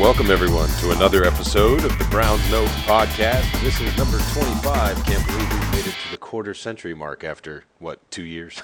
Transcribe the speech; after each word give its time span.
welcome 0.00 0.30
everyone 0.30 0.68
to 0.78 0.92
another 0.92 1.24
episode 1.24 1.84
of 1.84 1.98
the 1.98 2.04
Browns 2.04 2.48
Note 2.52 2.68
podcast. 2.86 3.60
This 3.62 3.80
is 3.80 3.96
number 3.98 4.18
25. 4.32 5.04
Can't 5.04 5.26
believe 5.26 5.52
we've 5.52 5.70
made 5.72 5.86
it 5.88 5.94
to 6.04 6.10
the 6.12 6.16
quarter 6.16 6.54
century 6.54 6.94
mark 6.94 7.24
after, 7.24 7.64
what, 7.80 8.08
two 8.08 8.22
years? 8.22 8.62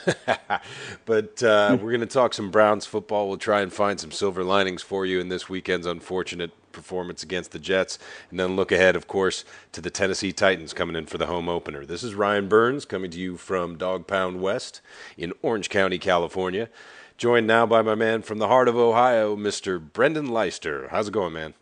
but 1.05 1.43
uh, 1.43 1.77
we're 1.81 1.91
going 1.91 2.01
to 2.01 2.07
talk 2.07 2.35
some 2.35 2.53
Browns 2.53 2.87
football. 2.87 3.27
We'll 3.27 3.39
try 3.39 3.63
and 3.63 3.73
find 3.73 3.99
some 3.99 4.13
silver 4.13 4.45
linings 4.45 4.83
for 4.83 5.05
you 5.05 5.19
in 5.19 5.29
this 5.29 5.49
weekend's 5.49 5.87
unfortunate 5.87 6.53
performance 6.71 7.25
against 7.25 7.51
the 7.51 7.59
Jets, 7.59 7.99
and 8.31 8.39
then 8.39 8.55
look 8.55 8.71
ahead, 8.71 8.95
of 8.95 9.09
course, 9.09 9.45
to 9.73 9.81
the 9.81 9.91
Tennessee 9.91 10.33
Titans 10.33 10.73
coming 10.73 10.95
in 10.95 11.07
for 11.07 11.19
the 11.19 11.27
home 11.27 11.49
opener. 11.49 11.85
This 11.85 12.05
is 12.05 12.15
Ryan 12.15 12.49
Burns 12.49 12.85
coming 12.85 13.11
to 13.11 13.19
you 13.19 13.37
from 13.37 13.77
Dog 13.77 14.07
Pound 14.07 14.41
West 14.41 14.81
in 15.17 15.33
Orange 15.43 15.69
County, 15.69 15.99
California. 15.99 16.69
Joined 17.17 17.47
now 17.47 17.65
by 17.65 17.83
my 17.83 17.95
man 17.95 18.23
from 18.23 18.39
the 18.39 18.49
heart 18.49 18.67
of 18.67 18.77
Ohio, 18.77 19.37
Mr. 19.37 19.81
Brendan 19.81 20.27
Leister. 20.27 20.89
How's 20.91 21.09
it 21.09 21.13
going, 21.13 21.33
man? 21.33 21.55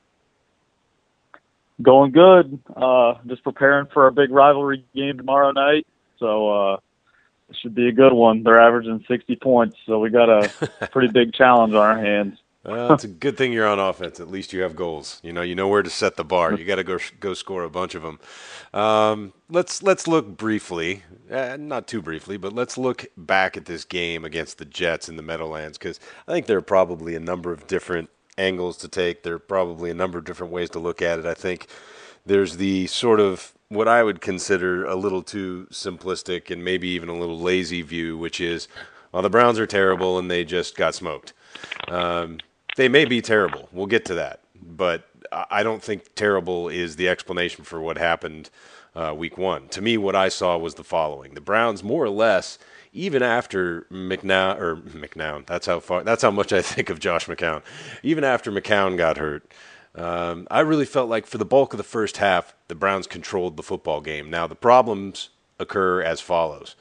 Going 1.83 2.13
good. 2.13 2.59
Uh, 2.75 3.15
just 3.27 3.45
preparing 3.45 3.87
for 3.93 4.07
a 4.07 4.13
big 4.13 4.31
rivalry 4.31 4.85
game 4.95 5.19
tomorrow 5.19 5.51
night. 5.53 5.87
So 6.19 6.73
uh, 6.73 6.77
it 7.51 7.57
should 7.61 7.75
be 7.75 7.89
a 7.89 7.93
good 7.93 8.15
one. 8.15 8.43
They're 8.43 8.61
averaging 8.61 9.05
60 9.07 9.37
points, 9.37 9.77
so 9.85 9.99
we 9.99 10.09
got 10.09 10.31
a 10.31 10.89
pretty 10.93 11.09
big 11.09 11.35
challenge 11.35 11.75
on 11.75 11.81
our 11.81 11.99
hands. 11.99 12.39
Well, 12.65 12.93
it's 12.93 13.03
a 13.03 13.09
good 13.09 13.37
thing 13.37 13.53
you're 13.53 13.67
on 13.67 13.81
offense. 13.81 14.21
At 14.21 14.31
least 14.31 14.53
you 14.53 14.63
have 14.63 14.77
goals. 14.77 15.21
You 15.25 15.33
know, 15.33 15.43
you 15.43 15.57
know 15.57 15.67
where 15.67 15.83
to 15.83 15.91
set 15.91 16.17
the 16.17 16.25
bar. 16.25 16.55
You 16.55 16.65
got 16.65 16.77
to 16.77 16.85
go 16.85 16.99
go 17.19 17.35
score 17.35 17.65
a 17.65 17.71
bunch 17.71 17.97
of 17.97 18.03
them. 18.03 18.21
Um, 18.73 19.33
let's 19.51 19.83
let's 19.83 20.07
look 20.07 20.37
briefly, 20.37 21.03
eh, 21.29 21.57
not 21.59 21.89
too 21.89 22.01
briefly, 22.01 22.37
but 22.37 22.53
let's 22.53 22.79
look 22.79 23.07
back 23.17 23.57
at 23.57 23.65
this 23.65 23.85
game 23.85 24.25
against 24.25 24.59
the 24.59 24.65
Jets 24.65 25.09
in 25.09 25.17
the 25.17 25.23
Meadowlands 25.23 25.77
because 25.77 25.99
I 26.29 26.33
think 26.33 26.47
there 26.47 26.59
are 26.59 26.63
probably 26.63 27.17
a 27.17 27.21
number 27.21 27.53
of 27.53 27.67
different 27.67 28.11
angles 28.39 28.77
to 28.79 28.89
take. 28.89 29.25
There 29.25 29.35
are 29.35 29.41
probably 29.41 29.91
a 29.91 29.95
number 29.95 30.19
of 30.19 30.25
different 30.25 30.53
ways 30.53 30.71
to 30.71 30.79
look 30.79 31.03
at 31.03 31.19
it. 31.19 31.27
I 31.27 31.35
think 31.35 31.67
there's 32.25 32.59
the 32.59 32.87
sort 32.87 33.19
of 33.19 33.55
what 33.71 33.89
I 33.89 34.05
would 34.05 34.21
consider 34.21 34.85
a 34.85 34.95
little 34.95 35.23
too 35.23 35.67
simplistic 35.73 36.51
and 36.51 36.63
maybe 36.63 36.89
even 36.89 37.09
a 37.09 37.19
little 37.19 37.41
lazy 37.41 37.83
view, 37.83 38.17
which 38.17 38.41
is, 38.41 38.69
well, 39.11 39.23
the 39.23 39.31
Browns 39.31 39.59
are 39.59 39.67
terrible 39.67 40.19
and 40.19 40.31
they 40.31 40.45
just 40.45 40.77
got 40.77 40.95
smoked. 40.95 41.33
Um, 41.89 42.39
they 42.77 42.89
may 42.89 43.05
be 43.05 43.21
terrible. 43.21 43.69
We'll 43.73 43.87
get 43.87 44.05
to 44.07 44.15
that, 44.15 44.41
but 44.61 45.09
I 45.31 45.63
don't 45.63 45.83
think 45.83 46.15
terrible 46.15 46.69
is 46.69 46.97
the 46.97 47.09
explanation 47.09 47.65
for 47.65 47.81
what 47.81 47.99
happened 47.99 48.51
uh, 48.95 49.15
week 49.17 49.39
one. 49.39 49.69
To 49.69 49.81
me, 49.81 49.97
what 49.97 50.15
I 50.17 50.29
saw 50.29 50.57
was 50.59 50.75
the 50.75 50.85
following: 50.85 51.35
the 51.35 51.41
Browns, 51.41 51.83
more 51.83 52.05
or 52.05 52.11
less, 52.11 52.59
even 52.93 53.23
after 53.23 53.87
McNown 53.91 54.61
or 54.61 54.77
McNown, 54.77 55.47
that's 55.47 55.67
how 55.67 55.81
far, 55.81 56.05
that's 56.05 56.23
how 56.23 56.31
much 56.31 56.53
I 56.53 56.63
think 56.63 56.91
of 56.91 57.01
Josh 57.01 57.27
McCown. 57.27 57.63
Even 58.03 58.25
after 58.25 58.53
McCown 58.53 58.97
got 58.97 59.17
hurt, 59.17 59.51
um, 59.95 60.47
I 60.51 60.61
really 60.61 60.85
felt 60.85 61.09
like 61.09 61.27
for 61.27 61.39
the 61.39 61.45
bulk 61.45 61.73
of 61.73 61.79
the 61.79 61.85
first 61.85 62.19
half, 62.19 62.55
the 62.69 62.75
Browns 62.75 63.07
controlled 63.07 63.57
the 63.57 63.63
football 63.63 64.01
game. 64.01 64.31
Now 64.31 64.47
the 64.47 64.55
problems 64.55 65.31
occur 65.59 66.03
as 66.03 66.21
follows. 66.21 66.77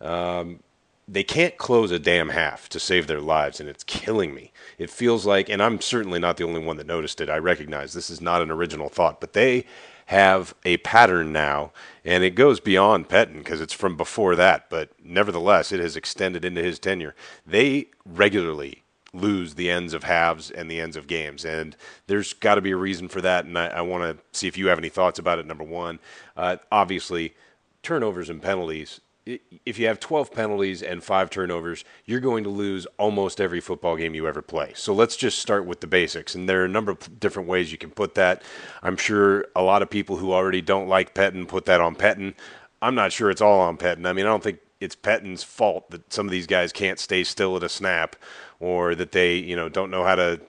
Um, 0.00 0.60
they 1.08 1.22
can't 1.22 1.56
close 1.56 1.90
a 1.90 1.98
damn 1.98 2.30
half 2.30 2.68
to 2.70 2.80
save 2.80 3.06
their 3.06 3.20
lives, 3.20 3.60
and 3.60 3.68
it's 3.68 3.84
killing 3.84 4.34
me. 4.34 4.52
It 4.78 4.90
feels 4.90 5.24
like, 5.24 5.48
and 5.48 5.62
I'm 5.62 5.80
certainly 5.80 6.18
not 6.18 6.36
the 6.36 6.44
only 6.44 6.60
one 6.60 6.76
that 6.76 6.86
noticed 6.86 7.20
it. 7.20 7.30
I 7.30 7.38
recognize 7.38 7.92
this 7.92 8.10
is 8.10 8.20
not 8.20 8.42
an 8.42 8.50
original 8.50 8.88
thought, 8.88 9.20
but 9.20 9.32
they 9.32 9.64
have 10.06 10.54
a 10.64 10.76
pattern 10.78 11.32
now, 11.32 11.72
and 12.04 12.22
it 12.22 12.36
goes 12.36 12.60
beyond 12.60 13.08
Pettine 13.08 13.38
because 13.38 13.60
it's 13.60 13.72
from 13.72 13.96
before 13.96 14.36
that, 14.36 14.70
but 14.70 14.90
nevertheless, 15.02 15.72
it 15.72 15.80
has 15.80 15.96
extended 15.96 16.44
into 16.44 16.62
his 16.62 16.78
tenure. 16.78 17.14
They 17.44 17.88
regularly 18.04 18.84
lose 19.12 19.54
the 19.54 19.68
ends 19.70 19.94
of 19.94 20.04
halves 20.04 20.50
and 20.50 20.70
the 20.70 20.80
ends 20.80 20.96
of 20.96 21.08
games, 21.08 21.44
and 21.44 21.76
there's 22.06 22.34
got 22.34 22.54
to 22.54 22.60
be 22.60 22.70
a 22.70 22.76
reason 22.76 23.08
for 23.08 23.20
that, 23.20 23.46
and 23.46 23.58
I, 23.58 23.66
I 23.66 23.80
want 23.80 24.04
to 24.04 24.38
see 24.38 24.46
if 24.46 24.56
you 24.56 24.68
have 24.68 24.78
any 24.78 24.90
thoughts 24.90 25.18
about 25.18 25.40
it. 25.40 25.46
Number 25.46 25.64
one, 25.64 25.98
uh, 26.36 26.58
obviously, 26.70 27.34
turnovers 27.82 28.30
and 28.30 28.40
penalties 28.40 29.00
if 29.26 29.78
you 29.78 29.86
have 29.88 29.98
12 29.98 30.32
penalties 30.32 30.82
and 30.82 31.02
five 31.02 31.30
turnovers, 31.30 31.84
you're 32.04 32.20
going 32.20 32.44
to 32.44 32.50
lose 32.50 32.86
almost 32.96 33.40
every 33.40 33.60
football 33.60 33.96
game 33.96 34.14
you 34.14 34.28
ever 34.28 34.40
play. 34.40 34.72
So 34.76 34.94
let's 34.94 35.16
just 35.16 35.40
start 35.40 35.66
with 35.66 35.80
the 35.80 35.88
basics. 35.88 36.34
And 36.34 36.48
there 36.48 36.62
are 36.62 36.66
a 36.66 36.68
number 36.68 36.92
of 36.92 37.18
different 37.18 37.48
ways 37.48 37.72
you 37.72 37.78
can 37.78 37.90
put 37.90 38.14
that. 38.14 38.42
I'm 38.82 38.96
sure 38.96 39.46
a 39.56 39.62
lot 39.62 39.82
of 39.82 39.90
people 39.90 40.16
who 40.16 40.32
already 40.32 40.62
don't 40.62 40.88
like 40.88 41.14
Pettine 41.14 41.48
put 41.48 41.64
that 41.64 41.80
on 41.80 41.96
Pettine. 41.96 42.34
I'm 42.80 42.94
not 42.94 43.12
sure 43.12 43.30
it's 43.30 43.40
all 43.40 43.60
on 43.60 43.76
Pettine. 43.76 44.06
I 44.06 44.12
mean, 44.12 44.26
I 44.26 44.28
don't 44.28 44.44
think 44.44 44.60
it's 44.80 44.94
Pettine's 44.94 45.42
fault 45.42 45.90
that 45.90 46.12
some 46.12 46.26
of 46.26 46.30
these 46.30 46.46
guys 46.46 46.72
can't 46.72 47.00
stay 47.00 47.24
still 47.24 47.56
at 47.56 47.64
a 47.64 47.68
snap 47.68 48.14
or 48.60 48.94
that 48.94 49.12
they, 49.12 49.36
you 49.36 49.56
know, 49.56 49.68
don't 49.68 49.90
know 49.90 50.04
how 50.04 50.14
to 50.14 50.40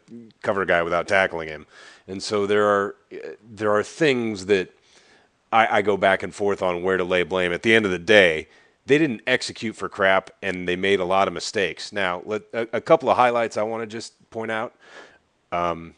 cover 0.44 0.62
a 0.62 0.68
guy 0.68 0.84
without 0.84 1.08
tackling 1.08 1.48
him. 1.48 1.66
And 2.08 2.22
so 2.22 2.46
there 2.46 2.68
are 2.68 2.96
eh, 3.12 3.36
there 3.44 3.72
are 3.72 3.84
things 3.84 4.46
that 4.46 4.70
I, 5.52 5.78
I 5.78 5.82
go 5.82 5.98
back 5.98 6.24
and 6.24 6.34
forth 6.34 6.62
on 6.62 6.84
where 6.84 6.98
to 6.98 7.04
lay 7.04 7.24
blame. 7.24 7.52
At 7.52 7.64
the 7.64 7.74
end 7.74 7.86
of 7.86 7.92
the 7.92 8.00
day, 8.00 8.48
they 8.88 8.98
didn't 8.98 9.22
execute 9.28 9.76
for 9.76 9.88
crap 9.88 10.32
and 10.42 10.68
they 10.68 10.76
made 10.76 11.00
a 11.00 11.06
lot 11.06 11.28
of 11.28 11.34
mistakes. 11.34 11.92
Now, 11.92 12.22
let, 12.26 12.44
a, 12.54 12.68
a 12.74 12.82
couple 12.82 13.10
of 13.10 13.18
highlights 13.18 13.58
I 13.58 13.64
want 13.64 13.84
to 13.84 13.88
just 13.88 14.30
point 14.32 14.52
out. 14.52 14.74
Um, 15.52 15.94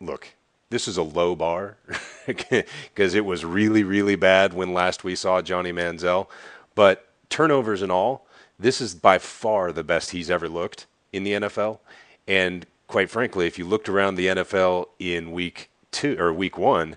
look, 0.00 0.28
this 0.70 0.86
is 0.88 0.96
a 0.96 1.02
low 1.02 1.34
bar 1.34 1.76
because 2.26 3.14
it 3.14 3.24
was 3.24 3.44
really, 3.44 3.82
really 3.82 4.16
bad 4.16 4.52
when 4.52 4.72
last 4.72 5.04
we 5.04 5.14
saw 5.14 5.40
Johnny 5.42 5.72
Manziel. 5.72 6.28
But 6.74 7.08
turnovers 7.30 7.82
and 7.82 7.92
all, 7.92 8.26
this 8.58 8.80
is 8.80 8.94
by 8.94 9.18
far 9.18 9.72
the 9.72 9.84
best 9.84 10.10
he's 10.10 10.30
ever 10.30 10.48
looked 10.48 10.86
in 11.12 11.24
the 11.24 11.32
NFL. 11.32 11.78
And 12.26 12.66
quite 12.86 13.10
frankly, 13.10 13.46
if 13.46 13.58
you 13.58 13.64
looked 13.64 13.88
around 13.88 14.14
the 14.14 14.26
NFL 14.26 14.86
in 14.98 15.32
week 15.32 15.70
two 15.90 16.16
or 16.18 16.32
week 16.32 16.58
one, 16.58 16.96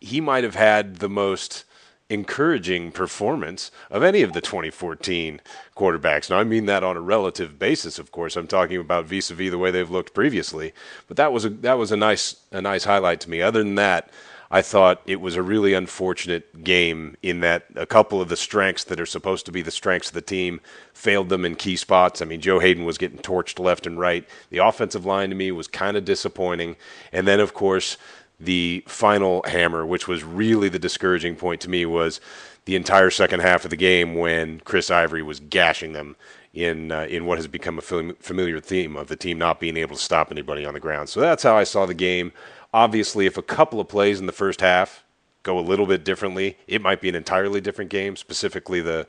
he 0.00 0.20
might 0.20 0.44
have 0.44 0.54
had 0.54 0.96
the 0.96 1.08
most 1.08 1.64
encouraging 2.08 2.92
performance 2.92 3.70
of 3.90 4.02
any 4.02 4.22
of 4.22 4.32
the 4.32 4.40
2014 4.40 5.40
quarterbacks. 5.76 6.30
Now, 6.30 6.38
I 6.38 6.44
mean 6.44 6.66
that 6.66 6.84
on 6.84 6.96
a 6.96 7.00
relative 7.00 7.58
basis, 7.58 7.98
of 7.98 8.12
course. 8.12 8.36
I'm 8.36 8.46
talking 8.46 8.78
about 8.78 9.06
vis-a-vis 9.06 9.50
the 9.50 9.58
way 9.58 9.70
they've 9.70 9.90
looked 9.90 10.14
previously. 10.14 10.72
But 11.08 11.16
that 11.16 11.32
was 11.32 11.44
a 11.44 11.50
that 11.50 11.78
was 11.78 11.90
a 11.92 11.96
nice 11.96 12.36
a 12.52 12.60
nice 12.60 12.84
highlight 12.84 13.20
to 13.22 13.30
me. 13.30 13.42
Other 13.42 13.62
than 13.62 13.74
that, 13.74 14.10
I 14.50 14.62
thought 14.62 15.02
it 15.06 15.20
was 15.20 15.34
a 15.34 15.42
really 15.42 15.74
unfortunate 15.74 16.62
game 16.62 17.16
in 17.22 17.40
that 17.40 17.66
a 17.74 17.86
couple 17.86 18.20
of 18.20 18.28
the 18.28 18.36
strengths 18.36 18.84
that 18.84 19.00
are 19.00 19.06
supposed 19.06 19.44
to 19.46 19.52
be 19.52 19.62
the 19.62 19.72
strengths 19.72 20.08
of 20.08 20.14
the 20.14 20.20
team 20.20 20.60
failed 20.92 21.28
them 21.28 21.44
in 21.44 21.56
key 21.56 21.76
spots. 21.76 22.22
I 22.22 22.26
mean, 22.26 22.40
Joe 22.40 22.60
Haden 22.60 22.84
was 22.84 22.98
getting 22.98 23.18
torched 23.18 23.58
left 23.58 23.86
and 23.86 23.98
right. 23.98 24.26
The 24.50 24.58
offensive 24.58 25.04
line 25.04 25.30
to 25.30 25.34
me 25.34 25.50
was 25.50 25.66
kind 25.66 25.96
of 25.96 26.04
disappointing. 26.04 26.76
And 27.12 27.26
then, 27.26 27.40
of 27.40 27.54
course, 27.54 27.96
the 28.38 28.84
final 28.86 29.42
hammer, 29.46 29.86
which 29.86 30.06
was 30.06 30.22
really 30.24 30.68
the 30.68 30.78
discouraging 30.78 31.36
point 31.36 31.60
to 31.62 31.70
me, 31.70 31.86
was 31.86 32.20
the 32.66 32.76
entire 32.76 33.10
second 33.10 33.40
half 33.40 33.64
of 33.64 33.70
the 33.70 33.76
game 33.76 34.14
when 34.14 34.60
Chris 34.60 34.90
Ivory 34.90 35.22
was 35.22 35.40
gashing 35.40 35.92
them 35.92 36.16
in 36.52 36.90
uh, 36.90 37.06
in 37.08 37.26
what 37.26 37.38
has 37.38 37.46
become 37.46 37.78
a 37.78 37.82
familiar 37.82 38.60
theme 38.60 38.96
of 38.96 39.08
the 39.08 39.16
team 39.16 39.38
not 39.38 39.60
being 39.60 39.76
able 39.76 39.94
to 39.96 40.02
stop 40.02 40.30
anybody 40.30 40.64
on 40.64 40.74
the 40.74 40.80
ground. 40.80 41.08
So 41.08 41.20
that's 41.20 41.42
how 41.42 41.56
I 41.56 41.64
saw 41.64 41.86
the 41.86 41.94
game. 41.94 42.32
Obviously, 42.72 43.26
if 43.26 43.36
a 43.36 43.42
couple 43.42 43.80
of 43.80 43.88
plays 43.88 44.20
in 44.20 44.26
the 44.26 44.32
first 44.32 44.60
half 44.60 45.04
go 45.42 45.58
a 45.58 45.60
little 45.60 45.86
bit 45.86 46.04
differently, 46.04 46.58
it 46.66 46.82
might 46.82 47.00
be 47.00 47.08
an 47.08 47.14
entirely 47.14 47.60
different 47.60 47.90
game. 47.90 48.16
Specifically, 48.16 48.80
the 48.80 49.06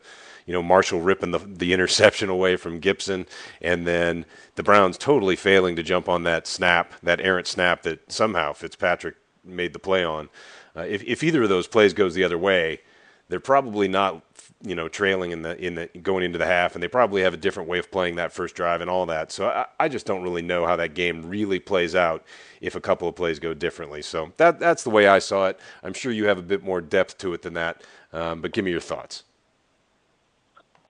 you 0.47 0.53
know 0.53 0.63
Marshall 0.63 1.01
ripping 1.01 1.31
the 1.31 1.39
the 1.39 1.73
interception 1.73 2.29
away 2.29 2.55
from 2.55 2.79
Gibson, 2.79 3.27
and 3.61 3.85
then 3.85 4.25
the 4.55 4.63
Browns 4.63 4.97
totally 4.97 5.35
failing 5.35 5.75
to 5.75 5.83
jump 5.83 6.09
on 6.09 6.23
that 6.23 6.47
snap, 6.47 6.93
that 7.03 7.21
errant 7.21 7.45
snap 7.45 7.83
that 7.83 8.11
somehow 8.11 8.53
Fitzpatrick 8.53 9.15
made 9.43 9.73
the 9.73 9.79
play 9.79 10.03
on. 10.03 10.29
Uh, 10.75 10.81
if 10.81 11.03
if 11.03 11.23
either 11.23 11.43
of 11.43 11.49
those 11.49 11.67
plays 11.67 11.93
goes 11.93 12.15
the 12.15 12.23
other 12.23 12.37
way, 12.37 12.79
they're 13.29 13.39
probably 13.39 13.87
not 13.87 14.23
you 14.63 14.73
know 14.73 14.87
trailing 14.87 15.31
in 15.31 15.41
the 15.41 15.57
in 15.63 15.75
the 15.75 15.87
going 16.01 16.23
into 16.23 16.37
the 16.37 16.45
half, 16.45 16.75
and 16.75 16.81
they 16.81 16.87
probably 16.87 17.21
have 17.21 17.33
a 17.33 17.37
different 17.37 17.67
way 17.67 17.77
of 17.77 17.91
playing 17.91 18.15
that 18.15 18.31
first 18.31 18.55
drive 18.55 18.79
and 18.79 18.89
all 18.89 19.05
that. 19.05 19.31
So 19.31 19.47
I, 19.49 19.65
I 19.79 19.89
just 19.89 20.05
don't 20.05 20.23
really 20.23 20.41
know 20.41 20.65
how 20.65 20.77
that 20.77 20.93
game 20.93 21.27
really 21.27 21.59
plays 21.59 21.93
out 21.93 22.23
if 22.61 22.75
a 22.75 22.81
couple 22.81 23.07
of 23.07 23.15
plays 23.15 23.39
go 23.39 23.53
differently. 23.53 24.01
So 24.01 24.31
that 24.37 24.59
that's 24.59 24.83
the 24.83 24.89
way 24.89 25.07
I 25.07 25.19
saw 25.19 25.47
it. 25.47 25.59
I'm 25.83 25.93
sure 25.93 26.11
you 26.11 26.25
have 26.25 26.37
a 26.37 26.43
bit 26.43 26.63
more 26.63 26.79
depth 26.79 27.17
to 27.19 27.33
it 27.33 27.41
than 27.41 27.53
that, 27.55 27.83
um, 28.13 28.41
but 28.41 28.53
give 28.53 28.63
me 28.63 28.71
your 28.71 28.79
thoughts. 28.79 29.23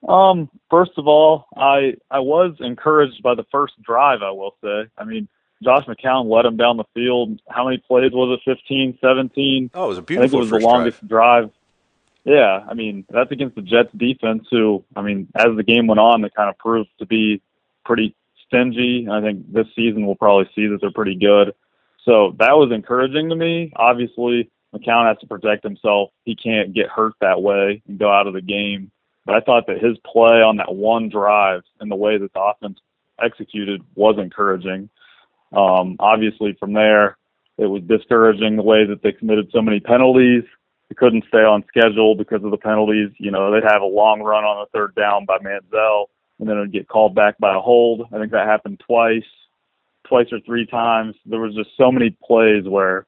Um, 0.06 0.48
first 0.70 0.92
of 0.96 1.06
all, 1.06 1.46
I 1.56 1.94
I 2.10 2.20
was 2.20 2.56
encouraged 2.60 3.22
by 3.22 3.34
the 3.34 3.44
first 3.50 3.80
drive. 3.82 4.22
I 4.22 4.30
will 4.30 4.54
say. 4.62 4.84
I 4.96 5.04
mean, 5.04 5.28
Josh 5.62 5.84
McCown 5.86 6.30
led 6.30 6.46
him 6.46 6.56
down 6.56 6.76
the 6.76 6.84
field. 6.94 7.40
How 7.48 7.64
many 7.64 7.78
plays 7.78 8.12
was 8.12 8.38
it? 8.38 8.50
15, 8.50 8.98
17? 9.00 9.70
Oh, 9.74 9.84
it 9.84 9.88
was 9.88 9.98
a 9.98 10.02
beautiful. 10.02 10.24
I 10.24 10.28
think 10.28 10.50
it 10.50 10.52
was 10.52 10.62
the 10.62 10.66
longest 10.66 11.08
drive. 11.08 11.44
drive. 11.44 11.52
Yeah, 12.24 12.64
I 12.68 12.74
mean 12.74 13.06
that's 13.08 13.32
against 13.32 13.56
the 13.56 13.62
Jets 13.62 13.90
defense, 13.96 14.46
who 14.50 14.84
I 14.94 15.02
mean, 15.02 15.28
as 15.34 15.56
the 15.56 15.62
game 15.62 15.86
went 15.86 16.00
on, 16.00 16.22
they 16.22 16.28
kind 16.28 16.50
of 16.50 16.58
proved 16.58 16.90
to 16.98 17.06
be 17.06 17.40
pretty 17.84 18.14
stingy. 18.46 19.08
I 19.10 19.20
think 19.20 19.52
this 19.52 19.66
season 19.74 20.06
we'll 20.06 20.16
probably 20.16 20.48
see 20.54 20.66
that 20.66 20.78
they're 20.80 20.92
pretty 20.92 21.16
good. 21.16 21.54
So 22.04 22.34
that 22.38 22.56
was 22.56 22.70
encouraging 22.72 23.30
to 23.30 23.36
me. 23.36 23.72
Obviously, 23.76 24.50
McCown 24.74 25.08
has 25.08 25.18
to 25.18 25.26
protect 25.26 25.64
himself. 25.64 26.10
He 26.24 26.36
can't 26.36 26.74
get 26.74 26.88
hurt 26.88 27.14
that 27.20 27.42
way 27.42 27.82
and 27.88 27.98
go 27.98 28.12
out 28.12 28.26
of 28.26 28.34
the 28.34 28.42
game. 28.42 28.90
But 29.28 29.36
I 29.36 29.40
thought 29.40 29.66
that 29.66 29.76
his 29.76 29.98
play 30.10 30.40
on 30.40 30.56
that 30.56 30.74
one 30.74 31.10
drive 31.10 31.60
and 31.80 31.90
the 31.90 31.96
way 31.96 32.16
that 32.16 32.32
the 32.32 32.40
offense 32.40 32.78
executed 33.22 33.82
was 33.94 34.16
encouraging. 34.18 34.88
Um, 35.52 35.96
obviously, 36.00 36.56
from 36.58 36.72
there, 36.72 37.18
It 37.58 37.66
was 37.66 37.82
discouraging 37.82 38.56
the 38.56 38.62
way 38.62 38.86
that 38.86 39.02
they 39.02 39.12
committed 39.12 39.50
so 39.52 39.60
many 39.60 39.80
penalties. 39.80 40.44
They 40.88 40.94
couldn't 40.94 41.24
stay 41.26 41.38
on 41.38 41.64
schedule 41.66 42.14
because 42.14 42.42
of 42.44 42.52
the 42.52 42.56
penalties. 42.56 43.10
You 43.18 43.32
know, 43.32 43.52
they'd 43.52 43.68
have 43.68 43.82
a 43.82 43.86
long 43.86 44.22
run 44.22 44.44
on 44.44 44.64
the 44.64 44.78
third 44.78 44.94
down 44.94 45.26
by 45.26 45.38
Manziel, 45.38 46.06
and 46.38 46.48
then 46.48 46.56
it'd 46.56 46.72
get 46.72 46.88
called 46.88 47.16
back 47.16 47.36
by 47.38 47.54
a 47.54 47.60
hold. 47.60 48.06
I 48.12 48.18
think 48.18 48.30
that 48.30 48.46
happened 48.46 48.80
twice, 48.86 49.26
twice 50.06 50.28
or 50.30 50.38
three 50.46 50.66
times. 50.66 51.16
There 51.26 51.40
was 51.40 51.54
just 51.54 51.70
so 51.76 51.90
many 51.90 52.16
plays 52.24 52.64
where, 52.64 53.06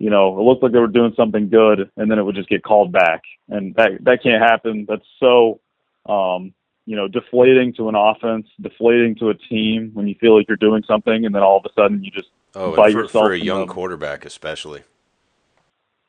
you 0.00 0.10
know, 0.10 0.36
it 0.40 0.42
looked 0.42 0.62
like 0.62 0.72
they 0.72 0.80
were 0.80 0.88
doing 0.88 1.12
something 1.16 1.48
good, 1.48 1.90
and 1.96 2.10
then 2.10 2.18
it 2.18 2.24
would 2.24 2.34
just 2.34 2.48
get 2.48 2.64
called 2.64 2.90
back, 2.90 3.22
and 3.48 3.74
that 3.76 4.02
that 4.02 4.22
can't 4.22 4.42
happen. 4.42 4.86
That's 4.88 5.06
so, 5.20 5.60
um, 6.06 6.52
you 6.86 6.96
know, 6.96 7.06
deflating 7.06 7.74
to 7.74 7.88
an 7.88 7.94
offense, 7.94 8.48
deflating 8.60 9.14
to 9.16 9.28
a 9.28 9.34
team 9.34 9.90
when 9.94 10.08
you 10.08 10.16
feel 10.20 10.36
like 10.36 10.48
you're 10.48 10.56
doing 10.56 10.82
something, 10.88 11.24
and 11.24 11.32
then 11.32 11.42
all 11.42 11.58
of 11.58 11.64
a 11.64 11.72
sudden 11.80 12.02
you 12.02 12.10
just 12.10 12.30
Oh, 12.54 12.74
and 12.74 12.74
for, 12.74 12.88
yourself 12.88 13.26
for 13.26 13.32
a 13.32 13.38
young 13.38 13.66
the- 13.66 13.72
quarterback, 13.72 14.24
especially. 14.24 14.82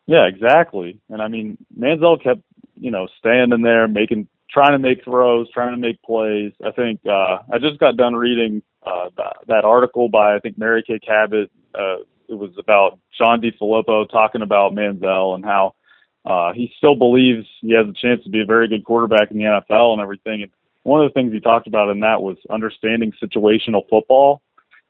Yeah, 0.08 0.26
exactly. 0.26 1.00
And 1.10 1.22
I 1.22 1.28
mean, 1.28 1.58
Manziel 1.78 2.22
kept, 2.22 2.42
you 2.80 2.92
know, 2.92 3.08
standing 3.20 3.62
there, 3.62 3.88
making, 3.88 4.28
trying 4.50 4.72
to 4.72 4.80
make 4.80 5.04
throws, 5.04 5.50
trying 5.52 5.72
to 5.72 5.78
make 5.78 6.02
plays. 6.02 6.52
I 6.66 6.72
think 6.72 7.00
uh, 7.06 7.40
I 7.52 7.60
just 7.60 7.80
got 7.80 7.98
done 7.98 8.16
reading 8.16 8.64
uh, 8.84 9.10
that, 9.18 9.38
that 9.48 9.64
article 9.64 10.10
by 10.10 10.36
I 10.36 10.40
think 10.40 10.58
Mary 10.58 10.84
Kay 10.86 11.00
Cabot. 11.00 11.52
Uh, 11.74 11.98
it 12.32 12.38
was 12.38 12.52
about 12.58 13.00
John 13.18 13.42
DeFilippo 13.42 14.10
talking 14.10 14.42
about 14.42 14.74
Manziel 14.74 15.36
and 15.36 15.46
how 15.46 15.76
uh, 16.26 16.54
he 16.54 16.72
still 16.78 16.96
believes 16.96 17.46
he 17.62 17.74
has 17.74 17.88
a 17.88 17.94
chance 17.94 18.24
to 18.24 18.30
be 18.30 18.42
a 18.42 18.46
very 18.46 18.68
good 18.68 18.86
quarterback 18.86 19.32
in 19.32 19.38
the 19.38 19.44
NFL 19.44 19.94
and 19.94 20.02
everything. 20.02 20.44
And 20.44 20.52
one 20.84 21.04
of 21.04 21.10
the 21.10 21.14
things 21.14 21.34
he 21.34 21.40
talked 21.40 21.68
about 21.68 21.90
in 21.90 22.00
that 22.00 22.22
was 22.22 22.38
understanding 22.50 23.14
situational 23.22 23.88
football. 23.90 24.42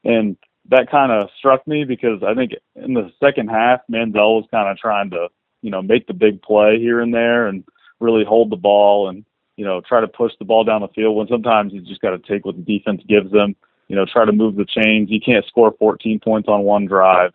And 0.04 0.36
that 0.68 0.90
kind 0.90 1.10
of 1.10 1.28
struck 1.38 1.66
me 1.66 1.84
because 1.84 2.22
I 2.22 2.34
think 2.34 2.52
in 2.76 2.94
the 2.94 3.10
second 3.22 3.48
half, 3.48 3.80
Manziel 3.90 4.40
was 4.40 4.48
kind 4.50 4.68
of 4.68 4.78
trying 4.78 5.10
to, 5.10 5.28
you 5.62 5.70
know, 5.70 5.82
make 5.82 6.06
the 6.06 6.14
big 6.14 6.42
play 6.42 6.78
here 6.78 7.00
and 7.00 7.12
there 7.12 7.46
and 7.46 7.64
really 7.98 8.24
hold 8.24 8.50
the 8.50 8.56
ball 8.56 9.08
and, 9.08 9.24
you 9.56 9.64
know, 9.64 9.80
try 9.80 10.00
to 10.00 10.08
push 10.08 10.32
the 10.38 10.44
ball 10.44 10.64
down 10.64 10.82
the 10.82 10.88
field 10.88 11.16
when 11.16 11.28
sometimes 11.28 11.72
you 11.72 11.80
just 11.80 12.00
got 12.00 12.10
to 12.10 12.18
take 12.18 12.44
what 12.44 12.56
the 12.56 12.62
defense 12.62 13.02
gives 13.08 13.30
them, 13.32 13.56
you 13.92 13.96
know, 13.98 14.06
try 14.06 14.24
to 14.24 14.32
move 14.32 14.56
the 14.56 14.64
chains. 14.64 15.10
You 15.10 15.20
can't 15.20 15.44
score 15.44 15.74
14 15.78 16.18
points 16.20 16.48
on 16.48 16.62
one 16.62 16.86
drive. 16.86 17.34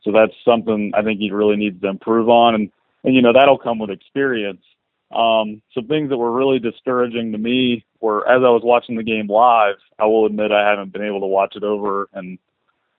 So 0.00 0.10
that's 0.10 0.32
something 0.42 0.90
I 0.94 1.02
think 1.02 1.20
he 1.20 1.30
really 1.30 1.56
needs 1.56 1.82
to 1.82 1.88
improve 1.88 2.30
on. 2.30 2.54
And, 2.54 2.72
and 3.04 3.14
you 3.14 3.20
know, 3.20 3.34
that'll 3.34 3.58
come 3.58 3.78
with 3.78 3.90
experience. 3.90 4.62
Um, 5.14 5.60
some 5.74 5.86
things 5.86 6.08
that 6.08 6.16
were 6.16 6.32
really 6.32 6.60
discouraging 6.60 7.32
to 7.32 7.38
me 7.38 7.84
were 8.00 8.26
as 8.26 8.38
I 8.38 8.48
was 8.48 8.62
watching 8.64 8.96
the 8.96 9.02
game 9.02 9.26
live, 9.26 9.74
I 9.98 10.06
will 10.06 10.24
admit 10.24 10.50
I 10.50 10.66
haven't 10.66 10.94
been 10.94 11.04
able 11.04 11.20
to 11.20 11.26
watch 11.26 11.56
it 11.56 11.62
over 11.62 12.08
and 12.14 12.38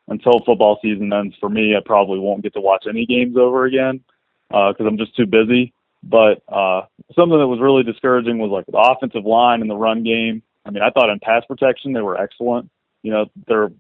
until 0.07 0.43
football 0.45 0.77
season 0.79 1.11
ends 1.11 1.35
for 1.39 1.49
me, 1.49 1.75
I 1.75 1.79
probably 1.83 2.19
won't 2.19 2.43
get 2.43 2.53
to 2.53 2.61
watch 2.61 2.85
any 2.87 3.07
games 3.07 3.37
over 3.37 3.65
again 3.65 4.03
because 4.49 4.85
I'm 4.85 4.97
just 4.99 5.15
too 5.15 5.25
busy. 5.25 5.73
But 6.03 6.43
uh, 6.47 6.83
something 7.15 7.39
that 7.39 7.47
was 7.47 7.59
really 7.59 7.81
discouraging 7.81 8.37
was 8.37 8.51
like 8.51 8.67
the 8.67 8.77
offensive 8.77 9.25
line 9.25 9.61
and 9.61 9.69
the 9.69 9.75
run 9.75 10.03
game. 10.03 10.43
I 10.63 10.69
mean, 10.69 10.83
I 10.83 10.91
thought 10.91 11.09
in 11.09 11.19
pass 11.19 11.43
protection 11.45 11.93
they 11.93 12.01
were 12.01 12.19
excellent. 12.21 12.69
You 13.03 13.11
know, 13.11 13.25
there 13.47 13.71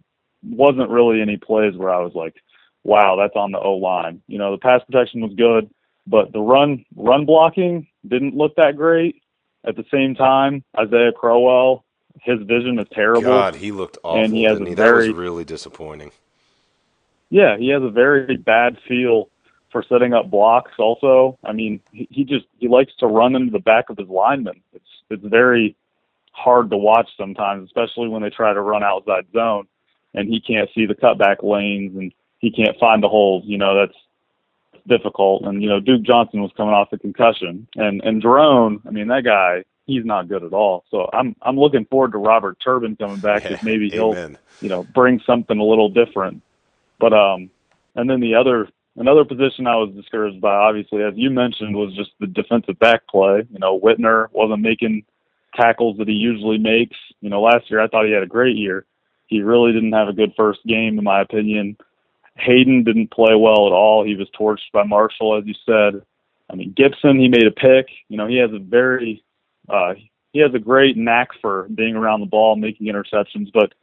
wasn't 0.43 0.89
really 0.89 1.21
any 1.21 1.37
plays 1.37 1.75
where 1.75 1.89
I 1.89 1.99
was 1.99 2.13
like, 2.15 2.35
"Wow, 2.83 3.15
that's 3.15 3.35
on 3.35 3.51
the 3.51 3.59
O 3.59 3.73
line." 3.73 4.21
You 4.27 4.37
know, 4.37 4.51
the 4.51 4.57
pass 4.57 4.81
protection 4.85 5.21
was 5.21 5.33
good, 5.35 5.69
but 6.07 6.31
the 6.31 6.41
run 6.41 6.85
run 6.95 7.25
blocking 7.25 7.87
didn't 8.07 8.35
look 8.35 8.55
that 8.55 8.75
great. 8.75 9.21
At 9.65 9.75
the 9.75 9.85
same 9.91 10.15
time, 10.15 10.63
Isaiah 10.77 11.11
Crowell, 11.11 11.83
his 12.21 12.39
vision 12.43 12.79
is 12.79 12.87
terrible. 12.93 13.23
God, 13.23 13.55
he 13.55 13.71
looked 13.71 13.97
awful. 14.03 14.23
And 14.23 14.33
he 14.33 14.43
has 14.43 14.57
didn't 14.57 14.67
a 14.67 14.69
he? 14.69 14.75
That 14.75 14.95
was 14.95 15.09
really 15.09 15.43
disappointing. 15.43 16.11
Yeah, 17.29 17.57
he 17.57 17.69
has 17.69 17.83
a 17.83 17.89
very 17.89 18.37
bad 18.37 18.77
feel 18.87 19.29
for 19.71 19.83
setting 19.87 20.13
up 20.13 20.31
blocks. 20.31 20.71
Also, 20.79 21.37
I 21.43 21.51
mean, 21.53 21.79
he, 21.91 22.07
he 22.09 22.23
just 22.23 22.45
he 22.57 22.67
likes 22.67 22.93
to 22.99 23.07
run 23.07 23.35
into 23.35 23.51
the 23.51 23.59
back 23.59 23.89
of 23.89 23.97
his 23.97 24.07
lineman. 24.07 24.61
It's 24.73 24.89
it's 25.09 25.23
very 25.23 25.75
hard 26.31 26.69
to 26.71 26.77
watch 26.77 27.09
sometimes, 27.17 27.65
especially 27.65 28.07
when 28.07 28.21
they 28.21 28.29
try 28.29 28.53
to 28.53 28.61
run 28.61 28.83
outside 28.83 29.25
zone, 29.33 29.67
and 30.13 30.29
he 30.29 30.39
can't 30.39 30.69
see 30.73 30.85
the 30.85 30.95
cutback 30.95 31.43
lanes 31.43 31.95
and 31.95 32.13
he 32.39 32.51
can't 32.51 32.77
find 32.79 33.03
the 33.03 33.09
holes. 33.09 33.43
You 33.45 33.57
know, 33.57 33.75
that's 33.75 33.97
difficult. 34.87 35.43
And 35.43 35.61
you 35.61 35.69
know, 35.69 35.79
Duke 35.79 36.03
Johnson 36.03 36.41
was 36.41 36.51
coming 36.55 36.73
off 36.73 36.89
the 36.89 36.97
concussion, 36.97 37.67
and 37.75 38.01
and 38.03 38.21
Draughn, 38.21 38.81
I 38.87 38.91
mean, 38.91 39.07
that 39.07 39.23
guy, 39.23 39.63
he's 39.85 40.05
not 40.05 40.27
good 40.27 40.43
at 40.43 40.53
all. 40.53 40.85
So 40.91 41.09
I'm 41.13 41.35
I'm 41.41 41.57
looking 41.57 41.85
forward 41.85 42.11
to 42.13 42.17
Robert 42.17 42.57
Turbin 42.63 42.95
coming 42.95 43.19
back 43.19 43.43
because 43.43 43.63
maybe 43.63 43.89
he'll 43.89 44.13
you 44.61 44.69
know, 44.69 44.83
bring 44.83 45.21
something 45.25 45.57
a 45.57 45.63
little 45.63 45.89
different. 45.89 46.41
But 46.99 47.13
um, 47.13 47.49
and 47.95 48.09
then 48.09 48.19
the 48.19 48.35
other 48.35 48.69
another 48.95 49.25
position 49.25 49.67
I 49.67 49.75
was 49.75 49.93
discouraged 49.95 50.41
by, 50.41 50.53
obviously, 50.53 51.03
as 51.03 51.13
you 51.15 51.29
mentioned, 51.29 51.75
was 51.75 51.95
just 51.95 52.11
the 52.19 52.27
defensive 52.27 52.77
back 52.79 53.07
play. 53.07 53.43
You 53.51 53.59
know, 53.59 53.79
Whitner 53.79 54.27
wasn't 54.31 54.61
making 54.61 55.05
tackles 55.55 55.97
that 55.97 56.07
he 56.07 56.13
usually 56.13 56.57
makes. 56.57 56.97
You 57.21 57.29
know, 57.29 57.41
last 57.41 57.69
year 57.69 57.81
I 57.81 57.87
thought 57.87 58.05
he 58.05 58.11
had 58.11 58.23
a 58.23 58.27
great 58.27 58.55
year. 58.55 58.85
He 59.27 59.41
really 59.41 59.73
didn't 59.73 59.93
have 59.93 60.07
a 60.07 60.13
good 60.13 60.33
first 60.35 60.59
game, 60.65 60.97
in 60.97 61.03
my 61.03 61.21
opinion. 61.21 61.77
Haden 62.35 62.83
didn't 62.83 63.11
play 63.11 63.35
well 63.35 63.67
at 63.67 63.73
all. 63.73 64.03
He 64.03 64.15
was 64.15 64.29
torched 64.37 64.71
by 64.73 64.83
Marshall, 64.83 65.37
as 65.37 65.45
you 65.45 65.53
said. 65.65 66.01
I 66.49 66.55
mean, 66.55 66.73
Gibson, 66.75 67.19
he 67.19 67.27
made 67.27 67.45
a 67.45 67.51
pick. 67.51 67.89
You 68.07 68.17
know, 68.17 68.27
he 68.27 68.37
has 68.37 68.51
a 68.53 68.59
very, 68.59 69.23
uh, 69.67 69.93
he 70.33 70.39
has 70.39 70.53
a 70.53 70.59
great 70.59 70.97
knack 70.97 71.29
for 71.41 71.67
being 71.73 71.95
around 71.95 72.21
the 72.21 72.25
ball, 72.25 72.55
making 72.55 72.87
interceptions. 72.87 73.51
But 73.53 73.73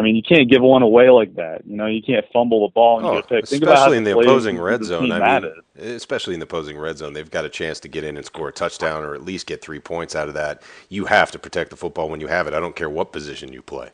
I 0.00 0.02
mean, 0.02 0.16
you 0.16 0.22
can't 0.22 0.48
give 0.48 0.62
one 0.62 0.80
away 0.80 1.10
like 1.10 1.34
that. 1.34 1.66
You 1.66 1.76
know, 1.76 1.84
you 1.84 2.00
can't 2.00 2.24
fumble 2.32 2.66
the 2.66 2.72
ball 2.72 3.00
and 3.00 3.06
Oh, 3.06 3.14
get 3.16 3.24
a 3.24 3.28
pick. 3.28 3.46
Think 3.46 3.62
especially 3.64 3.98
in 3.98 4.04
the 4.04 4.18
opposing 4.18 4.58
red 4.58 4.82
zone. 4.82 5.12
I 5.12 5.40
mean, 5.40 5.52
especially 5.76 6.32
in 6.32 6.40
the 6.40 6.44
opposing 6.44 6.78
red 6.78 6.96
zone, 6.96 7.12
they've 7.12 7.30
got 7.30 7.44
a 7.44 7.50
chance 7.50 7.80
to 7.80 7.88
get 7.88 8.02
in 8.02 8.16
and 8.16 8.24
score 8.24 8.48
a 8.48 8.52
touchdown 8.52 9.04
or 9.04 9.14
at 9.14 9.22
least 9.22 9.46
get 9.46 9.60
three 9.60 9.78
points 9.78 10.16
out 10.16 10.28
of 10.28 10.34
that. 10.34 10.62
You 10.88 11.04
have 11.04 11.30
to 11.32 11.38
protect 11.38 11.68
the 11.68 11.76
football 11.76 12.08
when 12.08 12.18
you 12.18 12.28
have 12.28 12.46
it. 12.46 12.54
I 12.54 12.60
don't 12.60 12.74
care 12.74 12.88
what 12.88 13.12
position 13.12 13.52
you 13.52 13.60
play. 13.60 13.90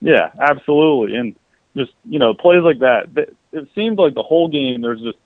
Yeah, 0.00 0.32
absolutely. 0.40 1.16
And 1.16 1.36
just, 1.76 1.92
you 2.04 2.18
know, 2.18 2.34
plays 2.34 2.62
like 2.64 2.80
that, 2.80 3.06
it 3.52 3.68
seems 3.76 3.98
like 3.98 4.14
the 4.14 4.24
whole 4.24 4.48
game 4.48 4.80
there's 4.80 5.00
just, 5.00 5.18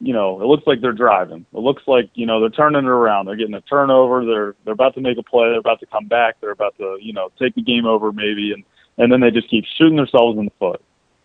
you 0.00 0.12
know, 0.12 0.42
it 0.42 0.46
looks 0.46 0.66
like 0.66 0.80
they're 0.80 0.92
driving. 0.92 1.46
It 1.54 1.60
looks 1.60 1.84
like, 1.86 2.10
you 2.14 2.26
know, 2.26 2.40
they're 2.40 2.50
turning 2.50 2.84
it 2.84 2.88
around. 2.88 3.26
They're 3.26 3.36
getting 3.36 3.54
a 3.54 3.60
turnover. 3.60 4.26
They're 4.26 4.54
they're 4.64 4.74
about 4.74 4.94
to 4.94 5.00
make 5.00 5.16
a 5.16 5.22
play. 5.22 5.48
They're 5.48 5.60
about 5.60 5.78
to 5.80 5.86
come 5.86 6.06
back. 6.06 6.40
They're 6.40 6.50
about 6.50 6.76
to, 6.78 6.98
you 7.00 7.12
know, 7.12 7.30
take 7.38 7.54
the 7.54 7.62
game 7.62 7.86
over 7.86 8.10
maybe 8.10 8.52
and 8.52 8.64
and 9.00 9.10
then 9.10 9.20
they 9.20 9.30
just 9.30 9.48
keep 9.48 9.64
shooting 9.78 9.96
themselves 9.96 10.38
in 10.38 10.44
the 10.44 10.52
foot. 10.60 10.82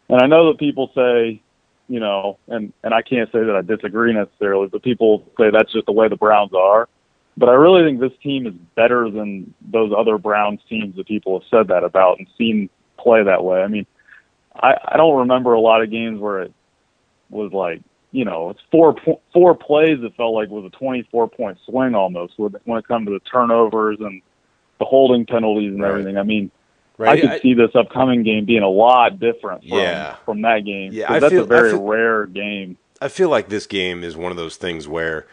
And 0.10 0.22
I 0.22 0.28
know 0.28 0.48
that 0.52 0.60
people 0.60 0.92
say, 0.96 1.42
you 1.90 2.00
know, 2.00 2.40
and 2.48 2.72
and 2.84 2.94
I 2.94 3.02
can't 3.02 3.30
say 3.32 3.44
that 3.44 3.56
I 3.56 3.62
disagree 3.62 4.14
necessarily, 4.14 4.68
but 4.68 4.82
people 4.82 5.24
say 5.38 5.50
that's 5.52 5.72
just 5.74 5.86
the 5.86 5.92
way 5.92 6.08
the 6.08 6.16
Browns 6.16 6.54
are. 6.54 6.88
But 7.38 7.50
I 7.50 7.54
really 7.54 7.84
think 7.84 8.00
this 8.00 8.18
team 8.24 8.48
is 8.48 8.54
better 8.76 9.12
than 9.12 9.54
those 9.62 9.92
other 9.96 10.18
Browns 10.18 10.62
teams 10.70 10.96
that 10.96 11.06
people 11.06 11.38
have 11.38 11.48
said 11.50 11.68
that 11.68 11.84
about 11.84 12.18
and 12.18 12.28
seen 12.38 12.70
play 12.98 13.24
that 13.24 13.44
way. 13.44 13.62
I 13.62 13.68
mean, 13.68 13.86
I, 14.56 14.76
I 14.88 14.98
don't 14.98 15.20
remember 15.20 15.54
a 15.54 15.60
lot 15.60 15.84
of 15.84 15.92
games 15.92 16.20
where 16.20 16.44
it 16.44 16.54
was 17.30 17.52
like, 17.52 17.82
you 18.14 18.24
know, 18.24 18.52
it's 18.52 18.62
four 18.72 18.94
po- 18.96 19.20
four 19.34 19.54
plays. 19.54 19.98
It 20.02 20.16
felt 20.16 20.34
like 20.34 20.50
was 20.50 20.72
a 20.74 20.78
24 20.78 21.28
point 21.28 21.58
swing 21.66 21.94
almost 21.94 22.34
when 22.38 22.56
when 22.64 22.80
it 22.80 22.88
comes 22.88 23.08
to 23.08 23.12
the 23.14 23.20
turnovers 23.20 23.98
and 24.00 24.22
the 24.80 24.86
holding 24.86 25.26
penalties 25.26 25.74
and 25.74 25.82
Right. 25.82 25.90
everything. 25.90 26.18
I 26.18 26.24
mean, 26.24 26.52
Right? 26.98 27.18
I 27.18 27.22
could 27.22 27.30
I- 27.32 27.40
see 27.40 27.54
this 27.54 27.72
upcoming 27.76 28.24
game 28.24 28.46
being 28.46 28.64
a 28.64 28.70
lot 28.70 29.20
different 29.20 29.62
from 29.68 29.80
Yeah. 29.80 30.16
from 30.26 30.42
that 30.44 30.64
game. 30.66 30.92
Yeah, 30.94 31.20
that's 31.20 31.34
feel- 31.34 31.44
a 31.44 31.48
very 31.48 31.72
feel- 31.72 31.84
rare 31.84 32.26
game. 32.26 32.78
I 33.02 33.10
feel 33.10 33.30
like 33.30 33.50
this 33.50 33.68
game 33.68 34.04
is 34.04 34.16
one 34.16 34.32
of 34.32 34.38
those 34.38 34.56
things 34.56 34.88
where 34.88 35.28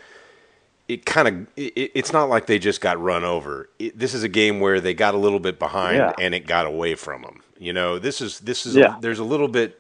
it 0.88 1.06
kind 1.06 1.28
of 1.28 1.34
it, 1.56 1.92
it's 1.94 2.12
not 2.12 2.28
like 2.28 2.46
they 2.46 2.58
just 2.58 2.80
got 2.80 3.00
run 3.00 3.24
over. 3.24 3.68
It, 3.78 3.96
this 3.98 4.14
is 4.14 4.24
a 4.24 4.28
game 4.28 4.58
where 4.60 4.80
they 4.80 4.92
got 4.94 5.14
a 5.14 5.18
little 5.18 5.38
bit 5.38 5.58
behind 5.58 5.98
Yeah. 5.98 6.12
and 6.18 6.34
it 6.34 6.46
got 6.46 6.66
away 6.66 6.96
from 6.96 7.22
them. 7.22 7.40
You 7.58 7.72
know, 7.72 7.98
this 7.98 8.20
is 8.20 8.40
this 8.40 8.66
is 8.66 8.74
Yeah. 8.74 8.96
there's 9.00 9.20
a 9.20 9.24
little 9.24 9.48
bit 9.48 9.78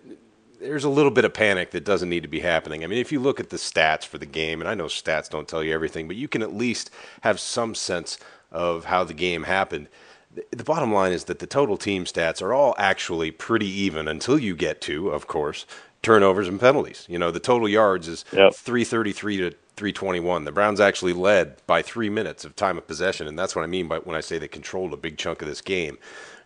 there's 0.60 0.84
a 0.84 0.88
little 0.88 1.10
bit 1.10 1.24
of 1.24 1.34
panic 1.34 1.72
that 1.72 1.84
doesn't 1.84 2.08
need 2.08 2.22
to 2.22 2.28
be 2.28 2.38
happening. 2.38 2.84
I 2.84 2.86
mean, 2.86 2.98
if 3.00 3.10
you 3.10 3.18
look 3.18 3.40
at 3.40 3.50
the 3.50 3.56
stats 3.56 4.06
for 4.06 4.18
the 4.18 4.26
game, 4.26 4.60
and 4.60 4.68
I 4.70 4.74
know 4.74 4.84
stats 4.84 5.28
don't 5.28 5.48
tell 5.48 5.64
you 5.64 5.74
everything, 5.74 6.06
but 6.06 6.14
you 6.14 6.28
can 6.28 6.40
at 6.40 6.54
least 6.54 6.88
have 7.22 7.40
some 7.40 7.74
sense 7.74 8.16
of 8.52 8.84
how 8.84 9.02
the 9.02 9.12
game 9.14 9.42
happened. 9.42 9.88
The- 10.34 10.64
bottom 10.64 10.92
line 10.92 11.12
is 11.12 11.24
that 11.24 11.38
the 11.40 11.46
total 11.46 11.76
team 11.76 12.04
stats 12.04 12.40
are 12.40 12.54
all 12.54 12.74
actually 12.78 13.30
pretty 13.30 13.66
even 13.68 14.08
until 14.08 14.38
you 14.38 14.54
get 14.56 14.80
to, 14.82 15.08
of 15.10 15.26
course, 15.26 15.66
turnovers 16.02 16.48
and 16.48 16.58
penalties. 16.58 17.04
You 17.08 17.18
know, 17.18 17.30
the 17.30 17.40
total 17.40 17.68
yards 17.68 18.08
is 18.08 18.24
Yep. 18.32 18.54
333 18.54 19.36
to 19.38 19.50
321. 19.76 20.44
The 20.44 20.52
Browns 20.52 20.80
actually 20.80 21.12
led 21.12 21.56
by 21.66 21.82
three 21.82 22.08
minutes 22.10 22.44
of 22.44 22.56
time 22.56 22.78
of 22.78 22.86
possession, 22.86 23.26
and 23.26 23.38
that's 23.38 23.54
what 23.56 23.62
I 23.62 23.66
mean 23.66 23.88
by 23.88 23.98
when 23.98 24.16
I 24.16 24.20
say 24.20 24.38
they 24.38 24.48
controlled 24.48 24.92
a 24.92 24.96
big 24.96 25.18
chunk 25.18 25.42
of 25.42 25.48
this 25.48 25.60
game. 25.60 25.98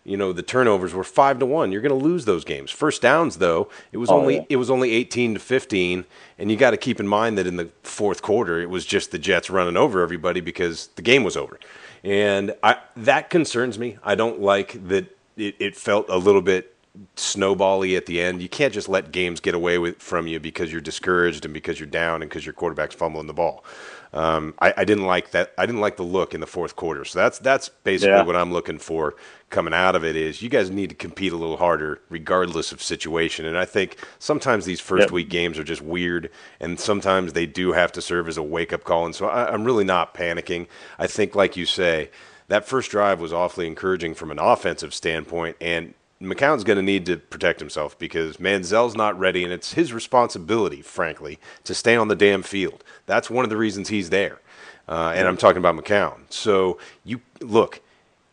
You 0.03 0.15
know, 0.15 0.31
the 0.31 0.41
turnovers 0.43 0.93
were 0.93 1.03
five 1.03 1.37
to 1.39 1.45
one. 1.45 1.71
You're 1.73 1.81
going 1.81 1.97
to 1.97 2.05
lose 2.05 2.23
those 2.23 2.45
games. 2.45 2.71
First 2.71 3.01
downs, 3.01 3.37
though, 3.37 3.67
it 3.91 3.97
was 3.97 4.09
Oh, 4.09 4.19
only 4.19 4.35
yeah. 4.37 4.43
it 4.49 4.55
was 4.55 4.69
only 4.69 4.91
18 4.93 5.33
to 5.33 5.39
15, 5.39 6.05
and 6.39 6.49
you 6.49 6.55
got 6.55 6.71
to 6.71 6.77
keep 6.77 6.99
in 7.01 7.07
mind 7.07 7.37
that 7.37 7.45
in 7.47 7.57
the 7.57 7.69
fourth 7.83 8.21
quarter, 8.21 8.61
it 8.61 8.69
was 8.69 8.85
just 8.85 9.11
the 9.11 9.19
Jets 9.19 9.49
running 9.49 9.75
over 9.75 10.01
everybody 10.01 10.39
because 10.39 10.87
the 10.95 11.01
game 11.01 11.23
was 11.25 11.35
over, 11.35 11.59
and 12.07 12.55
I, 12.63 12.77
that 12.95 13.29
concerns 13.29 13.77
me. 13.77 13.97
I 14.01 14.15
don't 14.15 14.39
like 14.39 14.87
that 14.87 15.13
it, 15.35 15.55
it 15.59 15.75
felt 15.75 16.07
a 16.07 16.15
little 16.15 16.41
bit 16.41 16.73
snowbally 17.17 17.97
at 17.97 18.05
the 18.05 18.21
end. 18.21 18.41
You 18.41 18.47
can't 18.47 18.73
just 18.73 18.87
let 18.87 19.11
games 19.11 19.41
get 19.41 19.53
away 19.53 19.77
with 19.77 20.01
from 20.01 20.25
you 20.25 20.39
because 20.39 20.71
you're 20.71 20.79
discouraged 20.79 21.43
and 21.43 21.53
because 21.53 21.81
you're 21.81 21.87
down 21.87 22.21
and 22.21 22.29
because 22.29 22.45
your 22.45 22.53
quarterback's 22.53 22.95
fumbling 22.95 23.27
the 23.27 23.33
ball. 23.33 23.65
Um, 24.13 24.53
I, 24.59 24.73
I, 24.77 24.85
didn't 24.85 25.05
like 25.05 25.31
that. 25.31 25.53
I 25.57 25.65
didn't 25.65 25.81
like 25.81 25.97
the 25.97 26.03
look 26.03 26.33
in 26.33 26.39
the 26.39 26.47
fourth 26.47 26.75
quarter. 26.75 27.03
So 27.03 27.19
that's 27.19 27.39
that's 27.39 27.69
basically 27.69 28.15
yeah. 28.15 28.23
what 28.23 28.35
I'm 28.35 28.53
looking 28.53 28.79
for 28.79 29.15
coming 29.49 29.73
out 29.73 29.95
of 29.95 30.03
it. 30.03 30.15
Is 30.15 30.41
you 30.41 30.49
guys 30.49 30.69
need 30.69 30.89
to 30.89 30.95
compete 30.95 31.33
a 31.33 31.37
little 31.37 31.57
harder, 31.57 32.01
regardless 32.09 32.71
of 32.71 32.81
situation. 32.81 33.45
And 33.45 33.57
I 33.57 33.65
think 33.65 33.97
sometimes 34.19 34.65
these 34.65 34.79
first 34.79 35.03
yep. 35.03 35.11
week 35.11 35.29
games 35.29 35.59
are 35.59 35.63
just 35.63 35.81
weird, 35.81 36.29
and 36.59 36.79
sometimes 36.79 37.33
they 37.33 37.45
do 37.45 37.73
have 37.73 37.91
to 37.93 38.01
serve 38.01 38.27
as 38.27 38.37
a 38.37 38.43
wake 38.43 38.71
up 38.71 38.83
call. 38.83 39.05
And 39.05 39.13
so 39.13 39.27
I, 39.27 39.51
I'm 39.51 39.65
really 39.65 39.85
not 39.85 40.13
panicking. 40.13 40.67
I 40.97 41.07
think, 41.07 41.35
like 41.35 41.57
you 41.57 41.65
say, 41.65 42.09
that 42.47 42.65
first 42.65 42.91
drive 42.91 43.19
was 43.19 43.33
awfully 43.33 43.67
encouraging 43.67 44.13
from 44.13 44.31
an 44.31 44.39
offensive 44.39 44.93
standpoint, 44.93 45.57
and 45.59 45.93
McCown's 46.21 46.63
going 46.63 46.77
to 46.77 46.83
need 46.83 47.05
to 47.05 47.17
protect 47.17 47.59
himself 47.59 47.97
because 47.99 48.39
Manziel's 48.39 48.95
not 48.95 49.17
ready, 49.19 49.43
and 49.43 49.53
it's 49.53 49.73
his 49.73 49.93
responsibility, 49.93 50.81
frankly, 50.81 51.39
to 51.63 51.75
stay 51.75 51.95
on 51.95 52.07
the 52.07 52.15
damn 52.15 52.41
field. 52.41 52.83
That's 53.05 53.29
one 53.29 53.43
of 53.43 53.49
the 53.49 53.57
reasons 53.57 53.89
he's 53.89 54.09
there. 54.09 54.41
Uh, 54.87 55.13
and 55.15 55.27
I'm 55.27 55.37
talking 55.37 55.59
about 55.59 55.75
McCown. 55.75 56.21
So 56.29 56.79
you 57.03 57.21
look 57.41 57.81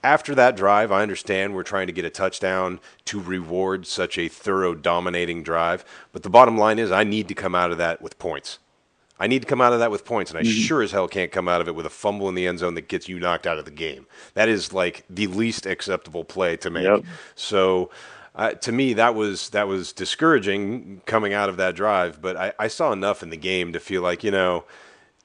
after 0.04 0.34
that 0.34 0.56
drive. 0.56 0.92
I 0.92 1.02
understand 1.02 1.54
we're 1.54 1.62
trying 1.62 1.88
to 1.88 1.92
get 1.92 2.04
a 2.04 2.10
touchdown 2.10 2.78
to 3.06 3.20
reward 3.20 3.86
such 3.86 4.18
a 4.18 4.28
thorough, 4.28 4.74
dominating 4.74 5.42
drive, 5.42 5.84
but 6.12 6.22
the 6.22 6.30
bottom 6.30 6.56
line 6.56 6.78
is 6.78 6.92
I 6.92 7.04
need 7.04 7.26
to 7.28 7.34
come 7.34 7.54
out 7.54 7.72
of 7.72 7.78
that 7.78 8.00
with 8.00 8.18
points. 8.18 8.58
I 9.18 9.26
need 9.28 9.42
to 9.42 9.49
come 9.49 9.61
out 9.61 9.73
of 9.73 9.78
that 9.78 9.90
with 9.90 10.04
points, 10.04 10.30
and 10.30 10.38
I 10.38 10.42
mm-hmm. 10.42 10.61
sure 10.61 10.83
as 10.83 10.90
hell 10.90 11.06
can't 11.06 11.30
come 11.30 11.49
out 11.49 11.61
of 11.61 11.68
it 11.68 11.75
with 11.75 11.87
a 11.87 11.90
fumble 11.90 12.28
in 12.28 12.35
the 12.35 12.47
end 12.47 12.59
zone 12.59 12.75
that 12.75 12.88
gets 12.88 13.09
you 13.09 13.21
knocked 13.21 13.47
out 13.47 13.59
of 13.59 13.64
the 13.64 13.71
game. 13.71 14.06
That 14.35 14.49
is 14.49 14.73
like 14.73 15.04
the 15.09 15.28
least 15.28 15.66
acceptable 15.66 16.25
play 16.25 16.56
to 16.59 16.71
make. 16.71 16.85
Yep. 16.85 17.04
So, 17.37 17.90
uh, 18.35 18.52
to 18.52 18.73
me, 18.73 18.94
that 18.94 19.14
was 19.14 19.50
that 19.50 19.68
was 19.68 19.92
discouraging 19.92 21.02
coming 21.06 21.33
out 21.33 21.49
of 21.49 21.56
that 21.59 21.76
drive. 21.76 22.21
But 22.21 22.37
I, 22.37 22.52
I, 22.59 22.66
saw 22.66 22.90
enough 22.90 23.23
in 23.23 23.30
the 23.30 23.37
game 23.37 23.73
to 23.73 23.78
feel 23.78 24.02
like 24.02 24.25
you 24.25 24.33
know 24.33 24.64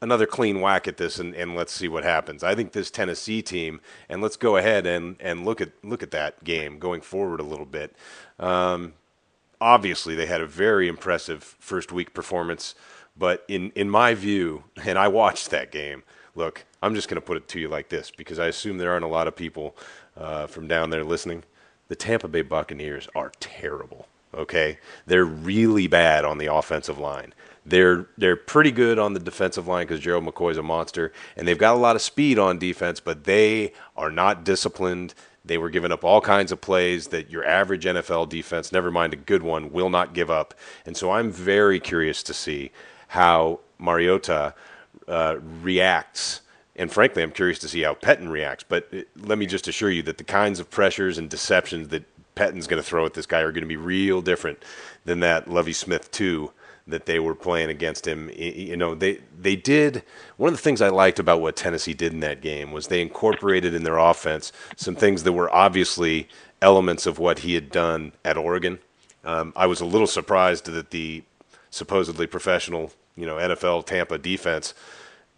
another 0.02 0.26
clean 0.26 0.62
whack 0.62 0.88
at 0.88 0.98
this, 0.98 1.20
and, 1.20 1.34
and 1.36 1.56
let's 1.56 1.74
see 1.74 1.88
what 1.88 2.04
happens. 2.04 2.44
I 2.44 2.56
think 2.56 2.72
this 2.72 2.92
Tennessee 2.92 3.42
team, 3.42 3.82
and 4.08 4.22
let's 4.22 4.38
go 4.38 4.58
ahead 4.58 4.86
and, 4.86 5.16
and 5.20 5.46
look 5.46 5.62
at 5.62 5.72
look 5.84 6.04
at 6.04 6.12
that 6.12 6.44
game 6.44 6.80
going 6.80 7.02
forward 7.02 7.40
a 7.40 7.44
little 7.44 7.66
bit. 7.66 7.96
Um, 8.40 8.94
obviously, 9.60 10.16
they 10.16 10.26
had 10.26 10.42
a 10.42 10.48
very 10.48 10.88
impressive 10.88 11.44
first 11.60 11.92
week 11.92 12.14
performance. 12.14 12.76
But 13.20 13.44
in, 13.50 13.72
in 13.76 13.90
my 13.90 14.16
view, 14.16 14.64
and 14.84 14.98
I 14.98 15.10
watched 15.10 15.52
that 15.52 15.72
game, 15.72 16.04
look, 16.34 16.66
I'm 16.82 16.96
just 16.96 17.10
going 17.10 17.22
to 17.22 17.26
put 17.26 17.38
it 17.38 17.48
to 17.50 17.60
you 17.60 17.68
like 17.68 17.90
this 17.90 18.10
because 18.10 18.40
I 18.40 18.48
assume 18.48 18.78
there 18.78 18.92
aren't 18.92 19.06
a 19.06 19.10
lot 19.10 19.28
of 19.28 19.36
people 19.36 19.76
uh, 20.18 20.48
from 20.48 20.68
down 20.68 20.90
there 20.90 21.04
listening. 21.04 21.44
The 21.90 21.96
Tampa 21.96 22.28
Bay 22.28 22.42
Buccaneers 22.42 23.08
are 23.14 23.32
terrible. 23.40 24.08
Okay, 24.34 24.78
they're 25.08 25.26
really 25.26 25.88
bad 25.88 26.24
on 26.24 26.38
the 26.38 26.54
offensive 26.54 27.00
line. 27.00 27.34
They're 27.66 28.06
they're 28.16 28.36
pretty 28.36 28.72
good 28.72 29.00
on 29.00 29.14
the 29.14 29.20
defensive 29.20 29.68
line 29.68 29.88
because 29.88 30.00
Gerald 30.00 30.24
McCoy's 30.24 30.58
a 30.58 30.64
monster, 30.64 31.12
and 31.36 31.48
they've 31.48 31.58
got 31.58 31.74
a 31.76 31.80
lot 31.80 31.96
of 31.96 32.04
speed 32.04 32.38
on 32.38 32.60
defense, 32.60 33.00
but 33.00 33.24
they 33.24 33.74
are 33.98 34.12
not 34.12 34.44
disciplined. 34.44 35.16
They 35.44 35.58
were 35.58 35.72
giving 35.72 35.92
up 35.92 36.04
all 36.04 36.22
kinds 36.22 36.52
of 36.52 36.62
plays 36.62 37.08
that 37.08 37.32
your 37.32 37.44
average 37.44 37.86
NFL 37.86 38.30
defense, 38.30 38.72
never 38.72 38.92
mind 38.92 39.14
a 39.14 39.18
good 39.18 39.42
one, 39.42 39.72
will 39.72 39.90
not 39.90 40.14
give 40.14 40.30
up. 40.30 40.54
And 40.86 40.96
so 40.96 41.12
I'm 41.12 41.32
very 41.32 41.80
curious 41.80 42.22
to 42.24 42.34
see 42.34 42.72
how 43.10 43.60
Mariota 43.78 44.54
uh, 45.08 45.38
reacts. 45.62 46.42
And 46.76 46.92
frankly, 46.92 47.22
I'm 47.22 47.32
curious 47.32 47.60
to 47.60 47.68
see 47.68 47.82
how 47.82 47.94
Pettine 47.96 48.30
reacts. 48.30 48.64
But 48.68 48.88
it, 48.92 49.10
let 49.18 49.38
me 49.38 49.46
just 49.46 49.68
assure 49.68 49.92
you 49.92 50.02
that 50.04 50.18
the 50.18 50.24
kinds 50.24 50.60
of 50.60 50.70
pressures 50.70 51.18
and 51.18 51.30
deceptions 51.30 51.90
that 51.90 52.04
Pettine's 52.36 52.68
going 52.68 52.82
to 52.82 52.88
throw 52.88 53.06
at 53.06 53.14
this 53.14 53.26
guy 53.26 53.42
are 53.42 53.52
going 53.52 53.64
to 53.64 53.68
be 53.68 53.76
real 53.76 54.22
different 54.22 54.64
than 55.06 55.20
that 55.20 55.50
Lovie 55.50 55.74
Smith 55.74 56.10
too 56.12 56.52
that 56.88 57.06
they 57.06 57.20
were 57.20 57.36
playing 57.36 57.70
against 57.70 58.08
him. 58.08 58.32
You 58.36 58.78
know, 58.78 58.96
they 58.96 59.20
they 59.40 59.56
did 59.56 60.04
one 60.38 60.50
of 60.50 60.56
the 60.56 60.62
things 60.62 60.82
I 60.82 60.90
liked 60.90 61.20
about 61.20 61.42
what 61.42 61.56
Tennessee 61.56 61.94
did 61.94 62.14
in 62.14 62.20
that 62.22 62.42
game 62.42 62.72
was 62.72 62.88
they 62.88 63.02
incorporated 63.02 63.74
in 63.74 63.84
their 63.84 63.98
offense 63.98 64.52
some 64.76 64.96
things 64.96 65.24
that 65.24 65.34
were 65.34 65.54
obviously 65.54 66.28
elements 66.62 67.06
of 67.06 67.20
what 67.20 67.40
he 67.40 67.54
had 67.56 67.72
done 67.72 68.14
at 68.24 68.38
Oregon. 68.38 68.80
Um, 69.24 69.54
I 69.56 69.66
was 69.68 69.82
a 69.82 69.86
little 69.86 70.08
surprised 70.08 70.66
that 70.66 70.92
the 70.92 71.24
supposedly 71.70 72.28
professional, 72.28 72.92
you 73.16 73.26
know, 73.26 73.36
NFL 73.36 73.86
Tampa 73.86 74.18
defense 74.18 74.74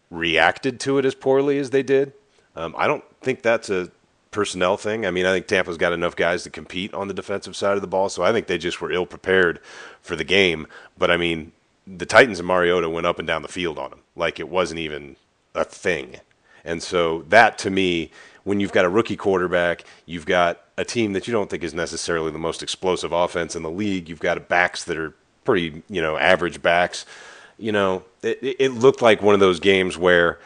reacted 0.09 0.79
to 0.81 0.97
it 0.97 1.05
as 1.05 1.15
poorly 1.15 1.57
as 1.57 1.69
they 1.69 1.83
did. 1.83 2.13
Um, 2.55 2.75
I 2.77 2.87
don't 2.87 3.03
think 3.21 3.41
that's 3.41 3.69
a 3.69 3.91
personnel 4.31 4.77
thing. 4.77 5.05
I 5.05 5.11
mean, 5.11 5.25
I 5.25 5.33
think 5.33 5.47
Tampa's 5.47 5.77
got 5.77 5.93
enough 5.93 6.15
guys 6.15 6.43
to 6.43 6.49
compete 6.49 6.93
on 6.93 7.07
the 7.07 7.13
defensive 7.13 7.55
side 7.55 7.75
of 7.75 7.81
the 7.81 7.87
ball, 7.87 8.09
so 8.09 8.23
I 8.23 8.31
think 8.31 8.47
they 8.47 8.57
just 8.57 8.81
were 8.81 8.91
ill 8.91 9.05
prepared 9.05 9.59
for 10.01 10.15
the 10.15 10.23
game. 10.23 10.67
But 10.97 11.11
I 11.11 11.17
mean, 11.17 11.51
the 11.85 12.05
Titans 12.05 12.39
and 12.39 12.47
Mariota 12.47 12.89
went 12.89 13.07
up 13.07 13.19
and 13.19 13.27
down 13.27 13.41
the 13.41 13.47
field 13.47 13.77
on 13.77 13.89
them 13.89 13.99
like 14.15 14.39
it 14.39 14.49
wasn't 14.49 14.79
even 14.79 15.15
a 15.55 15.63
thing. 15.63 16.17
And 16.63 16.81
so 16.81 17.23
that 17.29 17.57
to 17.59 17.69
me, 17.69 18.11
when 18.43 18.59
you've 18.59 18.71
got 18.71 18.85
a 18.85 18.89
rookie 18.89 19.15
quarterback, 19.15 19.83
you've 20.05 20.25
got 20.25 20.61
a 20.77 20.85
team 20.85 21.13
that 21.13 21.27
you 21.27 21.31
don't 21.31 21.49
think 21.49 21.63
is 21.63 21.73
necessarily 21.73 22.31
the 22.31 22.39
most 22.39 22.63
explosive 22.63 23.11
offense 23.11 23.55
in 23.55 23.63
the 23.63 23.69
league, 23.69 24.09
you've 24.09 24.19
got 24.19 24.47
backs 24.47 24.83
that 24.85 24.97
are 24.97 25.13
pretty, 25.43 25.83
you 25.89 26.01
know, 26.01 26.17
average 26.17 26.61
backs. 26.61 27.05
You 27.57 27.71
know, 27.71 28.03
it, 28.23 28.55
it 28.59 28.71
looked 28.71 29.01
like 29.01 29.21
one 29.21 29.33
of 29.33 29.39
those 29.39 29.59
games 29.59 29.97
where 29.97 30.39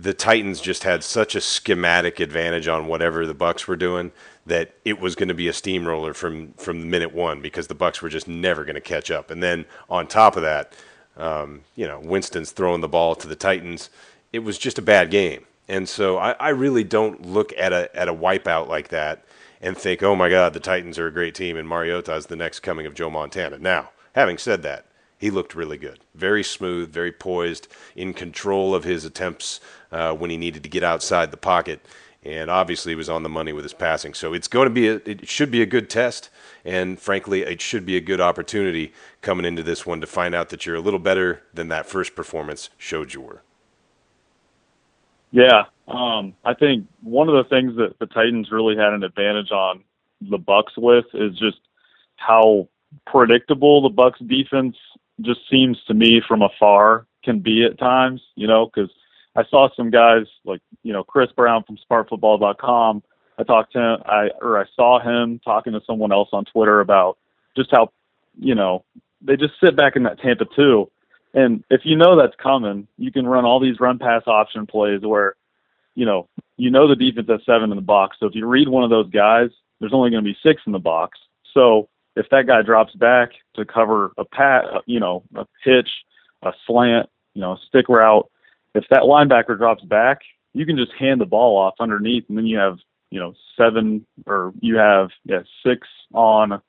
the 0.00 0.12
Titans 0.12 0.60
just 0.60 0.82
had 0.82 1.04
such 1.04 1.34
a 1.34 1.40
schematic 1.40 2.18
advantage 2.20 2.68
on 2.68 2.86
whatever 2.86 3.26
the 3.26 3.34
Bucs 3.34 3.66
were 3.66 3.76
doing 3.76 4.12
that 4.44 4.72
it 4.84 5.00
was 5.00 5.14
going 5.14 5.28
to 5.28 5.34
be 5.34 5.48
a 5.48 5.52
steamroller 5.52 6.14
from 6.14 6.52
from 6.54 6.88
minute 6.90 7.12
one 7.12 7.40
because 7.40 7.66
the 7.66 7.74
Bucs 7.74 8.00
were 8.00 8.08
just 8.08 8.28
never 8.28 8.64
going 8.64 8.74
to 8.74 8.80
catch 8.80 9.10
up. 9.10 9.30
And 9.30 9.42
then 9.42 9.64
on 9.88 10.06
top 10.06 10.36
of 10.36 10.42
that, 10.42 10.72
um, 11.16 11.62
you 11.74 11.86
know, 11.86 12.00
Winston's 12.00 12.52
throwing 12.52 12.80
the 12.80 12.88
ball 12.88 13.14
to 13.16 13.28
the 13.28 13.36
Titans. 13.36 13.90
It 14.32 14.40
was 14.40 14.58
just 14.58 14.78
a 14.78 14.82
bad 14.82 15.10
game. 15.10 15.46
And 15.68 15.88
so 15.88 16.18
I, 16.18 16.32
I 16.32 16.48
really 16.50 16.84
don't 16.84 17.24
look 17.26 17.52
at 17.56 17.72
a 17.72 17.94
at 17.96 18.08
a 18.08 18.14
wipeout 18.14 18.68
like 18.68 18.88
that 18.88 19.24
and 19.60 19.76
think, 19.76 20.02
oh 20.02 20.14
my 20.14 20.28
God, 20.28 20.52
the 20.52 20.60
Titans 20.60 20.98
are 20.98 21.06
a 21.06 21.12
great 21.12 21.34
team 21.34 21.56
and 21.56 21.68
Mariota 21.68 22.14
is 22.14 22.26
the 22.26 22.36
next 22.36 22.60
coming 22.60 22.86
of 22.86 22.94
Joe 22.94 23.10
Montana. 23.10 23.58
Now, 23.58 23.90
Having 24.16 24.38
said 24.38 24.62
that, 24.62 24.86
he 25.18 25.30
looked 25.30 25.54
really 25.54 25.76
good. 25.76 26.00
Very 26.14 26.42
smooth, 26.42 26.90
very 26.90 27.12
poised, 27.12 27.68
in 27.94 28.14
control 28.14 28.74
of 28.74 28.82
his 28.82 29.04
attempts 29.04 29.60
uh, 29.92 30.14
when 30.14 30.30
he 30.30 30.38
needed 30.38 30.62
to 30.62 30.70
get 30.70 30.82
outside 30.82 31.30
the 31.30 31.36
pocket, 31.36 31.84
and 32.24 32.50
obviously 32.50 32.94
was 32.94 33.10
on 33.10 33.22
the 33.22 33.28
money 33.28 33.52
with 33.52 33.62
his 33.62 33.74
passing. 33.74 34.14
So 34.14 34.32
it's 34.32 34.48
going 34.48 34.66
to 34.66 34.74
be 34.74 34.88
a, 34.88 34.94
it 35.04 35.28
should 35.28 35.50
be 35.50 35.60
a 35.60 35.66
good 35.66 35.90
test, 35.90 36.30
and 36.64 36.98
frankly, 36.98 37.42
it 37.42 37.60
should 37.60 37.84
be 37.84 37.98
a 37.98 38.00
good 38.00 38.20
opportunity 38.20 38.94
coming 39.20 39.44
into 39.44 39.62
this 39.62 39.84
one 39.84 40.00
to 40.00 40.06
find 40.06 40.34
out 40.34 40.48
that 40.48 40.64
you're 40.64 40.76
a 40.76 40.80
little 40.80 40.98
better 40.98 41.42
than 41.52 41.68
that 41.68 41.84
first 41.84 42.14
performance 42.14 42.70
showed 42.78 43.12
you 43.12 43.20
were. 43.20 43.42
Yeah, 45.30 45.64
um, 45.88 46.32
I 46.42 46.54
think 46.54 46.86
one 47.02 47.28
of 47.28 47.34
the 47.34 47.50
things 47.50 47.76
that 47.76 47.98
the 47.98 48.06
Titans 48.06 48.50
really 48.50 48.76
had 48.76 48.94
an 48.94 49.04
advantage 49.04 49.50
on 49.50 49.84
the 50.22 50.38
Bucs 50.38 50.78
with 50.78 51.04
is 51.12 51.38
just 51.38 51.58
how 52.16 52.68
predictable 53.06 53.82
the 53.82 53.90
Bucs 53.90 54.26
defense 54.26 54.76
just 55.20 55.40
seems 55.50 55.78
to 55.86 55.94
me 55.94 56.22
from 56.26 56.42
afar 56.42 57.06
can 57.24 57.40
be 57.40 57.64
at 57.64 57.78
times, 57.78 58.22
you 58.34 58.46
know, 58.46 58.66
because 58.66 58.90
I 59.34 59.44
saw 59.50 59.68
some 59.76 59.90
guys 59.90 60.26
like, 60.44 60.60
you 60.82 60.92
know, 60.92 61.04
Chris 61.04 61.30
Brown 61.32 61.64
from 61.64 61.78
smartfootball.com. 61.90 63.02
I 63.38 63.42
talked 63.42 63.72
to 63.72 63.78
him, 63.78 64.02
I 64.06 64.30
or 64.40 64.58
I 64.58 64.64
saw 64.74 65.00
him 65.00 65.40
talking 65.44 65.74
to 65.74 65.80
someone 65.86 66.12
else 66.12 66.30
on 66.32 66.44
Twitter 66.46 66.80
about 66.80 67.18
just 67.54 67.70
how, 67.70 67.90
you 68.38 68.54
know, 68.54 68.84
they 69.20 69.36
just 69.36 69.54
sit 69.62 69.76
back 69.76 69.96
in 69.96 70.04
that 70.04 70.20
Tampa 70.20 70.46
two. 70.56 70.90
And 71.34 71.64
if 71.68 71.82
you 71.84 71.96
know 71.96 72.16
that's 72.16 72.36
coming, 72.42 72.88
you 72.96 73.12
can 73.12 73.26
run 73.26 73.44
all 73.44 73.60
these 73.60 73.78
run 73.78 73.98
pass 73.98 74.22
option 74.26 74.66
plays 74.66 75.02
where, 75.02 75.34
you 75.94 76.06
know, 76.06 76.28
you 76.56 76.70
know 76.70 76.88
the 76.88 76.96
defense 76.96 77.28
has 77.28 77.40
seven 77.44 77.70
in 77.70 77.76
the 77.76 77.82
box. 77.82 78.16
So 78.18 78.26
if 78.26 78.34
you 78.34 78.46
read 78.46 78.68
one 78.68 78.84
of 78.84 78.90
those 78.90 79.10
guys, 79.10 79.50
there's 79.80 79.92
only 79.92 80.10
going 80.10 80.24
to 80.24 80.30
be 80.30 80.38
six 80.42 80.62
in 80.66 80.72
the 80.72 80.78
box. 80.78 81.18
So 81.52 81.88
if 82.16 82.26
that 82.30 82.46
guy 82.46 82.62
drops 82.62 82.94
back 82.94 83.30
to 83.54 83.64
cover 83.64 84.12
a 84.18 84.24
pat, 84.24 84.64
uh, 84.64 84.80
you 84.86 84.98
know, 84.98 85.22
a 85.34 85.46
pitch, 85.62 85.88
a 86.42 86.52
slant, 86.66 87.08
you 87.34 87.42
know, 87.42 87.52
a 87.52 87.58
stick 87.68 87.88
route, 87.88 88.28
if 88.74 88.84
that 88.90 89.02
linebacker 89.02 89.56
drops 89.56 89.84
back, 89.84 90.20
you 90.54 90.66
can 90.66 90.76
just 90.76 90.92
hand 90.98 91.20
the 91.20 91.26
ball 91.26 91.56
off 91.56 91.74
underneath, 91.78 92.24
and 92.28 92.36
then 92.36 92.46
you 92.46 92.58
have, 92.58 92.78
you 93.10 93.20
know, 93.20 93.34
seven 93.56 94.06
or 94.26 94.52
you 94.60 94.76
have 94.76 95.10
yeah 95.24 95.42
six 95.64 95.86
on. 96.12 96.60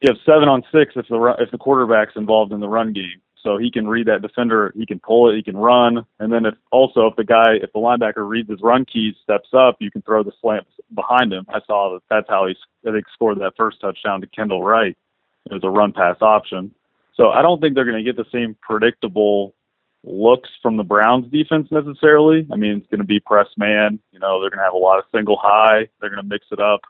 You 0.00 0.10
have 0.12 0.18
seven 0.24 0.48
on 0.48 0.62
six 0.72 0.92
if 0.96 1.08
the 1.08 1.34
if 1.38 1.50
the 1.50 1.58
quarterback's 1.58 2.16
involved 2.16 2.52
in 2.52 2.60
the 2.60 2.68
run 2.68 2.92
game 2.92 3.20
so 3.46 3.58
he 3.58 3.70
can 3.70 3.86
read 3.86 4.08
that 4.08 4.22
defender. 4.22 4.72
He 4.74 4.84
can 4.84 4.98
pull 4.98 5.30
it. 5.30 5.36
He 5.36 5.42
can 5.42 5.56
run. 5.56 6.04
And 6.18 6.32
then 6.32 6.44
if 6.44 6.54
also 6.72 7.06
if 7.06 7.14
the 7.14 7.24
guy, 7.24 7.54
if 7.62 7.72
the 7.72 7.78
linebacker 7.78 8.28
reads 8.28 8.50
his 8.50 8.60
run 8.60 8.84
keys, 8.84 9.14
steps 9.22 9.50
up, 9.56 9.76
you 9.78 9.90
can 9.90 10.02
throw 10.02 10.24
the 10.24 10.32
slant 10.40 10.66
behind 10.94 11.32
him. 11.32 11.46
I 11.48 11.60
saw 11.66 11.94
that 11.94 12.02
that's 12.08 12.28
how 12.28 12.46
he 12.46 12.54
I 12.88 12.92
think 12.92 13.06
scored 13.12 13.38
that 13.40 13.54
first 13.56 13.80
touchdown 13.80 14.20
to 14.20 14.26
Kendall 14.26 14.62
Wright. 14.62 14.96
It 15.50 15.52
was 15.52 15.64
a 15.64 15.70
run 15.70 15.92
pass 15.92 16.16
option. 16.20 16.74
So 17.14 17.30
I 17.30 17.42
don't 17.42 17.60
think 17.60 17.74
they're 17.74 17.84
going 17.84 18.02
to 18.04 18.12
get 18.12 18.16
the 18.16 18.30
same 18.30 18.56
predictable 18.60 19.54
looks 20.04 20.50
from 20.62 20.76
the 20.76 20.84
Browns 20.84 21.30
defense 21.32 21.68
necessarily. 21.70 22.46
I 22.52 22.56
mean, 22.56 22.78
it's 22.78 22.86
going 22.88 23.00
to 23.00 23.06
be 23.06 23.20
press 23.20 23.48
man. 23.56 23.98
You 24.12 24.20
know, 24.20 24.40
they're 24.40 24.50
going 24.50 24.58
to 24.58 24.64
have 24.64 24.74
a 24.74 24.78
lot 24.78 24.98
of 24.98 25.04
single 25.12 25.38
high. 25.40 25.88
They're 26.00 26.10
going 26.10 26.22
to 26.22 26.28
mix 26.28 26.46
it 26.52 26.60
up. 26.60 26.80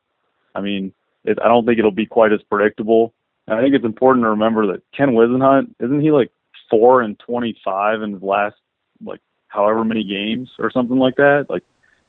I 0.55 0.61
mean, 0.61 0.93
it, 1.25 1.39
I 1.43 1.49
don't 1.49 1.65
think 1.65 1.79
it'll 1.79 1.91
be 1.91 2.07
quite 2.07 2.33
as 2.33 2.43
predictable. 2.51 3.15
And 3.47 3.59
I 3.59 3.63
think 3.63 3.75
it's 3.75 3.85
important 3.85 4.25
to 4.25 4.31
remember 4.31 4.67
that 4.69 4.83
Ken 4.97 5.11
Whisenhunt 5.11 5.75
isn't 5.81 6.01
he 6.01 6.11
like 6.11 6.31
four 6.69 7.01
and 7.01 7.19
twenty 7.19 7.57
five 7.65 8.03
in 8.03 8.15
his 8.15 8.23
last 8.23 8.57
like 9.05 9.21
however 9.49 9.85
many 9.85 10.03
games 10.03 10.51
or 10.59 10.71
something 10.71 10.99
like 10.99 11.17
that. 11.17 11.47
Like 11.49 11.63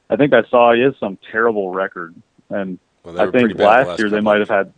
I 0.10 0.16
think 0.16 0.34
I 0.34 0.44
saw 0.50 0.74
he 0.74 0.82
has 0.82 0.94
some 1.00 1.18
terrible 1.32 1.72
record, 1.72 2.16
and 2.50 2.80
Well, 3.04 3.20
I 3.20 3.30
think 3.30 3.58
last, 3.58 4.00
year 4.00 4.10
they 4.10 4.22
might 4.22 4.40
have 4.40 4.50
had. 4.50 4.74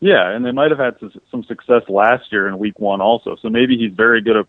Yeah, 0.00 0.30
and 0.30 0.44
they 0.44 0.52
might 0.52 0.70
have 0.70 0.78
had 0.78 0.96
some 1.30 1.44
success 1.44 1.82
last 1.88 2.32
year 2.32 2.48
in 2.48 2.58
week 2.58 2.78
one 2.78 3.02
also. 3.02 3.36
So 3.42 3.50
maybe 3.50 3.76
he's 3.76 3.92
very 3.92 4.22
good 4.22 4.36
at 4.36 4.46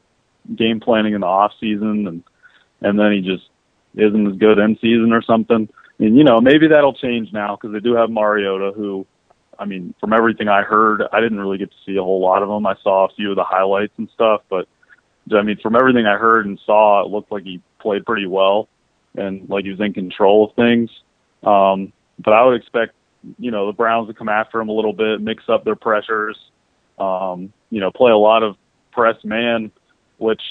game 0.55 0.79
planning 0.79 1.13
in 1.13 1.21
the 1.21 1.27
off 1.27 1.51
season, 1.59 2.07
and 2.07 2.23
and 2.81 2.97
then 2.97 3.11
he 3.11 3.21
just 3.21 3.49
isn't 3.95 4.27
as 4.27 4.37
good 4.37 4.59
in 4.59 4.77
season 4.79 5.11
or 5.11 5.21
something. 5.21 5.67
And 5.99 6.17
you 6.17 6.23
know 6.23 6.39
maybe 6.39 6.69
that'll 6.69 6.93
change 6.93 7.33
now 7.33 7.57
because 7.57 7.73
they 7.73 7.81
do 7.81 7.95
have 7.95 8.09
Mariota, 8.09 8.71
who, 8.73 9.05
I 9.59 9.65
mean, 9.65 9.93
from 9.99 10.13
everything 10.13 10.47
I 10.47 10.61
heard, 10.61 11.03
I 11.11 11.19
didn't 11.19 11.39
really 11.39 11.57
get 11.57 11.69
to 11.71 11.77
see 11.85 11.97
a 11.97 12.03
whole 12.03 12.21
lot 12.21 12.43
of 12.43 12.49
him. 12.49 12.65
I 12.65 12.75
saw 12.81 13.07
a 13.07 13.13
few 13.13 13.31
of 13.31 13.35
the 13.35 13.43
highlights 13.43 13.93
and 13.97 14.09
stuff, 14.13 14.41
but 14.49 14.69
I 15.33 15.41
mean, 15.41 15.57
from 15.61 15.75
everything 15.75 16.05
I 16.05 16.17
heard 16.17 16.45
and 16.45 16.57
saw, 16.65 17.03
it 17.03 17.09
looked 17.09 17.29
like 17.29 17.43
he 17.43 17.61
played 17.79 18.05
pretty 18.05 18.25
well 18.25 18.69
and 19.15 19.49
like 19.49 19.65
he 19.65 19.71
was 19.71 19.79
in 19.79 19.93
control 19.93 20.49
of 20.49 20.55
things. 20.55 20.89
Um, 21.43 21.91
but 22.19 22.33
I 22.33 22.45
would 22.45 22.55
expect, 22.55 22.93
you 23.39 23.51
know, 23.51 23.67
the 23.67 23.73
Browns 23.73 24.07
to 24.07 24.13
come 24.13 24.29
after 24.29 24.59
him 24.59 24.69
a 24.69 24.73
little 24.73 24.93
bit, 24.93 25.21
mix 25.21 25.43
up 25.49 25.63
their 25.63 25.75
pressures, 25.75 26.37
um, 26.99 27.51
you 27.69 27.79
know, 27.79 27.91
play 27.91 28.11
a 28.11 28.17
lot 28.17 28.43
of 28.43 28.55
press 28.91 29.15
man, 29.23 29.71
which, 30.17 30.41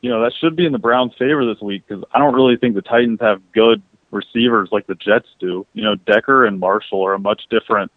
you 0.00 0.10
know, 0.10 0.22
that 0.22 0.32
should 0.40 0.56
be 0.56 0.66
in 0.66 0.72
the 0.72 0.78
Browns' 0.78 1.12
favor 1.18 1.44
this 1.44 1.60
week 1.60 1.84
because 1.86 2.04
I 2.12 2.18
don't 2.18 2.34
really 2.34 2.56
think 2.56 2.74
the 2.74 2.82
Titans 2.82 3.18
have 3.20 3.40
good 3.52 3.82
receivers 4.10 4.68
like 4.72 4.86
the 4.86 4.94
Jets 4.94 5.28
do. 5.40 5.66
You 5.72 5.82
know, 5.82 5.94
Decker 5.94 6.46
and 6.46 6.60
Marshall 6.60 7.04
are 7.04 7.14
a 7.14 7.18
much 7.18 7.42
different 7.50 7.90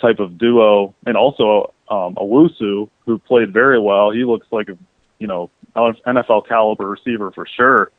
type 0.00 0.20
of 0.20 0.38
duo, 0.38 0.94
and 1.06 1.16
also 1.16 1.72
um, 1.90 2.14
Owusu, 2.14 2.88
who 3.04 3.18
played 3.18 3.52
very 3.52 3.80
well. 3.80 4.10
He 4.10 4.24
looks 4.24 4.46
like 4.52 4.68
a, 4.68 4.78
you 5.18 5.26
know, 5.26 5.50
NFL 5.74 6.46
caliber 6.46 6.88
receiver 6.88 7.30
for 7.32 7.46
sure 7.56 7.90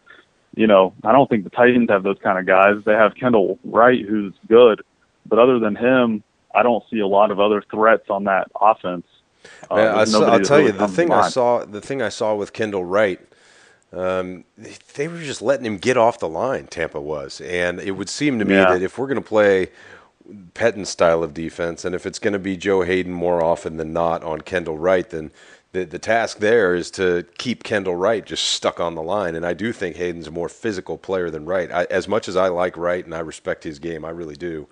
you 0.60 0.68
know, 0.68 0.94
I 1.06 1.14
don't 1.14 1.30
think 1.30 1.46
the 1.46 1.50
Titans 1.50 1.90
have 1.90 2.04
those 2.04 2.18
kind 2.22 2.38
of 2.38 2.46
guys. 2.46 2.84
They 2.84 2.92
have 2.92 3.16
Kendall 3.16 3.58
Wright, 3.64 4.06
who's 4.06 4.34
good, 4.50 4.82
but 5.26 5.40
other 5.40 5.58
than 5.58 5.74
him, 5.74 6.22
I 6.54 6.64
don't 6.64 6.84
see 6.92 7.00
a 7.00 7.08
lot 7.08 7.32
of 7.32 7.40
other 7.40 7.64
threats 7.72 8.10
on 8.10 8.26
that 8.26 8.52
offense. 8.60 9.06
Uh, 9.72 9.76
I 9.76 10.04
will 10.04 10.42
tell 10.42 10.60
you 10.60 10.74
the 10.74 10.90
thing 10.90 11.14
I 11.14 11.30
saw. 11.30 11.64
The 11.64 11.80
thing 11.80 12.02
I 12.02 12.10
saw 12.10 12.36
with 12.36 12.52
Kendall 12.52 12.84
Wright, 12.84 13.22
um, 13.94 14.44
they 14.96 15.08
were 15.08 15.22
just 15.22 15.42
letting 15.42 15.66
him 15.66 15.78
get 15.78 15.96
off 15.96 16.20
the 16.20 16.28
line. 16.28 16.68
Tampa 16.68 17.00
was, 17.00 17.40
and 17.40 17.80
it 17.80 17.92
would 17.92 18.10
seem 18.10 18.38
to 18.40 18.44
me 18.44 18.56
yeah. 18.56 18.74
that 18.74 18.82
if 18.82 18.98
we're 18.98 19.08
going 19.08 19.16
to 19.16 19.22
play 19.22 19.70
Pettine's 20.56 20.90
style 20.90 21.24
of 21.24 21.34
defense, 21.34 21.86
and 21.86 21.96
if 21.96 22.06
it's 22.06 22.20
going 22.20 22.34
to 22.34 22.40
be 22.40 22.58
Joe 22.58 22.82
Haden 22.82 23.14
more 23.14 23.42
often 23.42 23.78
than 23.78 23.94
not 23.94 24.26
on 24.26 24.42
Kendall 24.42 24.78
Wright, 24.78 25.10
then 25.10 25.32
the, 25.72 25.86
the 25.86 26.00
task 26.00 26.40
there 26.40 26.74
is 26.74 26.90
to 26.92 27.26
keep 27.38 27.64
Kendall 27.64 27.96
Wright 27.96 28.26
just 28.26 28.44
stuck 28.44 28.80
on 28.80 28.96
the 28.96 29.04
line. 29.04 29.36
And 29.36 29.46
I 29.46 29.54
do 29.54 29.72
think 29.72 29.96
Haden's 29.98 30.28
a 30.28 30.32
more 30.32 30.50
physical 30.50 30.98
player 30.98 31.30
than 31.30 31.46
Wright. 31.46 31.72
I, 31.72 31.84
as 31.86 32.08
much 32.08 32.28
as 32.28 32.36
I 32.36 32.48
like 32.48 32.76
Wright 32.76 33.06
and 33.06 33.14
I 33.14 33.20
respect 33.20 33.64
his 33.64 33.78
game, 33.78 34.04
I 34.04 34.10
really 34.10 34.36
do. 34.36 34.68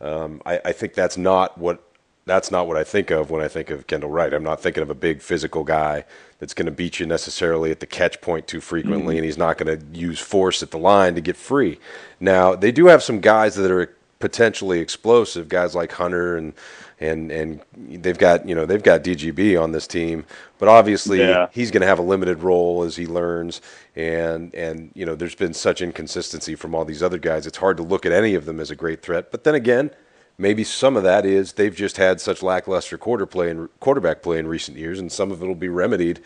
Um, 0.00 0.40
I, 0.46 0.60
I, 0.64 0.72
think 0.72 0.94
that's 0.94 1.16
not 1.16 1.58
what 1.58 1.82
that's 2.24 2.52
not 2.52 2.68
what 2.68 2.76
I 2.76 2.84
think 2.84 3.10
of 3.10 3.30
when 3.30 3.42
I 3.42 3.48
think 3.48 3.68
of 3.70 3.88
Kendall 3.88 4.10
Wright. 4.10 4.32
I'm 4.32 4.44
not 4.44 4.62
thinking 4.62 4.82
of 4.82 4.90
a 4.90 4.94
big 4.94 5.20
physical 5.22 5.64
guy 5.64 6.04
that's 6.38 6.54
going 6.54 6.66
to 6.66 6.72
beat 6.72 7.00
you 7.00 7.06
necessarily 7.06 7.72
at 7.72 7.80
the 7.80 7.86
catch 7.86 8.20
point 8.20 8.46
too 8.46 8.60
frequently, 8.60 9.14
mm-hmm. 9.14 9.16
and 9.16 9.24
he's 9.24 9.38
not 9.38 9.58
going 9.58 9.76
to 9.76 9.98
use 9.98 10.20
force 10.20 10.62
at 10.62 10.70
the 10.70 10.78
line 10.78 11.16
to 11.16 11.20
get 11.20 11.36
free. 11.36 11.80
Now 12.20 12.54
they 12.54 12.70
do 12.70 12.86
have 12.86 13.02
some 13.02 13.20
guys 13.20 13.56
that 13.56 13.70
are 13.72 13.92
potentially 14.20 14.78
explosive, 14.78 15.48
guys 15.48 15.74
like 15.74 15.92
Hunter 15.92 16.36
and 16.36 16.52
and 17.00 17.30
and 17.30 17.60
they've 17.76 18.18
got 18.18 18.48
you 18.48 18.54
know 18.54 18.66
they've 18.66 18.82
got 18.82 19.02
DGB 19.02 19.60
on 19.60 19.72
this 19.72 19.86
team, 19.86 20.24
but 20.58 20.68
obviously 20.68 21.20
yeah. 21.20 21.48
he's 21.52 21.70
going 21.70 21.80
to 21.80 21.86
have 21.86 21.98
a 21.98 22.02
limited 22.02 22.42
role 22.42 22.82
as 22.82 22.96
he 22.96 23.06
learns, 23.06 23.60
and 23.94 24.54
and 24.54 24.90
you 24.94 25.06
know 25.06 25.14
there's 25.14 25.34
been 25.34 25.54
such 25.54 25.80
inconsistency 25.80 26.54
from 26.54 26.74
all 26.74 26.84
these 26.84 27.02
other 27.02 27.18
guys. 27.18 27.46
It's 27.46 27.58
hard 27.58 27.76
to 27.76 27.82
look 27.82 28.04
at 28.04 28.12
any 28.12 28.34
of 28.34 28.44
them 28.44 28.60
as 28.60 28.70
a 28.70 28.76
great 28.76 29.02
threat. 29.02 29.30
But 29.30 29.44
then 29.44 29.54
again, 29.54 29.90
maybe 30.38 30.64
some 30.64 30.96
of 30.96 31.02
that 31.04 31.24
is 31.24 31.52
they've 31.52 31.74
just 31.74 31.96
had 31.96 32.20
such 32.20 32.42
lackluster 32.42 32.98
quarter 32.98 33.26
play 33.26 33.50
and 33.50 33.68
quarterback 33.80 34.22
play 34.22 34.38
in 34.38 34.48
recent 34.48 34.76
years, 34.76 34.98
and 34.98 35.10
some 35.10 35.30
of 35.30 35.42
it 35.42 35.46
will 35.46 35.54
be 35.54 35.68
remedied 35.68 36.20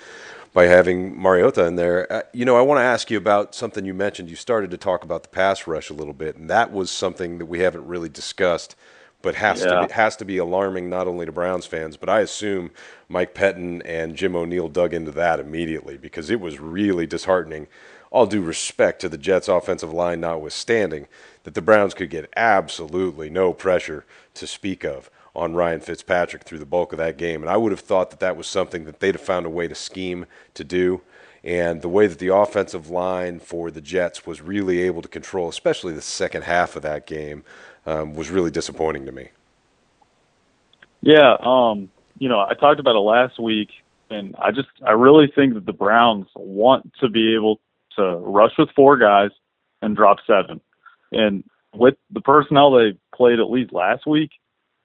by 0.55 0.65
having 0.65 1.19
Mariota 1.19 1.65
in 1.65 1.77
there. 1.77 2.11
Uh, 2.13 2.23
you 2.33 2.45
know, 2.45 2.57
I 2.57 2.63
want 2.63 2.79
to 2.79 2.83
ask 2.83 3.11
you 3.11 3.17
about 3.17 3.55
something 3.55 3.85
you 3.85 3.95
mentioned. 3.95 4.29
You 4.29 4.37
started 4.37 4.71
to 4.71 4.77
talk 4.77 5.03
about 5.03 5.23
the 5.23 5.31
pass 5.31 5.67
rush 5.67 5.91
a 5.91 5.95
little 5.95 6.13
bit, 6.13 6.37
and 6.37 6.49
that 6.51 6.73
was 6.73 6.91
something 6.91 7.39
that 7.39 7.47
we 7.47 7.61
haven't 7.61 7.87
really 7.87 8.09
discussed 8.09 8.77
but 9.23 9.37
has 9.37 9.61
yeah. 9.61 9.81
to 9.81 9.87
be, 9.87 9.93
has 9.93 10.17
to 10.17 10.25
be 10.25 10.39
alarming 10.39 10.91
not 10.91 11.07
only 11.07 11.27
to 11.27 11.33
Browns 11.33 11.67
fans, 11.67 11.97
but 11.97 12.09
I 12.09 12.21
assume 12.21 12.71
Mike 13.09 13.35
Pettine 13.35 13.83
and 13.85 14.17
Jim 14.17 14.37
O'Neill 14.37 14.69
dug 14.69 14.93
into 14.93 15.11
that 15.13 15.41
immediately 15.41 15.97
because 15.97 16.31
it 16.31 16.41
was 16.41 16.61
really 16.61 17.07
disheartening. 17.07 17.69
All 18.11 18.27
due 18.27 18.43
respect 18.43 19.01
to 19.01 19.09
the 19.09 19.17
Jets' 19.17 19.49
offensive 19.49 19.93
line, 19.93 20.21
notwithstanding, 20.21 21.07
that 21.45 21.55
the 21.55 21.63
Browns 21.63 21.95
could 21.95 22.11
get 22.11 22.31
absolutely 22.37 23.31
no 23.31 23.55
pressure 23.55 24.05
to 24.35 24.47
speak 24.47 24.85
of 24.85 25.11
on 25.35 25.55
Ryan 25.55 25.81
Fitzpatrick 25.81 26.45
through 26.45 26.59
the 26.59 26.67
bulk 26.67 26.93
of 26.93 26.99
that 26.99 27.17
game, 27.17 27.43
and 27.43 27.51
I 27.51 27.57
would 27.57 27.73
have 27.73 27.81
thought 27.81 28.11
that 28.11 28.21
that 28.21 28.37
was 28.37 28.47
something 28.47 28.85
that 28.85 29.01
they'd 29.01 29.15
have 29.15 29.25
found 29.25 29.47
a 29.47 29.51
way 29.51 29.67
to 29.67 29.75
scheme 29.75 30.27
to 30.55 30.65
do. 30.65 31.01
And 31.45 31.83
the 31.83 31.89
way 31.89 32.07
that 32.07 32.21
the 32.21 32.33
offensive 32.35 32.89
line 32.89 33.41
for 33.41 33.71
the 33.71 33.81
Jets 33.81 34.25
was 34.25 34.41
really 34.41 34.83
able 34.83 35.03
to 35.03 35.09
control, 35.09 35.49
especially 35.49 35.93
the 35.93 36.01
second 36.01 36.43
half 36.43 36.77
of 36.77 36.83
that 36.83 37.05
game, 37.05 37.43
um, 37.87 38.15
was 38.15 38.31
really 38.31 38.51
disappointing 38.51 39.07
to 39.07 39.13
me. 39.13 39.29
Yeah, 41.01 41.37
um, 41.41 41.91
you 42.19 42.29
know, 42.29 42.41
I 42.41 42.55
talked 42.55 42.81
about 42.81 42.95
it 42.95 43.01
last 43.01 43.41
week, 43.41 43.71
and 44.11 44.37
I 44.39 44.53
just 44.53 44.69
I 44.87 44.93
really 44.93 45.31
think 45.35 45.55
that 45.55 45.67
the 45.67 45.73
Browns 45.73 46.27
want 46.37 46.93
to 47.01 47.09
be 47.09 47.35
able 47.35 47.61
to 47.97 48.17
rush 48.19 48.53
with 48.59 48.69
four 48.77 48.97
guys 48.97 49.31
and 49.81 49.97
drop 49.97 50.19
seven, 50.27 50.61
and 51.11 51.43
with 51.75 51.95
the 52.11 52.21
personnel 52.21 52.71
they 52.73 52.97
played 53.15 53.41
at 53.41 53.51
least 53.51 53.73
last 53.73 54.07
week, 54.07 54.31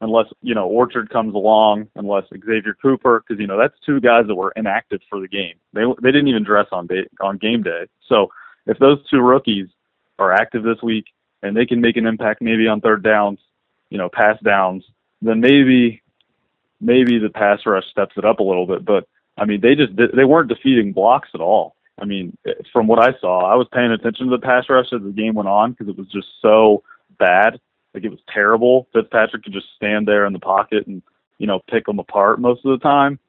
unless 0.01 0.25
you 0.41 0.55
know 0.55 0.67
Orchard 0.67 1.09
comes 1.09 1.35
along, 1.35 1.87
unless 1.95 2.23
Xavier 2.31 2.75
Cooper, 2.81 3.23
because 3.25 3.39
you 3.39 3.47
know 3.47 3.57
that's 3.57 3.75
two 3.85 3.99
guys 3.99 4.25
that 4.27 4.35
were 4.35 4.53
inactive 4.55 5.01
for 5.09 5.19
the 5.19 5.27
game. 5.27 5.55
They 5.73 5.83
they 6.01 6.11
didn't 6.11 6.29
even 6.29 6.43
dress 6.43 6.67
on 6.71 6.87
day 6.87 7.07
on 7.21 7.37
game 7.37 7.63
day. 7.63 7.85
So 8.07 8.29
if 8.65 8.79
those 8.79 8.97
two 9.09 9.21
rookies 9.21 9.67
are 10.19 10.33
active 10.33 10.63
this 10.63 10.81
week, 10.81 11.05
and 11.43 11.55
they 11.55 11.65
can 11.65 11.81
make 11.81 11.97
an 11.97 12.05
impact 12.05 12.41
maybe 12.41 12.67
on 12.67 12.81
third 12.81 13.03
downs, 13.03 13.39
you 13.89 13.97
know, 13.97 14.09
pass 14.09 14.39
downs, 14.41 14.83
then 15.21 15.39
maybe 15.39 16.01
maybe 16.79 17.17
the 17.17 17.29
pass 17.29 17.59
rush 17.65 17.85
steps 17.89 18.13
it 18.17 18.25
up 18.25 18.39
a 18.39 18.43
little 18.43 18.67
bit. 18.67 18.85
But 18.85 19.07
I 19.37 19.45
mean, 19.45 19.61
they 19.61 19.75
just 19.75 19.93
they 19.95 20.25
weren't 20.25 20.49
defeating 20.49 20.93
blocks 20.93 21.29
at 21.33 21.41
all. 21.41 21.75
I 21.99 22.05
mean, 22.05 22.37
from 22.71 22.87
what 22.87 22.99
I 22.99 23.17
saw, 23.19 23.51
I 23.51 23.55
was 23.55 23.67
paying 23.71 23.91
attention 23.91 24.27
to 24.27 24.37
the 24.37 24.45
pass 24.45 24.65
rush 24.69 24.93
as 24.93 25.01
the 25.01 25.09
game 25.09 25.33
went 25.33 25.49
on 25.49 25.71
because 25.71 25.87
it 25.87 25.97
was 25.97 26.07
just 26.07 26.27
so 26.41 26.83
bad. 27.17 27.59
Like 27.93 28.03
it 28.03 28.09
was 28.09 28.19
terrible. 28.31 28.87
Fitzpatrick 28.93 29.43
could 29.43 29.53
just 29.53 29.67
stand 29.75 30.07
there 30.07 30.25
in 30.25 30.33
the 30.33 30.39
pocket 30.39 30.85
and 30.87 31.01
you 31.39 31.47
know 31.47 31.59
pick 31.69 31.85
them 31.85 31.99
apart 31.99 32.39
most 32.39 32.65
of 32.65 32.79
the 32.79 32.83
time. 32.83 33.19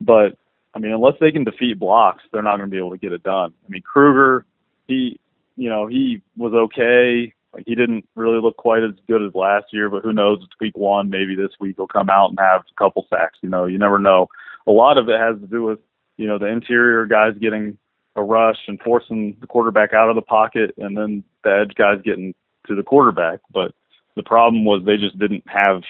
But 0.00 0.36
I 0.74 0.78
mean, 0.78 0.92
unless 0.92 1.14
they 1.20 1.32
can 1.32 1.44
defeat 1.44 1.78
blocks, 1.78 2.22
they're 2.32 2.42
not 2.42 2.58
going 2.58 2.68
to 2.68 2.74
be 2.74 2.78
able 2.78 2.90
to 2.90 2.98
get 2.98 3.12
it 3.12 3.22
done. 3.22 3.54
I 3.64 3.68
mean, 3.70 3.80
Kruger, 3.80 4.44
he, 4.86 5.18
you 5.56 5.70
know, 5.70 5.86
he 5.86 6.20
was 6.36 6.52
okay. 6.52 7.32
Like 7.56 7.64
he 7.66 7.74
didn't 7.74 8.06
really 8.14 8.38
look 8.38 8.58
quite 8.58 8.82
as 8.82 8.90
good 9.08 9.22
as 9.22 9.34
last 9.34 9.72
year, 9.72 9.88
but 9.88 10.02
who 10.02 10.12
knows? 10.12 10.40
It's 10.42 10.52
week 10.60 10.76
one. 10.76 11.08
Maybe 11.08 11.34
this 11.34 11.52
week 11.58 11.76
he'll 11.76 11.86
come 11.86 12.10
out 12.10 12.28
and 12.28 12.38
have 12.38 12.60
a 12.60 12.74
couple 12.78 13.06
sacks. 13.08 13.38
You 13.40 13.48
know, 13.48 13.64
you 13.64 13.78
never 13.78 13.98
know. 13.98 14.28
A 14.66 14.70
lot 14.70 14.98
of 14.98 15.08
it 15.08 15.18
has 15.18 15.40
to 15.40 15.46
do 15.46 15.62
with 15.62 15.78
you 16.18 16.26
know 16.26 16.38
the 16.38 16.48
interior 16.48 17.06
guys 17.06 17.32
getting 17.40 17.78
a 18.14 18.22
rush 18.22 18.58
and 18.68 18.78
forcing 18.82 19.38
the 19.40 19.46
quarterback 19.46 19.94
out 19.94 20.10
of 20.10 20.16
the 20.16 20.22
pocket, 20.22 20.74
and 20.76 20.94
then 20.94 21.24
the 21.44 21.50
edge 21.50 21.74
guys 21.76 22.02
getting 22.04 22.34
to 22.66 22.74
the 22.74 22.82
quarterback. 22.82 23.40
But 23.50 23.74
the 24.16 24.22
problem 24.22 24.66
was 24.66 24.84
they 24.84 24.98
just 24.98 25.18
didn't 25.18 25.44
have, 25.46 25.82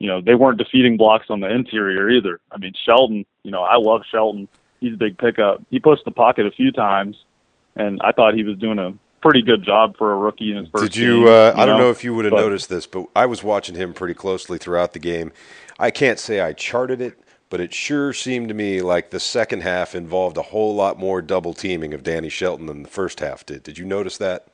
you 0.00 0.08
know, 0.08 0.20
they 0.20 0.34
weren't 0.34 0.58
defeating 0.58 0.96
blocks 0.96 1.26
on 1.30 1.38
the 1.38 1.54
interior 1.54 2.10
either. 2.10 2.40
I 2.50 2.58
mean, 2.58 2.72
Shelton, 2.84 3.24
you 3.44 3.52
know, 3.52 3.62
I 3.62 3.76
love 3.76 4.02
Shelton. 4.10 4.48
He's 4.80 4.94
a 4.94 4.96
big 4.96 5.18
pickup. 5.18 5.62
He 5.70 5.78
pushed 5.78 6.04
the 6.04 6.10
pocket 6.10 6.46
a 6.46 6.50
few 6.50 6.72
times, 6.72 7.16
and 7.76 8.00
I 8.02 8.10
thought 8.10 8.34
he 8.34 8.42
was 8.42 8.58
doing 8.58 8.80
a 8.80 8.92
pretty 9.20 9.42
good 9.42 9.62
job 9.62 9.96
for 9.96 10.12
a 10.12 10.16
rookie 10.16 10.50
in 10.50 10.58
his 10.58 10.68
first. 10.68 10.92
Did 10.92 10.96
you? 10.96 11.24
Game, 11.24 11.28
uh, 11.28 11.52
you 11.54 11.62
I 11.62 11.66
don't 11.66 11.78
know 11.78 11.90
if 11.90 12.04
you 12.04 12.14
would 12.14 12.24
have 12.24 12.34
noticed 12.34 12.68
this, 12.68 12.86
but 12.86 13.06
I 13.14 13.26
was 13.26 13.42
watching 13.42 13.74
him 13.74 13.92
pretty 13.92 14.14
closely 14.14 14.58
throughout 14.58 14.92
the 14.92 14.98
game. 14.98 15.32
I 15.78 15.90
can't 15.90 16.18
say 16.18 16.40
I 16.40 16.52
charted 16.52 17.00
it, 17.00 17.18
but 17.48 17.60
it 17.60 17.74
sure 17.74 18.12
seemed 18.12 18.48
to 18.48 18.54
me 18.54 18.82
like 18.82 19.10
the 19.10 19.20
second 19.20 19.62
half 19.62 19.94
involved 19.94 20.36
a 20.36 20.42
whole 20.42 20.74
lot 20.74 20.98
more 20.98 21.22
double 21.22 21.54
teaming 21.54 21.94
of 21.94 22.02
Danny 22.02 22.28
Shelton 22.28 22.66
than 22.66 22.82
the 22.82 22.88
first 22.88 23.20
half 23.20 23.44
did. 23.44 23.62
Did 23.62 23.78
you 23.78 23.84
notice 23.84 24.18
that? 24.18 24.46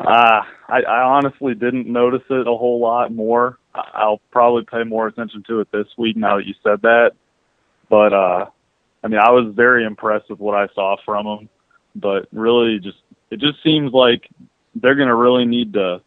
Uh, 0.00 0.42
I, 0.68 0.82
I 0.82 1.02
honestly 1.02 1.54
didn't 1.54 1.86
notice 1.86 2.22
it 2.28 2.46
a 2.46 2.56
whole 2.56 2.80
lot 2.80 3.12
more. 3.12 3.58
I'll 3.74 4.20
probably 4.30 4.64
pay 4.64 4.84
more 4.84 5.06
attention 5.06 5.42
to 5.48 5.60
it 5.60 5.72
this 5.72 5.86
week 5.96 6.16
now 6.16 6.36
that 6.36 6.46
you 6.46 6.54
said 6.62 6.82
that. 6.82 7.12
But 7.88 8.12
uh, 8.12 8.46
I 9.02 9.08
mean, 9.08 9.20
I 9.20 9.30
was 9.30 9.52
very 9.54 9.84
impressed 9.84 10.30
with 10.30 10.40
what 10.40 10.56
I 10.56 10.72
saw 10.74 10.96
from 11.04 11.26
him. 11.26 11.48
But 11.96 12.26
really, 12.32 12.80
just 12.80 12.98
it 13.30 13.40
just 13.40 13.62
seems 13.62 13.92
like 13.92 14.28
they're 14.74 14.94
going 14.94 15.08
to 15.08 15.14
really 15.14 15.44
need 15.44 15.72
to 15.74 16.00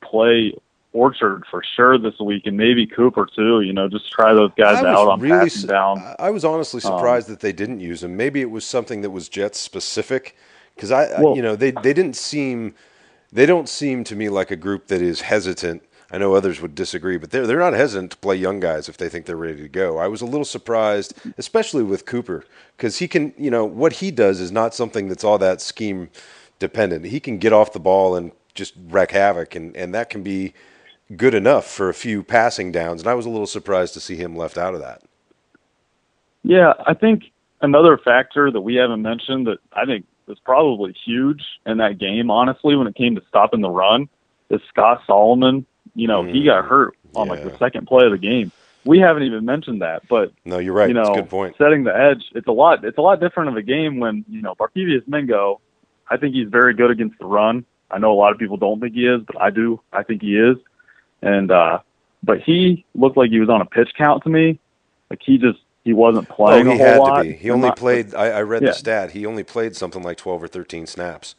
play 0.00 0.54
Orchard 0.92 1.44
for 1.50 1.62
sure 1.76 1.98
this 1.98 2.18
week, 2.18 2.46
and 2.46 2.56
maybe 2.56 2.86
Cooper 2.86 3.24
too. 3.26 3.60
You 3.60 3.72
know, 3.72 3.88
just 3.88 4.10
try 4.10 4.34
those 4.34 4.50
guys 4.56 4.82
out 4.82 5.08
on 5.08 5.20
really 5.20 5.38
passing 5.38 5.60
su- 5.62 5.66
down. 5.68 6.02
I 6.18 6.30
was 6.30 6.44
honestly 6.44 6.78
um, 6.78 6.96
surprised 6.96 7.28
um, 7.28 7.34
that 7.34 7.40
they 7.40 7.52
didn't 7.52 7.80
use 7.80 8.02
him. 8.02 8.16
Maybe 8.16 8.40
it 8.40 8.50
was 8.50 8.64
something 8.64 9.02
that 9.02 9.10
was 9.10 9.28
Jets 9.28 9.60
specific, 9.60 10.36
because 10.74 10.90
I, 10.90 11.20
well, 11.20 11.36
you 11.36 11.42
know, 11.42 11.54
they 11.54 11.70
they 11.70 11.92
didn't 11.92 12.16
seem, 12.16 12.74
they 13.30 13.46
don't 13.46 13.68
seem 13.68 14.02
to 14.04 14.16
me 14.16 14.28
like 14.28 14.50
a 14.50 14.56
group 14.56 14.88
that 14.88 15.00
is 15.00 15.20
hesitant. 15.20 15.84
I 16.10 16.18
know 16.18 16.34
others 16.34 16.60
would 16.60 16.74
disagree, 16.74 17.18
but 17.18 17.30
they're 17.30 17.46
they're 17.46 17.60
not 17.60 17.72
hesitant 17.72 18.10
to 18.10 18.16
play 18.16 18.34
young 18.34 18.58
guys 18.58 18.88
if 18.88 18.96
they 18.96 19.08
think 19.08 19.26
they're 19.26 19.36
ready 19.36 19.62
to 19.62 19.68
go. 19.68 19.98
I 19.98 20.08
was 20.08 20.22
a 20.22 20.26
little 20.26 20.44
surprised, 20.44 21.14
especially 21.38 21.84
with 21.84 22.04
Cooper, 22.04 22.44
because 22.76 22.98
he 22.98 23.06
can, 23.06 23.32
you 23.38 23.48
know, 23.48 23.64
what 23.64 23.92
he 23.92 24.10
does 24.10 24.40
is 24.40 24.50
not 24.50 24.74
something 24.74 25.06
that's 25.06 25.22
all 25.22 25.38
that 25.38 25.60
scheme 25.60 26.10
dependent. 26.60 27.06
He 27.06 27.18
can 27.18 27.38
get 27.38 27.52
off 27.52 27.72
the 27.72 27.80
ball 27.80 28.14
and 28.14 28.30
just 28.54 28.74
wreak 28.88 29.10
havoc, 29.10 29.56
and 29.56 29.76
and 29.76 29.92
that 29.92 30.10
can 30.10 30.22
be 30.22 30.54
good 31.16 31.34
enough 31.34 31.66
for 31.66 31.88
a 31.88 31.94
few 31.94 32.22
passing 32.22 32.70
downs. 32.70 33.00
And 33.00 33.10
I 33.10 33.14
was 33.14 33.26
a 33.26 33.30
little 33.30 33.48
surprised 33.48 33.94
to 33.94 34.00
see 34.00 34.14
him 34.14 34.36
left 34.36 34.56
out 34.56 34.74
of 34.74 34.80
that. 34.80 35.02
Yeah, 36.44 36.74
I 36.86 36.94
think 36.94 37.24
another 37.60 37.98
factor 37.98 38.50
that 38.50 38.60
we 38.60 38.76
haven't 38.76 39.02
mentioned 39.02 39.48
that 39.48 39.58
I 39.72 39.84
think 39.84 40.06
was 40.26 40.38
probably 40.38 40.94
huge 41.04 41.42
in 41.66 41.78
that 41.78 41.98
game, 41.98 42.30
honestly, 42.30 42.76
when 42.76 42.86
it 42.86 42.94
came 42.94 43.16
to 43.16 43.22
stopping 43.28 43.60
the 43.60 43.70
run, 43.70 44.08
is 44.48 44.60
Scott 44.68 45.02
Solomon. 45.06 45.66
You 45.94 46.06
know, 46.06 46.22
mm, 46.22 46.32
he 46.32 46.44
got 46.44 46.64
hurt 46.64 46.96
on 47.14 47.26
yeah. 47.26 47.32
like 47.32 47.42
the 47.42 47.58
second 47.58 47.86
play 47.86 48.06
of 48.06 48.12
the 48.12 48.18
game. 48.18 48.52
We 48.84 48.98
haven't 48.98 49.24
even 49.24 49.44
mentioned 49.44 49.82
that, 49.82 50.08
but 50.08 50.32
no, 50.44 50.58
you're 50.58 50.72
right. 50.72 50.88
You 50.88 50.94
know, 50.94 51.12
a 51.12 51.14
good 51.14 51.28
point. 51.28 51.56
Setting 51.58 51.84
the 51.84 51.94
edge, 51.94 52.24
it's 52.34 52.46
a 52.46 52.52
lot. 52.52 52.84
It's 52.84 52.96
a 52.96 53.02
lot 53.02 53.20
different 53.20 53.50
of 53.50 53.56
a 53.56 53.62
game 53.62 53.98
when 53.98 54.24
you 54.28 54.40
know 54.40 54.54
Barkevious 54.54 55.06
Mingo. 55.06 55.60
I 56.10 56.16
think 56.16 56.34
he's 56.34 56.48
very 56.48 56.74
good 56.74 56.90
against 56.90 57.18
the 57.18 57.26
run. 57.26 57.64
I 57.90 57.98
know 57.98 58.12
a 58.12 58.18
lot 58.18 58.32
of 58.32 58.38
people 58.38 58.56
don't 58.56 58.80
think 58.80 58.94
he 58.94 59.06
is, 59.06 59.22
but 59.26 59.40
I 59.40 59.50
do. 59.50 59.80
I 59.92 60.02
think 60.02 60.22
he 60.22 60.36
is. 60.36 60.56
And 61.22 61.50
uh 61.50 61.78
but 62.22 62.40
he 62.40 62.84
looked 62.94 63.16
like 63.16 63.30
he 63.30 63.40
was 63.40 63.48
on 63.48 63.60
a 63.60 63.66
pitch 63.66 63.92
count 63.96 64.22
to 64.24 64.28
me. 64.28 64.58
Like 65.08 65.20
he 65.22 65.38
just 65.38 65.58
he 65.84 65.92
wasn't 65.92 66.28
playing 66.28 66.68
oh, 66.68 66.72
he 66.72 66.78
had 66.78 66.98
lot. 66.98 67.22
To 67.22 67.28
be. 67.28 67.32
He 67.32 67.50
only 67.50 67.68
not, 67.68 67.78
played. 67.78 68.14
I, 68.14 68.26
I 68.26 68.42
read 68.42 68.62
yeah. 68.62 68.68
the 68.68 68.74
stat. 68.74 69.10
He 69.12 69.24
only 69.24 69.44
played 69.44 69.74
something 69.74 70.02
like 70.02 70.18
twelve 70.18 70.42
or 70.42 70.48
thirteen 70.48 70.86
snaps. 70.86 71.34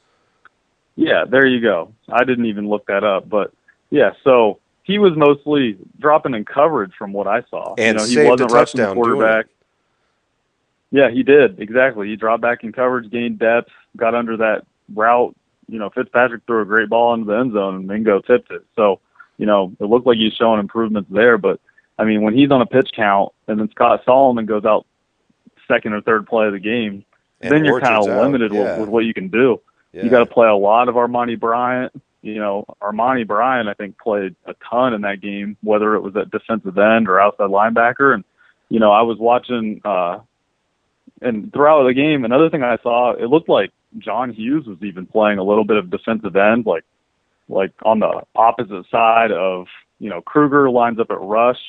Yeah, 0.95 1.25
there 1.25 1.45
you 1.45 1.61
go. 1.61 1.93
I 2.09 2.23
didn't 2.23 2.45
even 2.45 2.67
look 2.67 2.87
that 2.87 3.03
up, 3.03 3.29
but 3.29 3.53
yeah. 3.91 4.11
So 4.23 4.59
he 4.83 4.97
was 4.97 5.13
mostly 5.15 5.77
dropping 5.99 6.33
in 6.33 6.43
coverage 6.43 6.91
from 6.97 7.13
what 7.13 7.27
I 7.27 7.43
saw. 7.49 7.75
And 7.77 7.99
you 7.99 8.15
know, 8.15 8.23
he 8.23 8.29
wasn't 8.29 8.51
a 8.51 8.53
rushing 8.53 8.81
the 8.81 8.93
quarterback. 8.93 9.47
Yeah, 10.91 11.09
he 11.09 11.23
did 11.23 11.59
exactly. 11.59 12.07
He 12.07 12.15
dropped 12.15 12.41
back 12.41 12.63
in 12.63 12.71
coverage, 12.71 13.09
gained 13.09 13.39
depth, 13.39 13.71
got 13.95 14.13
under 14.13 14.37
that 14.37 14.65
route. 14.93 15.35
You 15.69 15.79
know, 15.79 15.89
Fitzpatrick 15.89 16.43
threw 16.45 16.61
a 16.61 16.65
great 16.65 16.89
ball 16.89 17.13
into 17.13 17.25
the 17.27 17.37
end 17.37 17.53
zone, 17.53 17.75
and 17.75 17.87
Mingo 17.87 18.19
tipped 18.19 18.51
it. 18.51 18.65
So 18.75 18.99
you 19.37 19.45
know, 19.45 19.73
it 19.79 19.85
looked 19.85 20.05
like 20.05 20.17
he's 20.17 20.33
showing 20.33 20.59
improvements 20.59 21.09
there. 21.11 21.37
But 21.37 21.59
I 21.97 22.03
mean, 22.03 22.21
when 22.21 22.35
he's 22.35 22.51
on 22.51 22.61
a 22.61 22.65
pitch 22.65 22.91
count 22.95 23.31
and 23.47 23.59
then 23.59 23.69
Scott 23.71 24.01
Solomon 24.05 24.45
goes 24.45 24.65
out 24.65 24.85
second 25.67 25.93
or 25.93 26.01
third 26.01 26.27
play 26.27 26.47
of 26.47 26.53
the 26.53 26.59
game, 26.59 27.05
and 27.41 27.51
then 27.51 27.65
you're 27.65 27.79
kind 27.79 27.95
of 27.95 28.05
limited 28.05 28.53
yeah. 28.53 28.73
with, 28.73 28.81
with 28.81 28.89
what 28.89 29.05
you 29.05 29.13
can 29.13 29.29
do. 29.29 29.61
Yeah. 29.93 30.03
You 30.03 30.09
got 30.09 30.19
to 30.19 30.25
play 30.25 30.47
a 30.47 30.55
lot 30.55 30.89
of 30.89 30.95
Armonty 30.95 31.39
Bryant. 31.39 31.91
You 32.21 32.35
know, 32.35 32.65
Armonty 32.81 33.25
Bryant, 33.25 33.67
I 33.67 33.73
think, 33.73 33.97
played 33.97 34.35
a 34.45 34.53
ton 34.69 34.93
in 34.93 35.01
that 35.01 35.21
game, 35.21 35.57
whether 35.61 35.95
it 35.95 36.01
was 36.01 36.15
at 36.15 36.29
defensive 36.29 36.77
end 36.77 37.09
or 37.09 37.19
outside 37.19 37.49
linebacker. 37.49 38.13
And, 38.13 38.23
you 38.69 38.79
know, 38.79 38.91
I 38.91 39.01
was 39.01 39.17
watching, 39.17 39.81
uh, 39.83 40.19
and 41.21 41.53
throughout 41.53 41.83
the 41.83 41.93
game, 41.93 42.25
another 42.25 42.49
thing 42.49 42.63
I 42.63 42.77
saw, 42.81 43.13
it 43.13 43.27
looked 43.27 43.49
like 43.49 43.71
John 43.97 44.33
Hughes 44.33 44.65
was 44.65 44.77
even 44.81 45.05
playing 45.05 45.37
a 45.37 45.43
little 45.43 45.63
bit 45.63 45.77
of 45.77 45.89
defensive 45.89 46.35
end, 46.35 46.65
like 46.65 46.83
like 47.47 47.71
on 47.83 47.99
the 47.99 48.21
opposite 48.35 48.85
side 48.89 49.31
of 49.31 49.67
you 49.99 50.09
know 50.09 50.21
Kruger 50.21 50.69
lines 50.69 50.99
up 50.99 51.11
at 51.11 51.21
rush, 51.21 51.59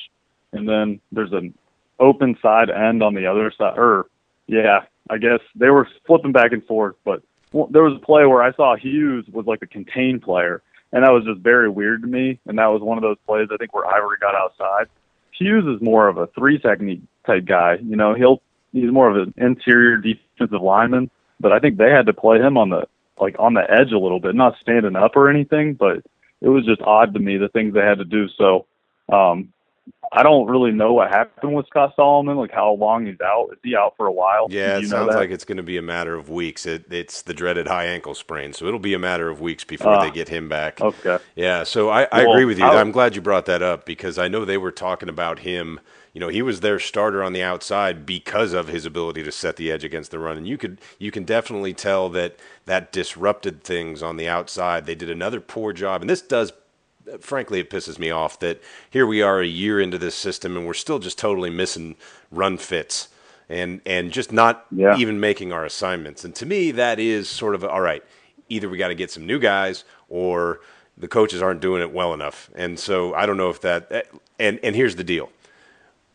and 0.51 0.67
then 0.67 0.99
there's 1.11 1.33
an 1.33 1.53
open 1.99 2.37
side 2.41 2.69
end 2.69 3.03
on 3.03 3.13
the 3.13 3.27
other 3.27 3.51
side. 3.55 3.77
Or 3.77 4.07
yeah, 4.47 4.81
I 5.09 5.17
guess 5.17 5.39
they 5.55 5.69
were 5.69 5.87
flipping 6.07 6.31
back 6.31 6.51
and 6.51 6.65
forth, 6.65 6.95
but 7.03 7.21
there 7.69 7.83
was 7.83 7.97
a 8.01 8.05
play 8.05 8.25
where 8.25 8.41
I 8.41 8.53
saw 8.53 8.75
Hughes 8.75 9.25
was 9.31 9.45
like 9.45 9.61
a 9.61 9.67
contained 9.67 10.23
player, 10.23 10.63
and 10.91 11.03
that 11.03 11.11
was 11.11 11.25
just 11.25 11.41
very 11.41 11.69
weird 11.69 12.01
to 12.01 12.07
me. 12.07 12.39
And 12.47 12.57
that 12.57 12.67
was 12.67 12.81
one 12.81 12.97
of 12.97 13.03
those 13.03 13.17
plays 13.27 13.49
I 13.53 13.57
think 13.57 13.73
where 13.73 13.85
Ivory 13.85 14.17
got 14.19 14.35
outside. 14.35 14.87
Hughes 15.37 15.65
is 15.65 15.81
more 15.81 16.07
of 16.07 16.17
a 16.17 16.27
three 16.27 16.59
technique 16.59 17.01
type 17.25 17.45
guy. 17.45 17.77
You 17.83 17.95
know, 17.95 18.13
he'll 18.13 18.41
he's 18.73 18.91
more 18.91 19.09
of 19.09 19.15
an 19.15 19.33
interior 19.37 19.97
defensive 19.97 20.61
lineman, 20.61 21.09
but 21.39 21.53
I 21.53 21.59
think 21.59 21.77
they 21.77 21.89
had 21.89 22.07
to 22.07 22.13
play 22.13 22.39
him 22.39 22.57
on 22.57 22.69
the 22.69 22.87
like 23.19 23.35
on 23.39 23.53
the 23.53 23.61
edge 23.61 23.91
a 23.91 23.99
little 23.99 24.19
bit, 24.19 24.35
not 24.35 24.55
standing 24.59 24.95
up 24.95 25.15
or 25.15 25.29
anything, 25.29 25.75
but 25.75 26.03
it 26.41 26.49
was 26.49 26.65
just 26.65 26.81
odd 26.81 27.13
to 27.13 27.19
me 27.19 27.37
the 27.37 27.47
things 27.47 27.73
they 27.73 27.79
had 27.79 27.99
to 27.99 28.05
do. 28.05 28.27
So 28.37 28.65
um 29.11 29.53
I 30.15 30.21
don't 30.21 30.47
really 30.47 30.71
know 30.71 30.93
what 30.93 31.09
happened 31.09 31.55
with 31.55 31.65
Scott 31.67 31.93
Solomon, 31.95 32.37
like 32.37 32.51
how 32.51 32.73
long 32.73 33.05
he's 33.05 33.19
out. 33.19 33.49
Is 33.51 33.57
he 33.63 33.75
out 33.75 33.95
for 33.97 34.05
a 34.05 34.11
while? 34.11 34.47
Yeah, 34.49 34.77
it 34.77 34.87
sounds 34.87 35.15
like 35.15 35.31
it's 35.31 35.43
going 35.43 35.57
to 35.57 35.63
be 35.63 35.77
a 35.77 35.81
matter 35.81 36.13
of 36.13 36.29
weeks. 36.29 36.67
It, 36.67 36.85
it's 36.91 37.23
the 37.23 37.33
dreaded 37.33 37.67
high 37.67 37.85
ankle 37.85 38.13
sprain, 38.13 38.53
so 38.53 38.67
it'll 38.67 38.79
be 38.79 38.93
a 38.93 38.99
matter 38.99 39.27
of 39.27 39.41
weeks 39.41 39.63
before 39.63 39.95
uh, 39.95 40.03
they 40.03 40.09
ah, 40.09 40.13
get 40.13 40.29
him 40.29 40.47
back. 40.47 40.79
Okay. 40.79 41.17
Yeah, 41.35 41.63
so 41.63 41.89
I, 41.89 42.03
I 42.11 42.23
well, 42.23 42.33
agree 42.33 42.45
with 42.45 42.59
you. 42.59 42.65
I'm 42.65 42.91
glad 42.91 43.15
you 43.15 43.21
brought 43.21 43.47
that 43.47 43.63
up 43.63 43.85
because 43.85 44.19
I 44.19 44.27
know 44.27 44.45
they 44.45 44.57
were 44.57 44.71
talking 44.71 45.09
about 45.09 45.39
him– 45.39 45.79
you 46.13 46.19
know, 46.19 46.27
he 46.27 46.41
was 46.41 46.59
their 46.59 46.79
starter 46.79 47.23
on 47.23 47.33
the 47.33 47.43
outside 47.43 48.05
because 48.05 48.53
of 48.53 48.67
his 48.67 48.85
ability 48.85 49.23
to 49.23 49.31
set 49.31 49.55
the 49.55 49.71
edge 49.71 49.83
against 49.83 50.11
the 50.11 50.19
run. 50.19 50.37
And 50.37 50.47
you 50.47 50.57
could 50.57 50.79
you 50.99 51.11
can 51.11 51.23
definitely 51.23 51.73
tell 51.73 52.09
that 52.09 52.37
that 52.65 52.91
disrupted 52.91 53.63
things 53.63 54.03
on 54.03 54.17
the 54.17 54.27
outside. 54.27 54.85
They 54.85 54.95
did 54.95 55.09
another 55.09 55.41
poor 55.41 55.73
job, 55.73 56.01
and 56.01 56.09
this 56.09 56.21
does 56.21 56.53
frankly, 57.19 57.59
it 57.59 57.69
pisses 57.69 57.99
me 57.99 58.11
off 58.11 58.39
that 58.39 58.61
here 58.89 59.05
we 59.05 59.21
are 59.21 59.41
a 59.41 59.47
year 59.47 59.79
into 59.79 59.97
this 59.97 60.15
system 60.15 60.55
and 60.55 60.65
we're 60.65 60.73
still 60.73 60.99
just 60.99 61.17
totally 61.17 61.49
missing 61.49 61.95
run 62.31 62.57
fits 62.57 63.09
and 63.49 63.81
and 63.85 64.11
just 64.11 64.31
not 64.31 64.65
yeah. 64.71 64.95
even 64.97 65.19
making 65.19 65.51
our 65.51 65.65
assignments. 65.65 66.23
And 66.23 66.33
to 66.35 66.45
me, 66.45 66.71
that 66.71 66.99
is 66.99 67.29
sort 67.29 67.55
of 67.55 67.63
all 67.63 67.81
right. 67.81 68.03
Either 68.49 68.69
we 68.69 68.77
got 68.77 68.89
to 68.89 68.95
get 68.95 69.11
some 69.11 69.25
new 69.25 69.39
guys 69.39 69.83
or 70.09 70.61
the 70.97 71.07
coaches 71.07 71.41
aren't 71.41 71.59
doing 71.59 71.81
it 71.81 71.91
well 71.91 72.13
enough. 72.13 72.49
And 72.55 72.79
so 72.79 73.13
I 73.13 73.25
don't 73.25 73.37
know 73.37 73.49
if 73.49 73.61
that. 73.61 73.91
Eh, 73.91 74.01
and 74.39 74.59
and 74.63 74.75
here's 74.75 74.95
the 74.95 75.03
deal: 75.03 75.29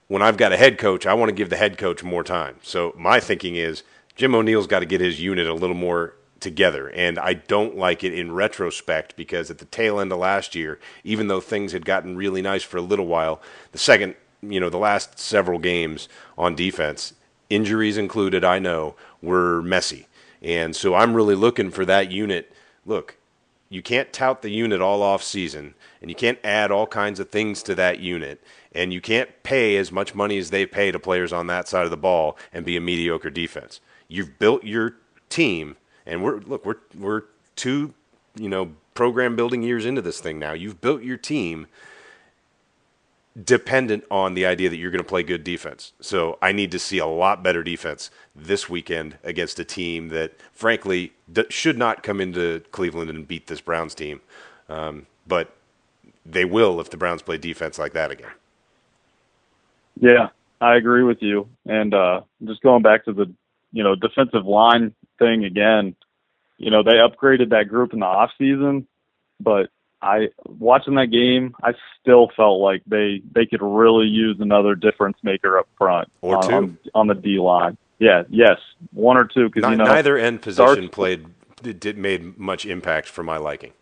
when 0.08 0.22
I've 0.22 0.38
got 0.38 0.52
a 0.52 0.56
head 0.56 0.78
coach, 0.78 1.06
I 1.06 1.14
want 1.14 1.28
to 1.28 1.34
give 1.34 1.50
the 1.50 1.56
head 1.56 1.78
coach 1.78 2.02
more 2.02 2.24
time. 2.24 2.56
So 2.62 2.94
my 2.98 3.20
thinking 3.20 3.56
is 3.56 3.82
Jim 4.16 4.34
O'Neill's 4.34 4.66
got 4.66 4.80
to 4.80 4.86
get 4.86 5.00
his 5.00 5.20
unit 5.20 5.46
a 5.46 5.54
little 5.54 5.76
more 5.76 6.14
together. 6.40 6.88
And 6.90 7.18
I 7.18 7.34
don't 7.34 7.76
like 7.76 8.02
it 8.02 8.14
in 8.14 8.32
retrospect 8.32 9.16
because 9.16 9.50
at 9.50 9.58
the 9.58 9.64
tail 9.66 10.00
end 10.00 10.12
of 10.12 10.18
last 10.18 10.54
year, 10.54 10.78
even 11.04 11.28
though 11.28 11.40
things 11.40 11.72
had 11.72 11.84
gotten 11.84 12.16
really 12.16 12.42
nice 12.42 12.62
for 12.62 12.78
a 12.78 12.82
little 12.82 13.06
while, 13.06 13.40
the 13.72 13.78
second, 13.78 14.14
you 14.42 14.60
know, 14.60 14.70
the 14.70 14.78
last 14.78 15.18
several 15.18 15.58
games 15.58 16.08
on 16.36 16.54
defense, 16.54 17.14
injuries 17.50 17.98
included, 17.98 18.44
I 18.44 18.58
know, 18.58 18.94
were 19.20 19.62
messy. 19.62 20.06
And 20.40 20.74
so 20.74 20.94
I'm 20.94 21.14
really 21.14 21.34
looking 21.34 21.70
for 21.70 21.84
that 21.84 22.10
unit. 22.10 22.52
Look, 22.86 23.16
you 23.68 23.82
can't 23.82 24.12
tout 24.12 24.40
the 24.40 24.50
unit 24.50 24.80
all 24.80 25.02
off 25.02 25.22
season 25.22 25.74
and 26.00 26.10
you 26.10 26.14
can't 26.14 26.38
add 26.42 26.70
all 26.70 26.86
kinds 26.86 27.20
of 27.20 27.28
things 27.28 27.62
to 27.64 27.74
that 27.74 27.98
unit 27.98 28.42
and 28.72 28.92
you 28.92 29.00
can't 29.00 29.30
pay 29.42 29.76
as 29.76 29.90
much 29.90 30.14
money 30.14 30.38
as 30.38 30.50
they 30.50 30.66
pay 30.66 30.90
to 30.90 30.98
players 30.98 31.32
on 31.32 31.46
that 31.48 31.68
side 31.68 31.84
of 31.84 31.90
the 31.90 31.96
ball 31.96 32.36
and 32.52 32.64
be 32.64 32.76
a 32.76 32.80
mediocre 32.80 33.30
defense. 33.30 33.80
You've 34.08 34.38
built 34.38 34.64
your 34.64 34.94
team, 35.28 35.76
and 36.06 36.22
we're 36.22 36.38
look 36.38 36.64
we're 36.64 36.76
we're 36.96 37.22
two 37.56 37.94
you 38.36 38.48
know 38.48 38.72
program 38.94 39.36
building 39.36 39.62
years 39.62 39.86
into 39.86 40.02
this 40.02 40.20
thing 40.20 40.38
now. 40.38 40.52
You've 40.52 40.80
built 40.80 41.02
your 41.02 41.16
team 41.16 41.66
dependent 43.44 44.04
on 44.10 44.34
the 44.34 44.44
idea 44.44 44.68
that 44.68 44.76
you're 44.76 44.90
going 44.90 45.02
to 45.02 45.08
play 45.08 45.22
good 45.22 45.44
defense. 45.44 45.92
So 46.00 46.38
I 46.42 46.52
need 46.52 46.72
to 46.72 46.78
see 46.78 46.98
a 46.98 47.06
lot 47.06 47.42
better 47.42 47.62
defense 47.62 48.10
this 48.34 48.68
weekend 48.68 49.18
against 49.22 49.60
a 49.60 49.64
team 49.64 50.08
that, 50.08 50.32
frankly, 50.52 51.12
should 51.48 51.78
not 51.78 52.02
come 52.02 52.20
into 52.20 52.64
Cleveland 52.72 53.10
and 53.10 53.28
beat 53.28 53.46
this 53.46 53.60
Browns 53.60 53.94
team. 53.94 54.20
Um, 54.68 55.06
but 55.26 55.54
they 56.26 56.44
will 56.44 56.80
if 56.80 56.90
the 56.90 56.96
Browns 56.96 57.22
play 57.22 57.38
defense 57.38 57.78
like 57.78 57.92
that 57.92 58.10
again. 58.10 58.32
Yeah, 60.00 60.28
I 60.60 60.76
agree 60.76 61.02
with 61.02 61.18
you. 61.20 61.48
And 61.66 61.94
uh, 61.94 62.22
just 62.44 62.62
going 62.62 62.82
back 62.82 63.04
to 63.06 63.12
the, 63.12 63.32
you 63.72 63.82
know, 63.82 63.94
defensive 63.94 64.46
line 64.46 64.94
thing 65.18 65.44
again, 65.44 65.94
you 66.56 66.70
know, 66.70 66.82
they 66.82 66.92
upgraded 66.92 67.50
that 67.50 67.68
group 67.68 67.92
in 67.92 68.00
the 68.00 68.06
off 68.06 68.30
season, 68.38 68.86
but 69.40 69.70
I 70.00 70.28
watching 70.46 70.94
that 70.94 71.06
game, 71.06 71.54
I 71.62 71.72
still 72.00 72.30
felt 72.36 72.60
like 72.60 72.82
they 72.86 73.22
they 73.32 73.46
could 73.46 73.62
really 73.62 74.06
use 74.06 74.36
another 74.40 74.74
difference 74.74 75.18
maker 75.22 75.58
up 75.58 75.68
front 75.76 76.08
or 76.20 76.36
on, 76.36 76.42
two 76.42 76.54
on, 76.54 76.78
on 76.94 77.06
the 77.08 77.14
D 77.14 77.38
line. 77.38 77.76
Yeah, 77.98 78.22
yes, 78.28 78.58
one 78.92 79.16
or 79.16 79.24
two 79.24 79.48
because 79.48 79.68
you 79.68 79.76
know 79.76 79.84
neither 79.84 80.16
end 80.16 80.42
position 80.42 80.66
Starks, 80.66 80.94
played 80.94 81.26
did 81.62 81.98
made 81.98 82.38
much 82.38 82.64
impact 82.64 83.08
for 83.08 83.24
my 83.24 83.38
liking. 83.38 83.72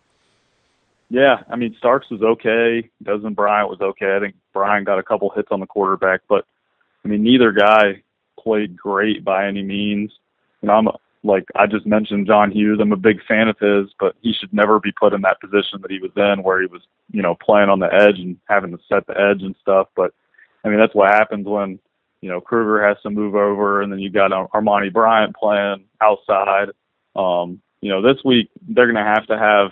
Yeah, 1.10 1.42
I 1.50 1.56
mean 1.56 1.74
Starks 1.78 2.10
was 2.10 2.22
okay. 2.22 2.88
Desmond 3.02 3.36
Bryant 3.36 3.68
was 3.68 3.80
okay. 3.80 4.16
I 4.16 4.20
think 4.20 4.36
Bryant 4.56 4.86
got 4.86 4.98
a 4.98 5.02
couple 5.02 5.30
hits 5.30 5.48
on 5.50 5.60
the 5.60 5.66
quarterback, 5.66 6.22
but 6.28 6.46
I 7.04 7.08
mean 7.08 7.22
neither 7.22 7.52
guy 7.52 8.02
played 8.40 8.76
great 8.76 9.22
by 9.22 9.46
any 9.46 9.62
means. 9.62 10.10
Know, 10.62 10.72
I'm 10.72 10.88
like 11.22 11.44
I 11.54 11.66
just 11.66 11.84
mentioned 11.84 12.26
John 12.26 12.50
Hughes. 12.50 12.78
I'm 12.80 12.92
a 12.92 12.96
big 12.96 13.18
fan 13.26 13.48
of 13.48 13.58
his, 13.58 13.92
but 14.00 14.16
he 14.22 14.32
should 14.32 14.52
never 14.54 14.80
be 14.80 14.92
put 14.92 15.12
in 15.12 15.20
that 15.22 15.40
position 15.40 15.82
that 15.82 15.90
he 15.90 15.98
was 15.98 16.12
in 16.16 16.42
where 16.42 16.60
he 16.62 16.66
was, 16.66 16.80
you 17.10 17.20
know, 17.20 17.34
playing 17.34 17.68
on 17.68 17.80
the 17.80 17.92
edge 17.92 18.18
and 18.18 18.38
having 18.48 18.70
to 18.70 18.78
set 18.88 19.06
the 19.06 19.18
edge 19.20 19.42
and 19.42 19.54
stuff. 19.60 19.88
But 19.94 20.14
I 20.64 20.68
mean, 20.68 20.78
that's 20.78 20.94
what 20.94 21.10
happens 21.10 21.46
when, 21.46 21.78
you 22.22 22.30
know, 22.30 22.40
Kruger 22.40 22.82
has 22.86 22.96
to 23.02 23.10
move 23.10 23.34
over 23.34 23.82
and 23.82 23.92
then 23.92 23.98
you 23.98 24.10
got 24.10 24.30
Armonty 24.30 24.92
Bryant 24.92 25.36
playing 25.36 25.84
outside. 26.00 26.70
Um, 27.14 27.60
you 27.82 27.90
know, 27.90 28.00
this 28.00 28.24
week 28.24 28.48
they're 28.68 28.90
going 28.90 29.04
to 29.04 29.14
have 29.14 29.26
to 29.26 29.38
have 29.38 29.70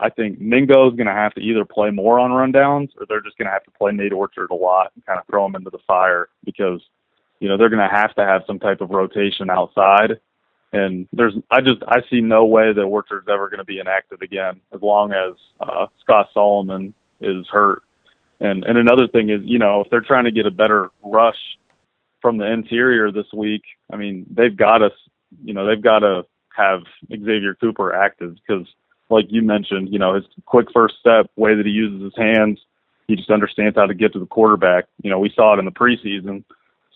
I 0.00 0.10
think 0.10 0.40
Mingo 0.40 0.88
is 0.88 0.96
going 0.96 1.06
to 1.06 1.12
have 1.12 1.34
to 1.34 1.40
either 1.40 1.64
play 1.64 1.90
more 1.90 2.18
on 2.18 2.30
rundowns 2.30 2.90
or 2.98 3.06
they're 3.08 3.20
just 3.20 3.38
going 3.38 3.46
to 3.46 3.52
have 3.52 3.64
to 3.64 3.70
play 3.70 3.92
Nate 3.92 4.12
Orchard 4.12 4.50
a 4.50 4.54
lot 4.54 4.90
and 4.94 5.06
kind 5.06 5.18
of 5.18 5.26
throw 5.26 5.46
him 5.46 5.54
into 5.54 5.70
the 5.70 5.78
fire 5.86 6.28
because, 6.44 6.80
you 7.40 7.48
know, 7.48 7.56
they're 7.56 7.70
going 7.70 7.88
to 7.88 7.94
have 7.94 8.14
to 8.16 8.24
have 8.24 8.42
some 8.46 8.58
type 8.58 8.80
of 8.80 8.90
rotation 8.90 9.50
outside. 9.50 10.18
And 10.72 11.06
there's, 11.12 11.34
I 11.50 11.60
just, 11.60 11.82
I 11.86 12.00
see 12.10 12.20
no 12.20 12.44
way 12.44 12.72
that 12.72 12.82
Orchard's 12.82 13.28
ever 13.32 13.48
going 13.48 13.58
to 13.58 13.64
be 13.64 13.78
inactive 13.78 14.20
again 14.22 14.60
as 14.74 14.82
long 14.82 15.12
as 15.12 15.34
uh, 15.60 15.86
Scott 16.00 16.28
Solomon 16.34 16.92
is 17.20 17.46
hurt. 17.48 17.82
And 18.40 18.64
and 18.64 18.76
another 18.76 19.06
thing 19.06 19.30
is, 19.30 19.40
you 19.44 19.58
know, 19.58 19.80
if 19.82 19.90
they're 19.90 20.00
trying 20.00 20.24
to 20.24 20.32
get 20.32 20.46
a 20.46 20.50
better 20.50 20.90
rush 21.02 21.38
from 22.20 22.36
the 22.36 22.50
interior 22.50 23.12
this 23.12 23.26
week, 23.32 23.62
I 23.92 23.96
mean, 23.96 24.26
they've 24.30 24.56
got 24.56 24.78
to, 24.78 24.90
you 25.44 25.54
know, 25.54 25.66
they've 25.66 25.82
got 25.82 26.00
to 26.00 26.26
have 26.56 26.80
Xavier 27.10 27.54
Cooper 27.54 27.94
active 27.94 28.36
because 28.36 28.66
like 29.14 29.26
you 29.28 29.42
mentioned, 29.42 29.88
you 29.90 29.98
know, 29.98 30.14
his 30.14 30.24
quick 30.44 30.68
first 30.72 30.96
step, 31.00 31.30
way 31.36 31.54
that 31.54 31.64
he 31.64 31.72
uses 31.72 32.02
his 32.02 32.16
hands, 32.16 32.60
he 33.06 33.16
just 33.16 33.30
understands 33.30 33.76
how 33.76 33.86
to 33.86 33.94
get 33.94 34.12
to 34.12 34.18
the 34.18 34.26
quarterback. 34.26 34.86
You 35.02 35.10
know, 35.10 35.18
we 35.18 35.32
saw 35.34 35.54
it 35.54 35.58
in 35.58 35.64
the 35.64 35.70
preseason. 35.70 36.44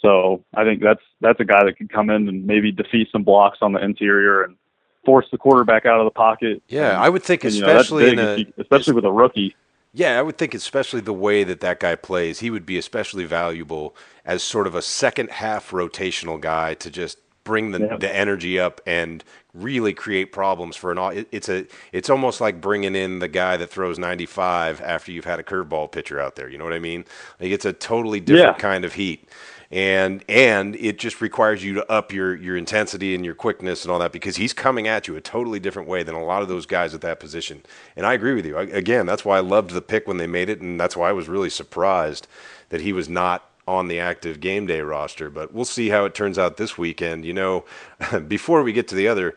So 0.00 0.44
I 0.54 0.64
think 0.64 0.83
that's 0.83 1.02
that's 1.20 1.40
a 1.40 1.44
guy 1.44 1.64
that 1.64 1.76
could 1.76 1.90
come 1.90 2.11
in 2.11 2.28
and 2.28 2.46
maybe 2.46 2.70
defeat 2.70 3.09
some 3.11 3.24
blocks 3.24 3.59
on 3.62 3.72
the 3.72 3.83
interior 3.83 4.42
and 4.42 4.57
force 5.04 5.26
the 5.31 5.38
quarterback 5.38 5.87
out 5.87 6.00
of 6.00 6.04
the 6.04 6.11
pocket. 6.11 6.62
Yeah, 6.68 6.90
and, 6.90 6.98
I 6.98 7.09
would 7.09 7.22
think 7.22 7.44
especially 7.44 8.11
you 8.11 8.16
know, 8.16 8.35
a, 8.35 8.38
you, 8.38 8.52
especially 8.59 8.94
with 8.94 9.04
a 9.04 9.12
rookie. 9.12 9.57
Yeah, 9.92 10.18
I 10.18 10.22
would 10.22 10.38
think 10.38 10.54
especially 10.54 11.00
the 11.00 11.14
way 11.14 11.44
that 11.44 11.61
that 11.61 11.81
guy 11.81 11.96
plays, 11.96 12.40
he 12.40 12.50
would 12.50 12.66
be 12.66 12.78
especially 12.78 13.24
valuable 13.24 13.96
as 14.24 14.42
sort 14.42 14.66
of 14.66 14.74
a 14.74 14.83
second 14.83 15.31
half 15.31 15.70
rotational 15.70 16.40
guy 16.40 16.74
to 16.74 16.90
just 16.90 17.18
bring 17.48 17.70
the, 17.70 17.96
the 17.98 18.14
energy 18.14 18.61
up 18.61 18.78
and 18.87 19.24
really 19.54 19.94
create 19.94 20.32
problems 20.32 20.76
for 20.76 20.92
an 20.92 20.98
all. 20.98 21.08
It, 21.08 21.28
it's 21.32 21.48
a 21.48 21.66
it's 21.92 22.11
almost 22.11 22.42
like 22.42 22.61
bringing 22.61 22.94
in 22.94 23.20
the 23.20 23.26
guy 23.26 23.56
that 23.56 23.70
throws 23.70 23.98
95 23.98 24.82
after 24.82 25.11
you've 25.11 25.24
had 25.24 25.40
a 25.40 25.42
curveball 25.42 25.90
pitcher 25.90 26.20
out 26.20 26.37
there. 26.37 26.48
You 26.50 26.58
know 26.58 26.64
what 26.64 26.74
I 26.74 26.78
mean? 26.78 27.06
Like 27.40 27.50
it's 27.50 27.64
a 27.64 27.72
totally 27.72 28.20
different 28.20 28.58
yeah. 28.58 28.62
kind 28.62 28.84
of 28.84 28.92
heat. 28.92 29.26
And 29.70 30.22
and 30.28 30.76
it 30.76 30.98
just 30.98 31.22
requires 31.22 31.64
you 31.64 31.72
to 31.74 31.90
up 31.90 32.12
your 32.12 32.37
your 32.37 32.56
intensity 32.56 33.14
and 33.14 33.24
your 33.24 33.34
quickness 33.34 33.82
and 33.82 33.90
all 33.90 33.98
that 33.98 34.12
because 34.12 34.37
he's 34.37 34.52
coming 34.52 34.87
at 34.87 35.08
you 35.08 35.16
a 35.16 35.20
totally 35.22 35.58
different 35.58 35.88
way 35.88 36.02
than 36.02 36.14
a 36.14 36.24
lot 36.24 36.42
of 36.42 36.48
those 36.48 36.66
guys 36.66 36.94
at 36.94 37.00
that 37.00 37.18
position. 37.18 37.62
And 37.96 38.04
I 38.04 38.12
agree 38.12 38.34
with 38.34 38.44
you. 38.44 38.58
I, 38.58 38.62
again, 38.64 39.06
that's 39.06 39.24
why 39.24 39.38
I 39.38 39.40
loved 39.40 39.70
the 39.70 39.82
pick 39.82 40.06
when 40.06 40.18
they 40.18 40.26
made 40.26 40.50
it, 40.50 40.61
and 40.61 40.78
that's 40.78 40.96
why 40.96 41.08
I 41.08 41.12
was 41.12 41.28
really 41.28 41.50
surprised 41.50 42.26
that 42.68 42.82
he 42.82 42.92
was 42.92 43.08
not 43.08 43.47
on 43.68 43.87
the 43.87 44.00
active 44.00 44.40
game 44.40 44.66
day 44.66 44.81
roster. 44.81 45.28
But 45.28 45.52
we'll 45.52 45.66
see 45.66 45.90
how 45.90 46.07
it 46.07 46.14
turns 46.14 46.38
out 46.38 46.57
this 46.57 46.78
weekend. 46.78 47.24
You 47.26 47.35
know, 47.35 47.64
before 48.26 48.62
we 48.62 48.72
get 48.72 48.88
to 48.88 48.94
the 48.94 49.07
other 49.07 49.37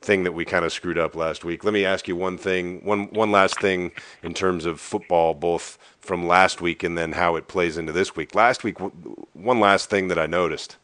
thing 0.00 0.22
that 0.24 0.32
we 0.32 0.44
kind 0.44 0.64
of 0.64 0.72
screwed 0.72 0.98
up 0.98 1.16
last 1.16 1.44
week, 1.44 1.64
let 1.64 1.74
me 1.74 1.84
ask 1.84 2.06
you 2.06 2.14
one 2.14 2.38
thing, 2.38 2.84
one 2.84 3.08
one 3.08 3.32
last 3.32 3.60
thing 3.60 3.90
in 4.22 4.34
terms 4.34 4.64
of 4.64 4.80
football, 4.80 5.34
both 5.34 5.78
from 6.00 6.26
last 6.26 6.60
week 6.60 6.84
and 6.84 6.96
then 6.96 7.12
how 7.12 7.34
it 7.34 7.48
plays 7.48 7.76
into 7.76 7.92
this 7.92 8.14
week. 8.14 8.34
Last 8.34 8.62
week, 8.62 8.78
one 8.78 9.60
last 9.60 9.90
thing 9.90 10.08
that 10.08 10.18
I 10.18 10.26
noticed. 10.26 10.76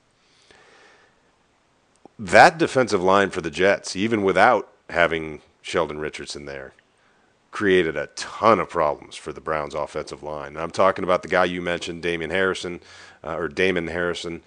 That 2.18 2.58
defensive 2.58 3.02
line 3.02 3.30
for 3.30 3.40
the 3.40 3.50
Jets, 3.50 3.94
even 3.94 4.24
without 4.24 4.72
having 4.90 5.40
Sheldon 5.62 6.00
Richardson 6.00 6.46
there, 6.46 6.72
created 7.50 7.96
a 7.96 8.08
ton 8.08 8.60
of 8.60 8.68
problems 8.68 9.16
for 9.16 9.32
the 9.32 9.40
Browns' 9.40 9.74
offensive 9.74 10.22
line. 10.22 10.48
And 10.48 10.58
I'm 10.58 10.70
talking 10.70 11.04
about 11.04 11.22
the 11.22 11.28
guy 11.28 11.44
you 11.44 11.62
mentioned, 11.62 12.02
Damien 12.02 12.30
Harrison, 12.30 12.80
uh, 13.24 13.36
or 13.36 13.48
Damon 13.48 13.88
Harrison. 13.88 14.42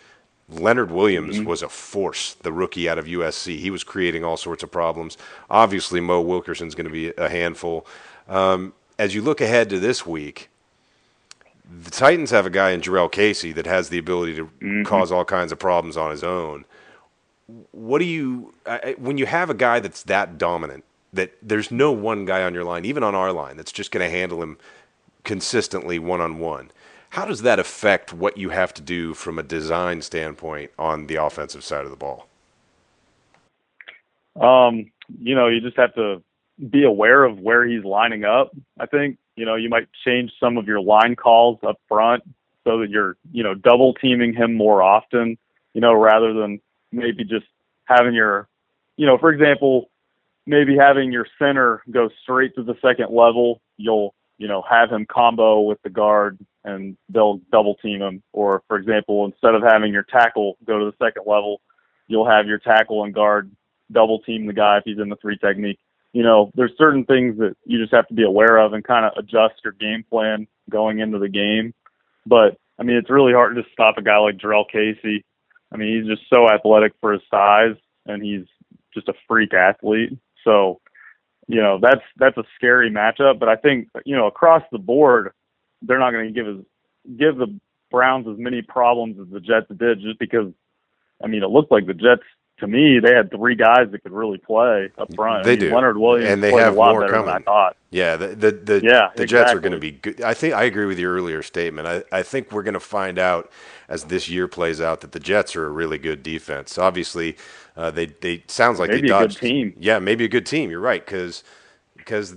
Leonard 0.49 0.91
Williams 0.91 1.37
mm-hmm. 1.37 1.45
was 1.45 1.61
a 1.61 1.69
force, 1.69 2.33
the 2.33 2.51
rookie 2.51 2.89
out 2.89 2.99
of 2.99 3.05
USC. 3.05 3.57
He 3.57 3.69
was 3.69 3.83
creating 3.83 4.23
all 4.23 4.37
sorts 4.37 4.63
of 4.63 4.71
problems. 4.71 5.17
Obviously, 5.49 6.01
Mo 6.01 6.21
Wilkerson's 6.21 6.75
going 6.75 6.87
to 6.87 6.91
be 6.91 7.13
a 7.17 7.29
handful. 7.29 7.87
Um, 8.27 8.73
as 8.99 9.15
you 9.15 9.21
look 9.21 9.39
ahead 9.39 9.69
to 9.69 9.79
this 9.79 10.05
week, 10.05 10.49
the 11.83 11.91
Titans 11.91 12.31
have 12.31 12.45
a 12.45 12.49
guy 12.49 12.71
in 12.71 12.81
Jurrell 12.81 13.11
Casey 13.11 13.53
that 13.53 13.65
has 13.65 13.89
the 13.89 13.97
ability 13.97 14.35
to 14.35 14.45
mm-hmm. 14.45 14.83
cause 14.83 15.11
all 15.11 15.23
kinds 15.23 15.51
of 15.51 15.59
problems 15.59 15.95
on 15.95 16.11
his 16.11 16.23
own. 16.23 16.65
What 17.71 17.99
do 17.99 18.05
you, 18.05 18.53
when 18.97 19.17
you 19.17 19.25
have 19.25 19.49
a 19.49 19.53
guy 19.53 19.79
that's 19.79 20.03
that 20.03 20.37
dominant, 20.37 20.83
that 21.13 21.33
there's 21.41 21.71
no 21.71 21.91
one 21.91 22.25
guy 22.25 22.43
on 22.43 22.53
your 22.53 22.63
line, 22.63 22.85
even 22.85 23.03
on 23.03 23.15
our 23.15 23.31
line, 23.31 23.57
that's 23.57 23.71
just 23.71 23.91
going 23.91 24.03
to 24.05 24.09
handle 24.09 24.41
him 24.41 24.57
consistently 25.23 25.99
one 25.99 26.21
on 26.21 26.39
one. 26.39 26.71
How 27.11 27.25
does 27.25 27.41
that 27.41 27.59
affect 27.59 28.13
what 28.13 28.37
you 28.37 28.49
have 28.49 28.73
to 28.75 28.81
do 28.81 29.13
from 29.13 29.37
a 29.37 29.43
design 29.43 30.01
standpoint 30.01 30.71
on 30.79 31.07
the 31.07 31.15
offensive 31.15 31.63
side 31.63 31.83
of 31.83 31.91
the 31.91 31.97
ball? 31.97 32.27
Um, 34.39 34.91
you 35.19 35.35
know, 35.35 35.47
you 35.47 35.59
just 35.59 35.75
have 35.75 35.93
to 35.95 36.23
be 36.69 36.85
aware 36.85 37.25
of 37.25 37.39
where 37.39 37.67
he's 37.67 37.83
lining 37.83 38.23
up. 38.23 38.55
I 38.79 38.85
think, 38.85 39.17
you 39.35 39.45
know, 39.45 39.55
you 39.55 39.67
might 39.67 39.89
change 40.05 40.31
some 40.39 40.57
of 40.57 40.67
your 40.67 40.79
line 40.79 41.17
calls 41.17 41.59
up 41.67 41.81
front 41.89 42.23
so 42.63 42.79
that 42.79 42.89
you're, 42.89 43.17
you 43.33 43.43
know, 43.43 43.55
double 43.55 43.93
teaming 43.95 44.33
him 44.33 44.53
more 44.55 44.81
often, 44.81 45.37
you 45.73 45.81
know, 45.81 45.93
rather 45.93 46.33
than 46.33 46.61
maybe 46.93 47.25
just 47.25 47.45
having 47.85 48.13
your, 48.13 48.47
you 48.95 49.05
know, 49.05 49.17
for 49.17 49.31
example, 49.31 49.89
maybe 50.45 50.75
having 50.77 51.11
your 51.11 51.27
center 51.39 51.83
go 51.91 52.09
straight 52.21 52.55
to 52.55 52.63
the 52.63 52.75
second 52.81 53.15
level, 53.15 53.61
you'll 53.77 54.13
you 54.37 54.47
know 54.47 54.63
have 54.69 54.89
him 54.89 55.05
combo 55.05 55.61
with 55.61 55.81
the 55.83 55.89
guard 55.89 56.39
and 56.63 56.97
they'll 57.09 57.39
double 57.51 57.75
team 57.75 58.01
him. 58.01 58.23
Or 58.33 58.63
for 58.67 58.77
example, 58.77 59.25
instead 59.25 59.55
of 59.55 59.63
having 59.63 59.93
your 59.93 60.03
tackle 60.03 60.57
go 60.65 60.79
to 60.79 60.85
the 60.85 61.05
second 61.05 61.23
level, 61.25 61.61
you'll 62.07 62.29
have 62.29 62.47
your 62.47 62.59
tackle 62.59 63.03
and 63.03 63.13
guard 63.13 63.51
double 63.91 64.19
team 64.19 64.45
the 64.45 64.53
guy 64.53 64.77
if 64.77 64.83
he's 64.85 64.99
in 64.99 65.09
the 65.09 65.15
three 65.17 65.37
technique. 65.37 65.79
You 66.13 66.23
know, 66.23 66.51
there's 66.55 66.73
certain 66.77 67.05
things 67.05 67.37
that 67.39 67.55
you 67.65 67.79
just 67.79 67.93
have 67.93 68.07
to 68.09 68.13
be 68.13 68.23
aware 68.23 68.57
of 68.57 68.73
and 68.73 68.83
kind 68.83 69.05
of 69.05 69.13
adjust 69.17 69.55
your 69.63 69.73
game 69.73 70.03
plan 70.09 70.47
going 70.69 70.99
into 70.99 71.19
the 71.19 71.29
game. 71.29 71.73
But 72.25 72.57
I 72.79 72.83
mean, 72.83 72.97
it's 72.97 73.09
really 73.09 73.33
hard 73.33 73.55
to 73.55 73.63
stop 73.71 73.97
a 73.97 74.01
guy 74.01 74.17
like 74.17 74.37
Jurrell 74.37 74.65
Casey. 74.69 75.23
I 75.71 75.77
mean, 75.77 75.97
he's 75.97 76.07
just 76.07 76.29
so 76.33 76.49
athletic 76.49 76.93
for 76.99 77.13
his 77.13 77.21
size, 77.29 77.75
and 78.05 78.21
he's 78.21 78.45
just 78.93 79.07
a 79.07 79.13
freak 79.27 79.53
athlete. 79.53 80.17
So, 80.43 80.81
you 81.47 81.61
know, 81.61 81.79
that's 81.81 82.01
that's 82.17 82.37
a 82.37 82.43
scary 82.55 82.89
matchup. 82.91 83.39
But 83.39 83.49
I 83.49 83.55
think 83.55 83.89
you 84.05 84.15
know 84.15 84.27
across 84.27 84.63
the 84.71 84.79
board, 84.79 85.31
they're 85.81 85.99
not 85.99 86.11
going 86.11 86.27
to 86.27 86.33
give 86.33 86.47
as 86.47 86.63
give 87.17 87.37
the 87.37 87.59
Browns 87.89 88.27
as 88.27 88.37
many 88.37 88.61
problems 88.61 89.17
as 89.19 89.27
the 89.31 89.39
Jets 89.39 89.67
did, 89.77 90.01
just 90.01 90.19
because. 90.19 90.51
I 91.23 91.27
mean, 91.27 91.43
it 91.43 91.49
looked 91.51 91.71
like 91.71 91.85
the 91.85 91.93
Jets 91.93 92.23
to 92.61 92.67
me, 92.67 92.99
they 92.99 93.13
had 93.13 93.29
three 93.29 93.55
guys 93.55 93.91
that 93.91 94.01
could 94.03 94.11
really 94.11 94.37
play 94.37 94.89
up 94.97 95.13
front. 95.13 95.43
They 95.43 95.53
I 95.53 95.55
mean, 95.55 95.69
do. 95.69 95.75
Leonard 95.75 95.97
Williams 95.97 96.29
and 96.29 96.41
they 96.41 96.51
have 96.53 96.75
a 96.75 96.79
lot 96.79 96.93
more 96.93 97.09
coming. 97.09 97.29
I 97.29 97.39
thought. 97.39 97.75
Yeah, 97.89 98.15
the 98.15 98.27
the, 98.29 98.51
the, 98.51 98.81
yeah, 98.81 99.09
the 99.15 99.23
exactly. 99.23 99.25
Jets 99.25 99.53
are 99.53 99.59
going 99.59 99.73
to 99.73 99.79
be 99.79 99.91
good. 99.91 100.21
I 100.21 100.33
think 100.33 100.53
I 100.53 100.63
agree 100.63 100.85
with 100.85 100.97
your 100.99 101.13
earlier 101.13 101.43
statement. 101.43 101.87
I, 101.87 102.03
I 102.11 102.23
think 102.23 102.51
we're 102.51 102.63
going 102.63 102.75
to 102.75 102.79
find 102.79 103.19
out 103.19 103.51
as 103.89 104.05
this 104.05 104.29
year 104.29 104.47
plays 104.47 104.79
out 104.79 105.01
that 105.01 105.11
the 105.11 105.19
Jets 105.19 105.55
are 105.55 105.65
a 105.65 105.69
really 105.69 105.97
good 105.97 106.23
defense. 106.23 106.77
Obviously, 106.77 107.35
uh, 107.75 107.91
they 107.91 108.05
they 108.05 108.43
sounds 108.47 108.79
like 108.79 108.91
maybe 108.91 109.01
they 109.01 109.07
dodged. 109.07 109.37
a 109.37 109.39
good 109.41 109.47
team. 109.47 109.73
Yeah, 109.79 109.99
maybe 109.99 110.23
a 110.23 110.29
good 110.29 110.45
team. 110.45 110.69
You're 110.69 110.79
right 110.79 111.05
because 111.05 111.43
because 111.97 112.35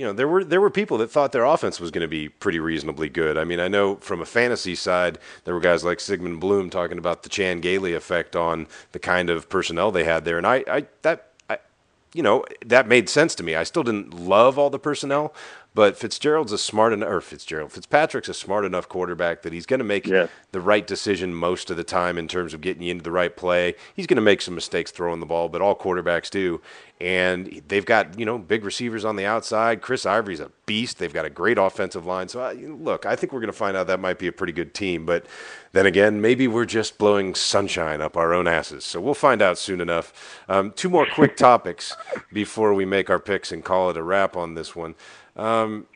you 0.00 0.06
know 0.06 0.14
there 0.14 0.26
were 0.26 0.42
there 0.42 0.62
were 0.62 0.70
people 0.70 0.96
that 0.96 1.10
thought 1.10 1.30
their 1.30 1.44
offense 1.44 1.78
was 1.78 1.90
going 1.90 2.00
to 2.00 2.08
be 2.08 2.30
pretty 2.30 2.58
reasonably 2.58 3.10
good. 3.10 3.36
I 3.36 3.44
mean, 3.44 3.60
I 3.60 3.68
know 3.68 3.96
from 3.96 4.22
a 4.22 4.24
fantasy 4.24 4.74
side 4.74 5.18
there 5.44 5.52
were 5.52 5.60
guys 5.60 5.84
like 5.84 6.00
Sigmund 6.00 6.40
Bloom 6.40 6.70
talking 6.70 6.96
about 6.96 7.22
the 7.22 7.28
Chan 7.28 7.60
Gailey 7.60 7.92
effect 7.92 8.34
on 8.34 8.66
the 8.92 8.98
kind 8.98 9.28
of 9.28 9.50
personnel 9.50 9.90
they 9.90 10.04
had 10.04 10.24
there, 10.24 10.38
and 10.38 10.46
I, 10.46 10.64
I 10.66 10.86
that 11.02 11.26
you 12.14 12.22
know 12.22 12.46
that 12.64 12.88
made 12.88 13.10
sense 13.10 13.34
to 13.34 13.42
me. 13.42 13.54
I 13.54 13.64
still 13.64 13.82
didn't 13.82 14.14
love 14.14 14.58
all 14.58 14.70
the 14.70 14.78
personnel, 14.78 15.34
but 15.72 15.96
Fitzgerald's 15.96 16.52
a 16.52 16.58
smart 16.58 16.92
enough, 16.92 17.08
or 17.08 17.20
Fitzgerald, 17.20 17.72
Fitzpatrick's 17.72 18.28
a 18.28 18.34
smart 18.34 18.64
enough 18.64 18.88
quarterback 18.88 19.42
that 19.42 19.52
he's 19.52 19.66
going 19.66 19.78
to 19.78 19.84
make 19.84 20.06
yes. 20.06 20.28
the 20.50 20.60
right 20.60 20.84
decision 20.84 21.32
most 21.32 21.70
of 21.70 21.76
the 21.76 21.84
time 21.84 22.18
in 22.18 22.26
terms 22.26 22.52
of 22.52 22.60
getting 22.60 22.82
you 22.82 22.90
into 22.90 23.04
the 23.04 23.12
right 23.12 23.36
play. 23.36 23.76
He's 23.94 24.06
going 24.06 24.16
to 24.16 24.22
make 24.22 24.42
some 24.42 24.56
mistakes 24.56 24.90
throwing 24.90 25.20
the 25.20 25.26
ball, 25.26 25.48
but 25.48 25.62
all 25.62 25.76
quarterbacks 25.76 26.28
do. 26.28 26.60
And 27.00 27.62
they've 27.68 27.86
got, 27.86 28.18
you 28.18 28.26
know, 28.26 28.36
big 28.36 28.64
receivers 28.64 29.04
on 29.06 29.16
the 29.16 29.24
outside. 29.24 29.80
Chris 29.80 30.04
Ivory's 30.04 30.40
a 30.40 30.50
beast. 30.66 30.98
They've 30.98 31.12
got 31.12 31.24
a 31.24 31.30
great 31.30 31.56
offensive 31.56 32.04
line. 32.04 32.28
So, 32.28 32.42
I, 32.42 32.52
look, 32.52 33.06
I 33.06 33.16
think 33.16 33.32
we're 33.32 33.40
going 33.40 33.52
to 33.52 33.56
find 33.56 33.74
out 33.74 33.86
that 33.86 34.00
might 34.00 34.18
be 34.18 34.26
a 34.26 34.32
pretty 34.32 34.52
good 34.52 34.74
team. 34.74 35.06
But 35.06 35.24
then 35.72 35.86
again, 35.86 36.20
maybe 36.20 36.48
we're 36.48 36.66
just 36.66 36.98
blowing 36.98 37.34
sunshine 37.34 38.00
up 38.00 38.16
our 38.16 38.34
own 38.34 38.48
asses. 38.48 38.84
So 38.84 39.00
we'll 39.00 39.14
find 39.14 39.40
out 39.40 39.56
soon 39.56 39.80
enough. 39.80 40.42
Um, 40.48 40.72
two 40.72 40.90
more 40.90 41.06
quick 41.06 41.36
topics 41.38 41.96
before 42.32 42.74
we 42.74 42.84
make 42.84 43.08
our 43.08 43.20
picks 43.20 43.52
and 43.52 43.64
call 43.64 43.88
it 43.88 43.96
a 43.96 44.02
wrap 44.02 44.36
on 44.36 44.54
this 44.54 44.74
one. 44.74 44.94
Um, 45.36 45.86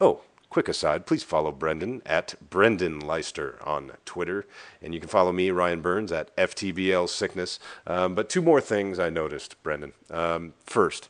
oh, 0.00 0.20
quick 0.50 0.68
aside, 0.68 1.06
please 1.06 1.22
follow 1.22 1.50
Brendan 1.50 2.02
at 2.04 2.34
Brendan 2.50 3.00
Leister 3.00 3.58
on 3.64 3.92
Twitter. 4.04 4.44
And 4.82 4.92
you 4.94 5.00
can 5.00 5.08
follow 5.08 5.32
me, 5.32 5.50
Ryan 5.50 5.80
Burns, 5.80 6.12
at 6.12 6.34
FTBL 6.36 7.08
Sickness. 7.08 7.58
Um, 7.86 8.14
but 8.14 8.28
two 8.28 8.42
more 8.42 8.60
things 8.60 8.98
I 8.98 9.10
noticed, 9.10 9.62
Brendan. 9.62 9.92
Um, 10.10 10.54
first, 10.66 11.08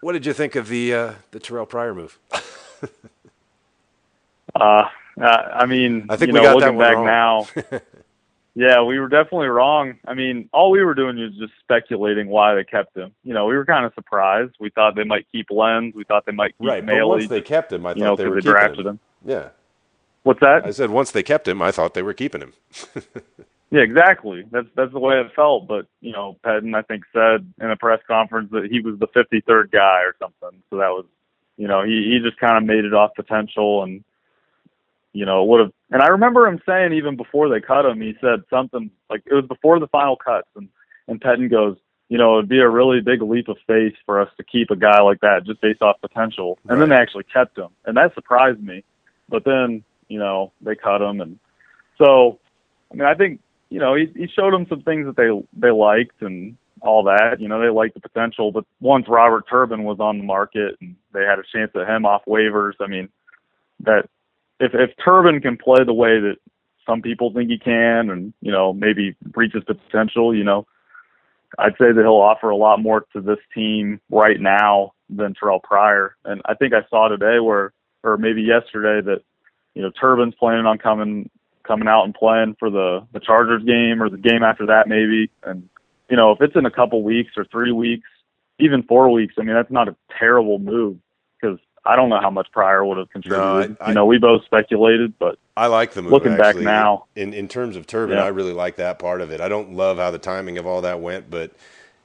what 0.00 0.12
did 0.12 0.26
you 0.26 0.32
think 0.32 0.54
of 0.56 0.68
the 0.68 0.94
uh, 0.94 1.12
the 1.30 1.40
Terrelle 1.40 1.68
Pryor 1.68 1.94
move? 1.94 2.18
uh, 4.54 4.84
I 5.20 5.66
mean, 5.66 6.06
I 6.08 6.16
think 6.16 6.28
you 6.28 6.34
we 6.34 6.40
know, 6.40 6.42
got 6.42 6.60
that 6.60 6.66
looking 6.66 6.78
back 6.78 6.96
wrong. 6.96 7.06
now, 7.06 7.46
yeah, 8.56 8.82
we 8.82 8.98
were 8.98 9.08
definitely 9.08 9.46
wrong. 9.46 9.94
I 10.08 10.14
mean, 10.14 10.48
all 10.52 10.70
we 10.70 10.82
were 10.82 10.94
doing 10.94 11.16
was 11.18 11.36
just 11.38 11.52
speculating 11.62 12.26
why 12.28 12.54
they 12.54 12.64
kept 12.64 12.96
him. 12.96 13.12
You 13.22 13.34
know, 13.34 13.46
we 13.46 13.54
were 13.54 13.66
kind 13.66 13.84
of 13.84 13.92
surprised. 13.94 14.54
We 14.58 14.70
thought 14.70 14.96
they 14.96 15.04
might 15.04 15.26
keep 15.30 15.50
Lenz. 15.50 15.94
We 15.94 16.04
thought 16.04 16.26
they 16.26 16.32
might 16.32 16.56
keep 16.58 16.66
right, 16.66 16.84
but 16.84 17.06
once 17.06 17.28
they 17.28 17.42
kept 17.42 17.72
him, 17.72 17.86
I 17.86 17.92
you 17.92 18.00
know, 18.00 18.16
thought 18.16 18.18
they 18.18 18.28
were 18.28 18.36
they 18.36 18.40
keeping 18.40 18.52
drafted 18.52 18.80
him. 18.80 18.86
him. 18.86 19.00
Yeah, 19.24 19.48
What's 20.22 20.40
that? 20.40 20.64
I 20.64 20.70
said 20.70 20.90
once 20.90 21.12
they 21.12 21.22
kept 21.22 21.46
him, 21.46 21.62
I 21.62 21.70
thought 21.70 21.94
they 21.94 22.02
were 22.02 22.14
keeping 22.14 22.40
him. 22.40 22.54
Yeah, 23.70 23.80
exactly. 23.80 24.44
That's 24.52 24.68
that's 24.76 24.92
the 24.92 25.00
way 25.00 25.20
it 25.20 25.32
felt. 25.34 25.66
But 25.66 25.86
you 26.00 26.12
know, 26.12 26.36
Pettine 26.44 26.74
I 26.74 26.82
think 26.82 27.02
said 27.12 27.52
in 27.60 27.70
a 27.70 27.76
press 27.76 28.00
conference 28.06 28.50
that 28.52 28.68
he 28.70 28.80
was 28.80 28.98
the 29.00 29.08
53rd 29.08 29.72
guy 29.72 30.02
or 30.02 30.14
something. 30.20 30.62
So 30.70 30.76
that 30.76 30.90
was, 30.90 31.04
you 31.56 31.66
know, 31.66 31.82
he 31.82 32.04
he 32.04 32.20
just 32.22 32.38
kind 32.38 32.56
of 32.56 32.64
made 32.64 32.84
it 32.84 32.94
off 32.94 33.10
potential 33.16 33.82
and, 33.82 34.04
you 35.16 35.24
know, 35.24 35.44
would 35.44 35.60
have. 35.60 35.72
And 35.90 36.02
I 36.02 36.08
remember 36.08 36.46
him 36.46 36.60
saying 36.66 36.92
even 36.92 37.16
before 37.16 37.48
they 37.48 37.60
cut 37.60 37.86
him, 37.86 38.00
he 38.00 38.14
said 38.20 38.42
something 38.50 38.90
like 39.08 39.22
it 39.26 39.34
was 39.34 39.46
before 39.46 39.80
the 39.80 39.86
final 39.88 40.16
cuts, 40.16 40.48
and 40.54 40.68
and 41.08 41.20
Pettine 41.20 41.50
goes, 41.50 41.76
you 42.08 42.18
know, 42.18 42.38
it'd 42.38 42.50
be 42.50 42.58
a 42.58 42.68
really 42.68 43.00
big 43.00 43.22
leap 43.22 43.48
of 43.48 43.56
faith 43.66 43.94
for 44.04 44.20
us 44.20 44.28
to 44.36 44.44
keep 44.44 44.70
a 44.70 44.76
guy 44.76 45.00
like 45.00 45.20
that 45.20 45.46
just 45.46 45.60
based 45.60 45.80
off 45.80 46.00
potential. 46.00 46.58
And 46.68 46.80
then 46.80 46.90
they 46.90 46.96
actually 46.96 47.24
kept 47.24 47.56
him, 47.56 47.68
and 47.86 47.96
that 47.96 48.14
surprised 48.14 48.62
me. 48.62 48.84
But 49.28 49.44
then, 49.44 49.82
you 50.08 50.18
know, 50.18 50.52
they 50.60 50.74
cut 50.74 51.00
him, 51.00 51.20
and 51.20 51.38
so, 51.96 52.38
I 52.92 52.94
mean, 52.94 53.06
I 53.06 53.14
think 53.14 53.40
you 53.70 53.80
know, 53.80 53.94
he, 53.94 54.06
he 54.14 54.28
showed 54.28 54.52
them 54.52 54.66
some 54.68 54.82
things 54.82 55.06
that 55.06 55.16
they 55.16 55.30
they 55.58 55.70
liked 55.70 56.20
and 56.20 56.56
all 56.82 57.04
that. 57.04 57.40
You 57.40 57.48
know, 57.48 57.60
they 57.60 57.70
liked 57.70 57.94
the 57.94 58.00
potential. 58.00 58.52
But 58.52 58.64
once 58.80 59.06
Robert 59.08 59.46
Turbin 59.48 59.84
was 59.84 59.98
on 59.98 60.18
the 60.18 60.24
market 60.24 60.76
and 60.80 60.94
they 61.12 61.22
had 61.22 61.38
a 61.38 61.42
chance 61.52 61.72
at 61.74 61.88
him 61.88 62.04
off 62.04 62.22
waivers, 62.26 62.74
I 62.80 62.86
mean, 62.86 63.08
that 63.80 64.08
if 64.60 64.72
if 64.74 64.90
Turbin 65.04 65.40
can 65.40 65.56
play 65.56 65.84
the 65.84 65.92
way 65.92 66.20
that 66.20 66.36
some 66.86 67.02
people 67.02 67.32
think 67.32 67.50
he 67.50 67.58
can, 67.58 68.10
and 68.10 68.32
you 68.40 68.52
know, 68.52 68.72
maybe 68.72 69.16
reaches 69.34 69.62
the 69.66 69.74
potential, 69.74 70.34
you 70.34 70.44
know, 70.44 70.66
I'd 71.58 71.72
say 71.72 71.92
that 71.92 72.02
he'll 72.02 72.14
offer 72.14 72.50
a 72.50 72.56
lot 72.56 72.80
more 72.80 73.04
to 73.12 73.20
this 73.20 73.38
team 73.54 74.00
right 74.10 74.40
now 74.40 74.92
than 75.10 75.34
Terrelle 75.34 75.62
Pryor. 75.62 76.16
And 76.24 76.42
I 76.46 76.54
think 76.54 76.72
I 76.72 76.86
saw 76.88 77.08
today 77.08 77.40
where, 77.40 77.72
or 78.02 78.16
maybe 78.16 78.42
yesterday, 78.42 79.04
that 79.06 79.22
you 79.74 79.82
know, 79.82 79.90
Turbin's 79.90 80.34
planning 80.34 80.66
on 80.66 80.78
coming 80.78 81.28
coming 81.64 81.88
out 81.88 82.04
and 82.04 82.14
playing 82.14 82.56
for 82.58 82.70
the 82.70 83.06
the 83.12 83.20
Chargers 83.20 83.64
game 83.64 84.02
or 84.02 84.08
the 84.08 84.16
game 84.16 84.42
after 84.42 84.66
that 84.66 84.88
maybe. 84.88 85.30
And 85.42 85.68
you 86.08 86.16
know, 86.16 86.32
if 86.32 86.40
it's 86.40 86.56
in 86.56 86.66
a 86.66 86.70
couple 86.70 87.02
weeks 87.02 87.32
or 87.36 87.44
three 87.44 87.72
weeks, 87.72 88.08
even 88.58 88.84
four 88.84 89.10
weeks, 89.10 89.34
I 89.38 89.42
mean 89.42 89.54
that's 89.54 89.70
not 89.70 89.88
a 89.88 89.96
terrible 90.18 90.58
move 90.58 90.98
I 91.86 91.96
don't 91.96 92.08
know 92.08 92.20
how 92.20 92.30
much 92.30 92.48
Pryor 92.52 92.84
would 92.84 92.98
have 92.98 93.10
contributed. 93.10 93.70
No, 93.70 93.76
I- 93.80 93.88
you 93.88 93.94
know, 93.94 94.06
we 94.06 94.18
both 94.18 94.44
speculated, 94.44 95.18
but 95.18 95.38
I 95.56 95.66
like 95.68 95.92
the 95.92 96.02
move. 96.02 96.12
Looking 96.12 96.36
back 96.36 96.56
now. 96.56 97.06
in 97.14 97.32
in 97.32 97.48
terms 97.48 97.76
of 97.76 97.86
Turbin, 97.86 98.16
Yeah. 98.16 98.24
I 98.24 98.28
really 98.28 98.52
like 98.52 98.76
that 98.76 98.98
part 98.98 99.20
of 99.20 99.30
it. 99.30 99.40
I 99.40 99.48
don't 99.48 99.74
love 99.74 99.98
how 99.98 100.10
the 100.10 100.18
timing 100.18 100.58
of 100.58 100.66
all 100.66 100.82
that 100.82 101.00
went, 101.00 101.30
but 101.30 101.52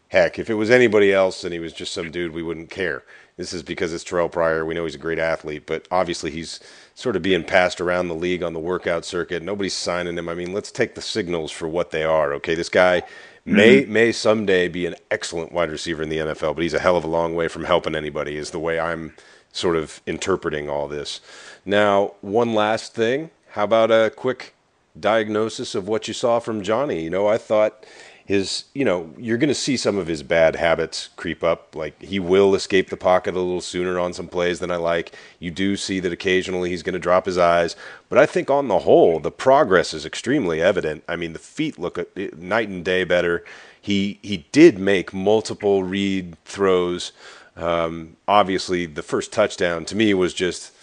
heck, 0.10 0.38
if 0.40 0.50
it 0.50 0.56
was 0.56 0.70
anybody 0.70 1.14
else 1.14 1.44
and 1.44 1.54
he 1.54 1.60
was 1.60 1.74
just 1.74 1.94
some 1.94 2.12
dude, 2.12 2.34
we 2.34 2.44
wouldn't 2.44 2.70
care. 2.70 3.04
This 3.38 3.54
is 3.54 3.64
because 3.64 3.94
it's 3.94 4.04
Terrelle 4.04 4.32
Pryor. 4.32 4.66
We 4.66 4.74
know 4.74 4.84
he's 4.84 4.96
a 4.96 5.00
great 5.00 5.18
athlete, 5.18 5.66
but 5.66 5.88
obviously 5.90 6.32
he's 6.32 6.60
sort 6.96 7.16
of 7.16 7.22
being 7.22 7.44
passed 7.44 7.80
around 7.82 8.08
the 8.08 8.16
league 8.16 8.44
on 8.44 8.54
the 8.54 8.60
workout 8.60 9.06
circuit. 9.06 9.42
Nobody's 9.42 9.74
signing 9.74 10.18
him. 10.18 10.30
I 10.30 10.36
mean, 10.36 10.54
let's 10.54 10.72
take 10.72 10.96
the 10.96 11.02
signals 11.02 11.50
for 11.52 11.68
what 11.68 11.92
they 11.92 12.04
are. 12.04 12.34
Okay, 12.36 12.56
this 12.56 12.70
guy 12.70 13.02
mm-hmm. 13.02 13.56
may 13.56 13.86
may 13.86 14.12
someday 14.12 14.68
be 14.68 14.86
an 14.86 14.96
excellent 15.10 15.52
wide 15.54 15.72
receiver 15.72 16.04
in 16.04 16.10
the 16.10 16.18
NFL, 16.18 16.56
but 16.56 16.62
he's 16.62 16.74
a 16.74 16.80
hell 16.80 16.98
of 16.98 17.04
a 17.04 17.08
long 17.08 17.34
way 17.34 17.48
from 17.48 17.64
helping 17.64 17.96
anybody. 17.96 18.38
Is 18.38 18.52
the 18.52 18.60
way 18.60 18.80
I'm 18.80 19.16
sort 19.52 19.76
of 19.76 20.02
interpreting 20.06 20.70
all 20.70 20.88
this. 20.88 21.22
Now, 21.66 22.14
one 22.22 22.54
last 22.54 22.94
thing. 22.94 23.30
How 23.50 23.66
about 23.66 23.92
a 23.92 24.12
quick 24.16 24.56
diagnosis 25.00 25.76
of 25.76 25.88
what 25.88 26.08
you 26.08 26.14
saw 26.14 26.40
from 26.40 26.64
Johnny? 26.64 27.04
You 27.04 27.10
know, 27.10 27.28
I 27.28 27.38
thought 27.38 27.86
his, 28.26 28.66
you 28.74 28.86
know, 28.86 29.14
you're 29.18 29.38
going 29.38 29.50
to 29.50 29.54
see 29.54 29.76
some 29.76 29.98
of 29.98 30.08
his 30.08 30.24
bad 30.24 30.56
habits 30.56 31.10
creep 31.18 31.44
up. 31.44 31.76
Like 31.76 32.02
he 32.02 32.18
will 32.18 32.56
escape 32.56 32.90
the 32.90 32.96
pocket 32.96 33.36
a 33.36 33.40
little 33.40 33.60
sooner 33.60 34.00
on 34.00 34.14
some 34.14 34.30
plays 34.30 34.60
than 34.60 34.72
I 34.72 34.78
like. 34.78 35.14
You 35.40 35.52
do 35.52 35.76
see 35.76 36.00
that 36.00 36.14
occasionally 36.14 36.70
he's 36.70 36.84
going 36.84 36.94
to 36.94 37.00
drop 37.00 37.26
his 37.26 37.38
eyes, 37.38 37.76
but 38.08 38.18
I 38.18 38.26
think 38.26 38.50
on 38.50 38.70
the 38.70 38.80
whole, 38.80 39.20
the 39.20 39.32
progress 39.32 39.94
is 39.94 40.06
extremely 40.06 40.62
evident. 40.62 41.04
I 41.10 41.18
mean, 41.18 41.34
the 41.34 41.40
feet 41.40 41.78
look 41.78 41.98
uh, 41.98 42.06
night 42.38 42.70
and 42.70 42.86
day 42.86 43.04
better. 43.04 43.44
He 43.82 44.20
he 44.22 44.46
did 44.52 44.80
make 44.80 45.14
multiple 45.14 45.84
read 45.84 46.38
throws. 46.46 47.12
Um, 47.58 48.18
obviously, 48.28 48.86
the 48.86 49.04
first 49.04 49.34
touchdown 49.34 49.86
to 49.86 49.96
me 49.96 50.14
was 50.14 50.34
just, 50.34 50.74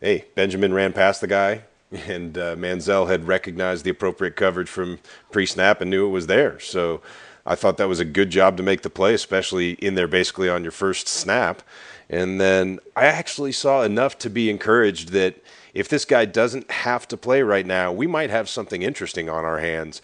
hey, 0.00 0.26
Benjamin 0.34 0.74
ran 0.74 0.92
past 0.92 1.20
the 1.20 1.26
guy, 1.28 1.62
and 1.92 2.38
uh, 2.38 2.56
Manziel 2.56 3.08
had 3.08 3.28
recognized 3.28 3.84
the 3.84 3.90
appropriate 3.90 4.36
coverage 4.36 4.68
from 4.68 5.00
pre-snap 5.32 5.80
and 5.80 5.90
knew 5.90 6.06
it 6.06 6.10
was 6.10 6.28
there. 6.28 6.60
So 6.60 7.02
I 7.46 7.54
thought 7.56 7.78
that 7.78 7.88
was 7.88 8.00
a 8.00 8.04
good 8.06 8.30
job 8.30 8.56
to 8.58 8.64
make 8.64 8.82
the 8.82 8.90
play, 8.90 9.14
especially 9.14 9.72
in 9.74 9.94
there 9.94 10.08
basically 10.08 10.48
on 10.50 10.62
your 10.62 10.72
first 10.72 11.08
snap. 11.08 11.62
And 12.10 12.40
then 12.40 12.80
I 12.96 13.06
actually 13.06 13.52
saw 13.52 13.82
enough 13.82 14.18
to 14.20 14.30
be 14.30 14.50
encouraged 14.50 15.10
that 15.10 15.36
if 15.74 15.88
this 15.88 16.04
guy 16.04 16.26
doesn't 16.26 16.70
have 16.70 17.08
to 17.08 17.16
play 17.16 17.42
right 17.42 17.66
now, 17.66 17.92
we 17.92 18.06
might 18.06 18.30
have 18.30 18.48
something 18.48 18.82
interesting 18.82 19.28
on 19.28 19.44
our 19.44 19.60
hands 19.60 20.02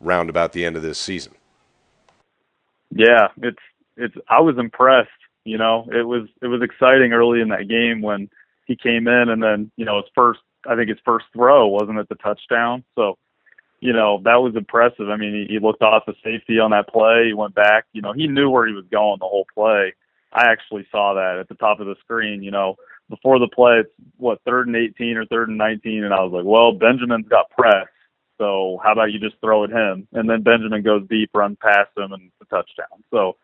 round 0.00 0.30
about 0.30 0.52
the 0.52 0.64
end 0.64 0.76
of 0.76 0.82
this 0.82 0.98
season. 0.98 1.34
yeah, 2.94 3.28
it's 3.42 3.58
it's 3.96 4.14
I 4.28 4.40
was 4.40 4.56
impressed. 4.58 5.10
You 5.48 5.58
know, 5.58 5.88
it 5.90 6.06
was 6.06 6.28
it 6.42 6.46
was 6.46 6.62
exciting 6.62 7.12
early 7.12 7.40
in 7.40 7.48
that 7.48 7.68
game 7.68 8.02
when 8.02 8.28
he 8.66 8.76
came 8.76 9.08
in 9.08 9.30
and 9.30 9.42
then 9.42 9.70
you 9.76 9.84
know 9.84 9.96
his 9.96 10.10
first 10.14 10.40
I 10.68 10.76
think 10.76 10.90
his 10.90 10.98
first 11.04 11.26
throw 11.32 11.66
wasn't 11.66 11.98
at 11.98 12.08
the 12.08 12.16
touchdown. 12.16 12.84
So 12.94 13.16
you 13.80 13.92
know 13.92 14.20
that 14.24 14.42
was 14.42 14.54
impressive. 14.56 15.08
I 15.08 15.16
mean 15.16 15.46
he, 15.48 15.54
he 15.54 15.58
looked 15.58 15.82
off 15.82 16.04
the 16.06 16.14
safety 16.22 16.58
on 16.58 16.70
that 16.72 16.88
play. 16.88 17.28
He 17.28 17.34
went 17.34 17.54
back. 17.54 17.86
You 17.92 18.02
know 18.02 18.12
he 18.12 18.26
knew 18.26 18.50
where 18.50 18.66
he 18.66 18.74
was 18.74 18.84
going 18.92 19.18
the 19.18 19.26
whole 19.26 19.46
play. 19.52 19.94
I 20.32 20.50
actually 20.50 20.86
saw 20.92 21.14
that 21.14 21.38
at 21.40 21.48
the 21.48 21.54
top 21.54 21.80
of 21.80 21.86
the 21.86 21.96
screen. 22.00 22.42
You 22.42 22.50
know 22.50 22.76
before 23.08 23.38
the 23.38 23.48
play 23.48 23.80
it's 23.80 23.90
what 24.18 24.42
third 24.44 24.66
and 24.66 24.76
18 24.76 25.16
or 25.16 25.24
third 25.24 25.48
and 25.48 25.56
19 25.56 26.04
and 26.04 26.12
I 26.12 26.22
was 26.22 26.32
like 26.32 26.44
well 26.44 26.72
Benjamin's 26.72 27.28
got 27.28 27.50
press. 27.50 27.86
So 28.36 28.78
how 28.84 28.92
about 28.92 29.12
you 29.12 29.18
just 29.18 29.40
throw 29.40 29.64
at 29.64 29.70
him? 29.70 30.06
And 30.12 30.30
then 30.30 30.42
Benjamin 30.42 30.82
goes 30.82 31.08
deep, 31.08 31.30
runs 31.34 31.56
past 31.60 31.90
him, 31.96 32.12
and 32.12 32.22
it's 32.22 32.48
a 32.48 32.54
touchdown. 32.54 33.02
So 33.10 33.36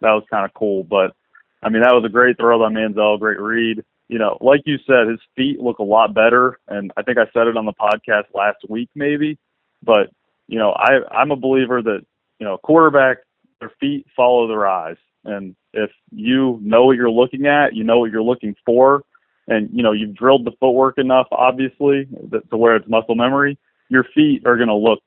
that 0.00 0.10
was 0.10 0.24
kind 0.28 0.44
of 0.44 0.52
cool. 0.54 0.82
But 0.82 1.14
I 1.62 1.68
mean, 1.68 1.82
that 1.82 1.94
was 1.94 2.04
a 2.04 2.12
great 2.12 2.38
throw 2.38 2.58
by 2.58 2.72
Manziel, 2.72 3.18
great 3.18 3.40
read. 3.40 3.84
You 4.08 4.18
know, 4.18 4.38
like 4.40 4.62
you 4.64 4.78
said, 4.86 5.08
his 5.08 5.20
feet 5.36 5.60
look 5.60 5.78
a 5.78 5.84
lot 5.84 6.14
better, 6.14 6.58
and 6.66 6.90
I 6.96 7.02
think 7.02 7.18
I 7.18 7.30
said 7.32 7.46
it 7.46 7.56
on 7.56 7.64
the 7.64 7.72
podcast 7.72 8.34
last 8.34 8.58
week, 8.68 8.88
maybe. 8.94 9.38
But 9.82 10.10
you 10.48 10.58
know, 10.58 10.72
I 10.72 10.98
I'm 11.10 11.30
a 11.30 11.36
believer 11.36 11.80
that 11.82 12.04
you 12.38 12.46
know, 12.46 12.58
quarterback 12.58 13.18
their 13.60 13.70
feet 13.78 14.06
follow 14.16 14.48
their 14.48 14.66
eyes, 14.66 14.96
and 15.24 15.54
if 15.72 15.90
you 16.10 16.58
know 16.62 16.86
what 16.86 16.96
you're 16.96 17.10
looking 17.10 17.46
at, 17.46 17.74
you 17.74 17.84
know 17.84 18.00
what 18.00 18.10
you're 18.10 18.22
looking 18.22 18.56
for, 18.66 19.04
and 19.46 19.68
you 19.72 19.82
know 19.82 19.92
you've 19.92 20.16
drilled 20.16 20.44
the 20.44 20.52
footwork 20.58 20.98
enough, 20.98 21.28
obviously, 21.30 22.08
that, 22.30 22.50
to 22.50 22.56
where 22.56 22.76
it's 22.76 22.88
muscle 22.88 23.14
memory. 23.14 23.58
Your 23.90 24.04
feet 24.14 24.46
are 24.46 24.56
going 24.56 24.68
to 24.68 24.74
look 24.74 25.00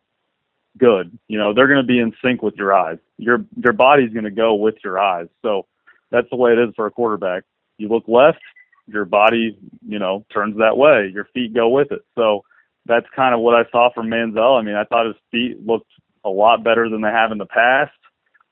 good. 0.78 1.18
You 1.28 1.38
know, 1.38 1.54
they're 1.54 1.68
going 1.68 1.82
to 1.82 1.88
be 1.88 2.00
in 2.00 2.14
sync 2.24 2.42
with 2.42 2.56
your 2.56 2.74
eyes. 2.74 3.00
Your 3.18 3.44
your 3.62 3.74
body's 3.74 4.14
going 4.14 4.26
to 4.26 4.32
go 4.32 4.54
with 4.54 4.76
your 4.84 5.00
eyes. 5.00 5.28
So 5.42 5.66
that's 6.14 6.30
the 6.30 6.38
way 6.38 6.54
it 6.54 6.60
is 6.60 6.74
for 6.76 6.86
a 6.86 6.92
quarterback. 6.92 7.44
You 7.78 7.90
look 7.90 8.04
left, 8.08 8.40
your 8.88 9.04
body, 9.04 9.58
you 9.86 9.98
know, 10.00 10.26
turns 10.32 10.56
that 10.60 10.78
way. 10.78 11.10
Your 11.12 11.26
feet 11.34 11.54
go 11.54 11.68
with 11.68 11.92
it. 11.92 12.04
So 12.16 12.44
that's 12.86 13.08
kind 13.16 13.34
of 13.34 13.42
what 13.42 13.56
I 13.56 13.70
saw 13.72 13.92
from 13.94 14.08
Manziel. 14.08 14.60
I 14.60 14.62
mean, 14.62 14.76
I 14.76 14.84
thought 14.84 15.08
his 15.08 15.16
feet 15.32 15.66
looked 15.66 15.92
a 16.24 16.30
lot 16.30 16.64
better 16.64 16.88
than 16.88 17.02
they 17.02 17.10
have 17.10 17.32
in 17.32 17.40
the 17.40 17.48
past. 17.48 17.92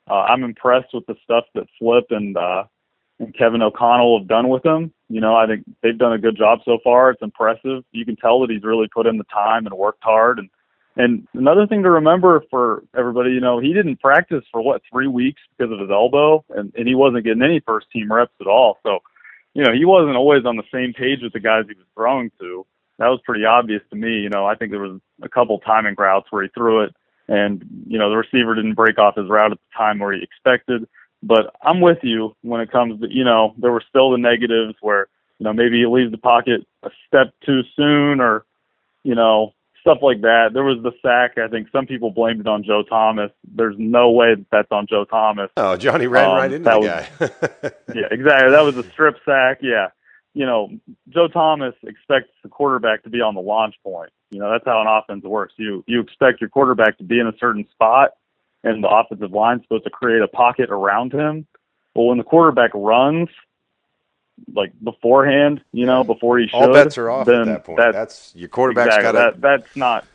Uh, 0.10 0.24
I'm 0.24 0.44
impressed 0.44 0.94
with 0.94 1.06
the 1.06 1.16
stuff 1.24 1.46
that 1.54 1.68
Flip 1.78 2.06
and 2.10 2.36
uh, 2.36 2.64
and 3.20 3.38
Kevin 3.38 3.62
O'Connell 3.62 4.18
have 4.20 4.28
done 4.28 4.50
with 4.50 4.66
him. 4.66 4.92
You 5.08 5.22
know, 5.22 5.36
I 5.36 5.46
think 5.46 5.64
they've 5.84 5.98
done 5.98 6.14
a 6.14 6.18
good 6.18 6.36
job 6.36 6.60
so 6.66 6.80
far. 6.84 7.12
It's 7.12 7.22
impressive. 7.22 7.84
You 7.92 8.04
can 8.04 8.16
tell 8.16 8.42
that 8.42 8.50
he's 8.50 8.64
really 8.64 8.88
put 8.92 9.06
in 9.06 9.18
the 9.18 9.24
time 9.26 9.68
and 9.68 9.76
worked 9.76 10.04
hard. 10.04 10.40
And 10.40 10.50
and 10.96 11.28
another 11.34 11.68
thing 11.68 11.84
to 11.84 11.90
remember 11.90 12.44
for 12.50 12.84
everybody, 12.98 13.32
you 13.32 13.40
know, 13.40 13.60
he 13.60 13.74
didn't 13.74 14.00
practice 14.00 14.44
for 14.52 14.62
what 14.62 14.82
three 14.92 15.08
weeks 15.08 15.42
because 15.58 15.72
of 15.72 15.80
his 15.80 15.90
elbow, 15.90 16.44
and 16.50 16.74
and 16.76 16.88
he 16.88 16.96
wasn't 16.96 17.24
getting 17.24 17.44
any 17.44 17.60
first 17.62 17.88
team 17.92 18.12
reps 18.12 18.34
at 18.42 18.48
all. 18.48 18.78
So, 18.84 19.00
you 19.54 19.64
know, 19.64 19.74
he 19.74 19.86
wasn't 19.86 20.16
always 20.16 20.46
on 20.46 20.58
the 20.58 20.64
same 20.74 20.94
page 20.94 21.20
with 21.22 21.34
the 21.34 21.40
guys 21.40 21.66
he 21.68 21.76
was 21.76 21.86
throwing 21.96 22.32
to. 22.40 22.66
That 23.00 23.08
was 23.08 23.22
pretty 23.26 23.46
obvious 23.46 23.82
to 23.90 23.96
me. 23.96 24.20
You 24.20 24.30
know, 24.30 24.46
I 24.46 24.56
think 24.56 24.72
there 24.72 24.82
was 24.82 25.00
a 25.22 25.30
couple 25.30 25.56
of 25.56 25.64
timing 25.64 25.96
routes 25.98 26.28
where 26.30 26.44
he 26.44 26.50
threw 26.50 26.84
it, 26.84 26.94
and 27.28 27.64
you 27.88 27.98
know 27.98 28.10
the 28.10 28.18
receiver 28.18 28.56
didn't 28.56 28.76
break 28.76 28.98
off 29.00 29.16
his 29.16 29.30
route 29.30 29.52
at 29.52 29.58
the 29.58 29.78
time 29.78 30.00
where 30.00 30.14
he 30.14 30.22
expected. 30.22 30.88
But 31.24 31.56
I'm 31.64 31.82
with 31.82 32.00
you 32.04 32.36
when 32.42 32.62
it 32.62 32.72
comes 32.72 33.00
to, 33.00 33.08
you 33.08 33.24
know, 33.24 33.54
there 33.58 33.72
were 33.72 33.84
still 33.88 34.10
the 34.10 34.18
negatives 34.18 34.74
where 34.82 35.08
you 35.42 35.46
know, 35.46 35.54
maybe 35.54 35.80
he 35.80 35.88
leaves 35.88 36.12
the 36.12 36.20
pocket 36.20 36.68
a 36.84 36.92
step 37.08 37.34
too 37.44 37.62
soon 37.76 38.22
or, 38.22 38.46
you 39.04 39.16
know, 39.16 39.56
stuff 39.82 39.98
like 40.02 40.22
that. 40.22 40.52
There 40.54 40.64
was 40.64 40.82
the 40.84 40.92
sack. 41.02 41.38
I 41.38 41.48
think 41.48 41.68
some 41.72 41.86
people 41.86 42.12
blamed 42.12 42.42
it 42.42 42.48
on 42.48 42.64
Joe 42.64 42.84
Thomas. 42.88 43.32
There's 43.44 43.76
no 43.78 44.12
way 44.12 44.36
that 44.36 44.46
that's 44.52 44.72
on 44.72 44.88
Joe 44.88 45.06
Thomas. 45.06 45.50
Oh, 45.58 45.76
Johnny 45.76 46.08
ran 46.08 46.30
um, 46.30 46.36
right 46.38 46.52
into 46.52 46.70
the 46.70 46.80
was, 46.80 46.88
guy. 46.88 47.72
yeah, 47.96 48.08
exactly. 48.12 48.52
That 48.52 48.64
was 48.64 48.78
a 48.78 48.84
strip 48.92 49.18
sack. 49.26 49.60
Yeah. 49.62 49.88
You 50.34 50.46
know, 50.46 50.70
Joe 51.10 51.28
Thomas 51.28 51.74
expects 51.84 52.30
the 52.42 52.50
quarterback 52.50 53.04
to 53.04 53.10
be 53.10 53.20
on 53.20 53.36
the 53.36 53.42
launch 53.42 53.76
point. 53.84 54.12
You 54.30 54.40
know, 54.40 54.50
that's 54.50 54.64
how 54.66 54.80
an 54.80 54.88
offense 54.88 55.26
works. 55.26 55.54
You 55.58 55.84
you 55.88 56.00
expect 56.00 56.40
your 56.40 56.50
quarterback 56.50 56.98
to 57.00 57.04
be 57.04 57.20
in 57.20 57.28
a 57.28 57.34
certain 57.38 57.68
spot 57.72 58.12
and 58.64 58.84
the 58.84 58.90
offensive 58.90 59.32
line's 59.32 59.64
supposed 59.64 59.84
to 59.84 59.90
create 59.90 60.22
a 60.22 60.28
pocket 60.28 60.70
around 60.70 61.14
him. 61.14 61.48
Well, 61.96 62.08
when 62.08 62.18
the 62.18 62.24
quarterback 62.24 62.72
runs, 62.74 63.30
like 64.54 64.72
beforehand, 64.84 65.62
you 65.72 65.86
know, 65.86 66.04
before 66.04 66.40
he 66.40 66.48
should, 66.48 66.56
all 66.56 66.74
bets 66.74 66.98
are 66.98 67.10
off 67.10 67.28
at 67.28 67.46
that 67.46 67.64
point. 67.64 67.78
That's, 67.78 67.96
that's 67.96 68.34
your 68.36 68.50
quarterback's 68.50 68.96
exactly, 68.96 69.12
got 69.20 69.32
to. 69.32 69.40
That, 69.40 69.42
that's 69.42 69.76
not. 69.76 70.06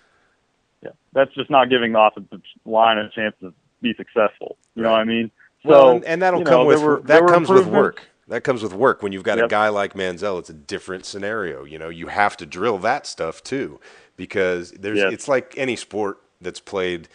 Yeah, 0.82 0.90
that's 1.12 1.32
just 1.34 1.50
not 1.50 1.70
giving 1.70 1.92
the 1.92 2.00
offensive 2.00 2.42
line 2.64 2.98
a 2.98 3.08
chance 3.10 3.34
to 3.40 3.52
be 3.80 3.94
successful. 3.94 4.56
You 4.74 4.82
right. 4.82 4.88
know 4.88 4.92
what 4.92 5.00
I 5.00 5.04
mean? 5.04 5.30
So, 5.62 5.68
well, 5.68 5.90
and, 5.96 6.04
and 6.04 6.22
that'll 6.22 6.44
come 6.44 6.52
know, 6.52 6.64
with 6.66 6.82
were, 6.82 7.00
that 7.02 7.26
comes 7.26 7.48
with 7.48 7.66
work. 7.66 8.08
That 8.28 8.42
comes 8.42 8.62
with 8.62 8.74
work. 8.74 9.02
When 9.02 9.12
you've 9.12 9.22
got 9.22 9.38
yep. 9.38 9.46
a 9.46 9.48
guy 9.48 9.68
like 9.68 9.94
Manziel, 9.94 10.38
it's 10.38 10.50
a 10.50 10.54
different 10.54 11.06
scenario. 11.06 11.64
You 11.64 11.78
know, 11.78 11.88
you 11.88 12.08
have 12.08 12.36
to 12.38 12.46
drill 12.46 12.78
that 12.78 13.06
stuff 13.06 13.42
too, 13.42 13.80
because 14.16 14.72
there's. 14.72 15.00
It's 15.00 15.28
like 15.28 15.54
any 15.56 15.76
sport 15.76 16.20
that's 16.40 16.60
played, 16.60 17.08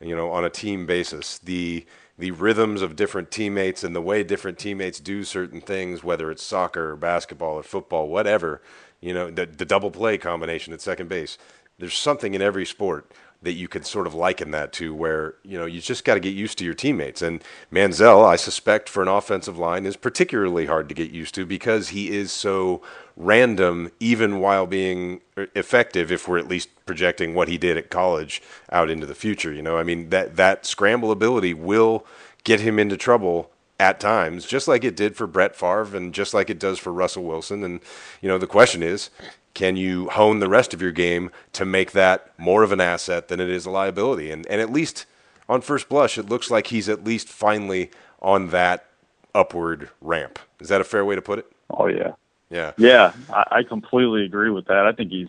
you 0.00 0.14
know, 0.14 0.30
on 0.30 0.44
a 0.44 0.50
team 0.50 0.86
basis. 0.86 1.38
The 1.38 1.84
the 2.20 2.30
rhythms 2.30 2.82
of 2.82 2.96
different 2.96 3.30
teammates 3.30 3.82
and 3.82 3.96
the 3.96 4.00
way 4.02 4.22
different 4.22 4.58
teammates 4.58 5.00
do 5.00 5.24
certain 5.24 5.60
things, 5.60 6.04
whether 6.04 6.30
it's 6.30 6.42
soccer 6.42 6.92
or 6.92 6.96
basketball 6.96 7.54
or 7.54 7.62
football, 7.62 8.08
whatever, 8.08 8.62
you 9.00 9.12
know, 9.12 9.30
the, 9.30 9.46
the 9.46 9.64
double 9.64 9.90
play 9.90 10.18
combination 10.18 10.72
at 10.72 10.80
second 10.80 11.08
base. 11.08 11.38
There's 11.78 11.96
something 11.96 12.34
in 12.34 12.42
every 12.42 12.66
sport 12.66 13.10
that 13.42 13.52
you 13.52 13.68
could 13.68 13.86
sort 13.86 14.06
of 14.06 14.14
liken 14.14 14.50
that 14.50 14.72
to 14.74 14.94
where, 14.94 15.34
you 15.42 15.58
know, 15.58 15.64
you 15.64 15.80
just 15.80 16.04
got 16.04 16.14
to 16.14 16.20
get 16.20 16.34
used 16.34 16.58
to 16.58 16.64
your 16.64 16.74
teammates. 16.74 17.22
And 17.22 17.42
Manziel, 17.72 18.24
I 18.24 18.36
suspect, 18.36 18.88
for 18.88 19.02
an 19.02 19.08
offensive 19.08 19.56
line 19.56 19.86
is 19.86 19.96
particularly 19.96 20.66
hard 20.66 20.88
to 20.90 20.94
get 20.94 21.10
used 21.10 21.34
to 21.36 21.46
because 21.46 21.88
he 21.88 22.10
is 22.10 22.32
so 22.32 22.82
random, 23.16 23.90
even 23.98 24.40
while 24.40 24.66
being 24.66 25.20
effective, 25.54 26.12
if 26.12 26.28
we're 26.28 26.38
at 26.38 26.48
least 26.48 26.68
projecting 26.84 27.34
what 27.34 27.48
he 27.48 27.56
did 27.56 27.78
at 27.78 27.88
college 27.88 28.42
out 28.70 28.90
into 28.90 29.06
the 29.06 29.14
future. 29.14 29.52
You 29.52 29.62
know, 29.62 29.78
I 29.78 29.84
mean, 29.84 30.10
that, 30.10 30.36
that 30.36 30.66
scramble 30.66 31.10
ability 31.10 31.54
will 31.54 32.06
get 32.44 32.60
him 32.60 32.78
into 32.78 32.96
trouble 32.98 33.50
at 33.78 33.98
times, 33.98 34.44
just 34.44 34.68
like 34.68 34.84
it 34.84 34.94
did 34.94 35.16
for 35.16 35.26
Brett 35.26 35.56
Favre 35.56 35.96
and 35.96 36.12
just 36.12 36.34
like 36.34 36.50
it 36.50 36.58
does 36.58 36.78
for 36.78 36.92
Russell 36.92 37.24
Wilson. 37.24 37.64
And, 37.64 37.80
you 38.20 38.28
know, 38.28 38.36
the 38.36 38.46
question 38.46 38.82
is, 38.82 39.08
can 39.54 39.76
you 39.76 40.08
hone 40.10 40.38
the 40.38 40.48
rest 40.48 40.72
of 40.74 40.80
your 40.80 40.92
game 40.92 41.30
to 41.52 41.64
make 41.64 41.92
that 41.92 42.32
more 42.38 42.62
of 42.62 42.72
an 42.72 42.80
asset 42.80 43.28
than 43.28 43.40
it 43.40 43.48
is 43.48 43.66
a 43.66 43.70
liability? 43.70 44.30
And, 44.30 44.46
and 44.46 44.60
at 44.60 44.70
least 44.70 45.06
on 45.48 45.60
first 45.60 45.88
blush, 45.88 46.16
it 46.18 46.28
looks 46.28 46.50
like 46.50 46.68
he's 46.68 46.88
at 46.88 47.04
least 47.04 47.28
finally 47.28 47.90
on 48.22 48.48
that 48.50 48.86
upward 49.34 49.90
ramp. 50.00 50.38
Is 50.60 50.68
that 50.68 50.80
a 50.80 50.84
fair 50.84 51.04
way 51.04 51.14
to 51.14 51.22
put 51.22 51.38
it? 51.38 51.50
Oh, 51.70 51.86
yeah. 51.86 52.12
Yeah. 52.50 52.72
Yeah, 52.76 53.12
I, 53.32 53.58
I 53.58 53.62
completely 53.62 54.24
agree 54.24 54.50
with 54.50 54.66
that. 54.66 54.86
I 54.86 54.92
think 54.92 55.10
he's 55.10 55.28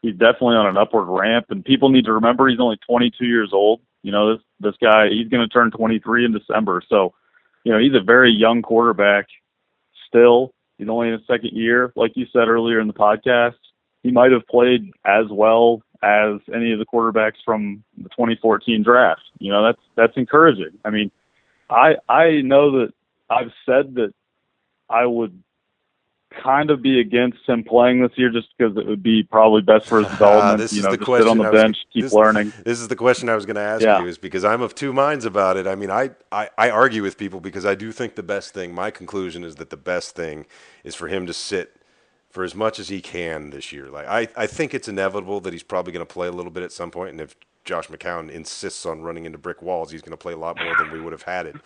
he's 0.00 0.14
definitely 0.14 0.56
on 0.56 0.66
an 0.66 0.76
upward 0.76 1.06
ramp, 1.06 1.46
and 1.50 1.64
people 1.64 1.90
need 1.90 2.06
to 2.06 2.12
remember 2.12 2.48
he's 2.48 2.60
only 2.60 2.78
22 2.88 3.24
years 3.24 3.50
old. 3.52 3.80
You 4.02 4.10
know, 4.10 4.34
this 4.34 4.44
this 4.60 4.74
guy 4.80 5.08
he's 5.10 5.28
going 5.28 5.46
to 5.46 5.52
turn 5.52 5.70
23 5.70 6.24
in 6.24 6.32
December, 6.32 6.82
so 6.88 7.14
you 7.64 7.72
know 7.72 7.78
he's 7.78 7.94
a 7.94 8.02
very 8.04 8.32
young 8.32 8.62
quarterback 8.62 9.26
still. 10.08 10.52
He's 10.82 10.90
only 10.90 11.08
in 11.08 11.14
his 11.14 11.26
second 11.26 11.52
year, 11.52 11.92
like 11.96 12.12
you 12.16 12.26
said 12.32 12.48
earlier 12.48 12.80
in 12.80 12.88
the 12.88 12.92
podcast 12.92 13.54
he 14.02 14.10
might 14.10 14.32
have 14.32 14.46
played 14.48 14.90
as 15.04 15.26
well 15.30 15.82
as 16.02 16.40
any 16.52 16.72
of 16.72 16.78
the 16.78 16.86
quarterbacks 16.86 17.36
from 17.44 17.84
the 17.96 18.08
2014 18.10 18.82
draft. 18.82 19.22
You 19.38 19.52
know, 19.52 19.64
that's 19.64 19.80
that's 19.96 20.16
encouraging. 20.16 20.78
I 20.84 20.90
mean, 20.90 21.10
I 21.70 21.94
I 22.08 22.40
know 22.42 22.80
that 22.80 22.92
I've 23.30 23.52
said 23.64 23.94
that 23.94 24.12
I 24.90 25.06
would 25.06 25.40
kind 26.32 26.70
of 26.70 26.82
be 26.82 27.00
against 27.00 27.38
him 27.46 27.64
playing 27.64 28.02
this 28.02 28.12
year 28.16 28.30
just 28.30 28.48
because 28.56 28.76
it 28.76 28.86
would 28.86 29.02
be 29.02 29.22
probably 29.22 29.62
best 29.62 29.86
for 29.86 29.98
his 29.98 30.06
ah, 30.10 30.10
development. 30.10 30.58
this 30.58 30.72
you 30.72 30.78
is 30.78 30.84
know, 30.84 30.90
the 30.90 30.96
just 30.96 31.06
question 31.06 31.26
sit 31.26 31.30
on 31.30 31.38
the 31.38 31.50
was, 31.50 31.62
bench, 31.62 31.76
keep 31.92 32.02
this, 32.04 32.12
learning. 32.12 32.52
This 32.64 32.80
is 32.80 32.88
the 32.88 32.96
question 32.96 33.28
I 33.28 33.34
was 33.34 33.46
going 33.46 33.56
to 33.56 33.62
ask 33.62 33.82
yeah. 33.82 34.00
you 34.00 34.06
is 34.06 34.18
because 34.18 34.44
I'm 34.44 34.62
of 34.62 34.74
two 34.74 34.92
minds 34.92 35.24
about 35.24 35.56
it. 35.56 35.66
I 35.66 35.74
mean, 35.74 35.90
I, 35.90 36.10
I, 36.30 36.50
I 36.56 36.70
argue 36.70 37.02
with 37.02 37.18
people 37.18 37.40
because 37.40 37.66
I 37.66 37.74
do 37.74 37.92
think 37.92 38.14
the 38.14 38.22
best 38.22 38.54
thing, 38.54 38.74
my 38.74 38.90
conclusion 38.90 39.44
is 39.44 39.56
that 39.56 39.70
the 39.70 39.76
best 39.76 40.14
thing 40.14 40.46
is 40.84 40.94
for 40.94 41.08
him 41.08 41.26
to 41.26 41.32
sit 41.32 41.76
for 42.30 42.44
as 42.44 42.54
much 42.54 42.78
as 42.78 42.88
he 42.88 43.00
can 43.00 43.50
this 43.50 43.72
year. 43.72 43.88
Like 43.88 44.06
I, 44.06 44.28
I 44.36 44.46
think 44.46 44.74
it's 44.74 44.88
inevitable 44.88 45.40
that 45.40 45.52
he's 45.52 45.62
probably 45.62 45.92
going 45.92 46.04
to 46.06 46.12
play 46.12 46.28
a 46.28 46.32
little 46.32 46.50
bit 46.50 46.62
at 46.62 46.72
some 46.72 46.90
point, 46.90 47.10
and 47.10 47.20
if 47.20 47.36
Josh 47.64 47.88
McCown 47.88 48.30
insists 48.30 48.84
on 48.86 49.02
running 49.02 49.26
into 49.26 49.38
brick 49.38 49.62
walls, 49.62 49.90
he's 49.92 50.02
going 50.02 50.12
to 50.12 50.16
play 50.16 50.32
a 50.32 50.38
lot 50.38 50.56
more 50.58 50.74
than 50.76 50.90
we 50.90 51.00
would 51.00 51.12
have 51.12 51.22
had 51.22 51.46
it. 51.46 51.56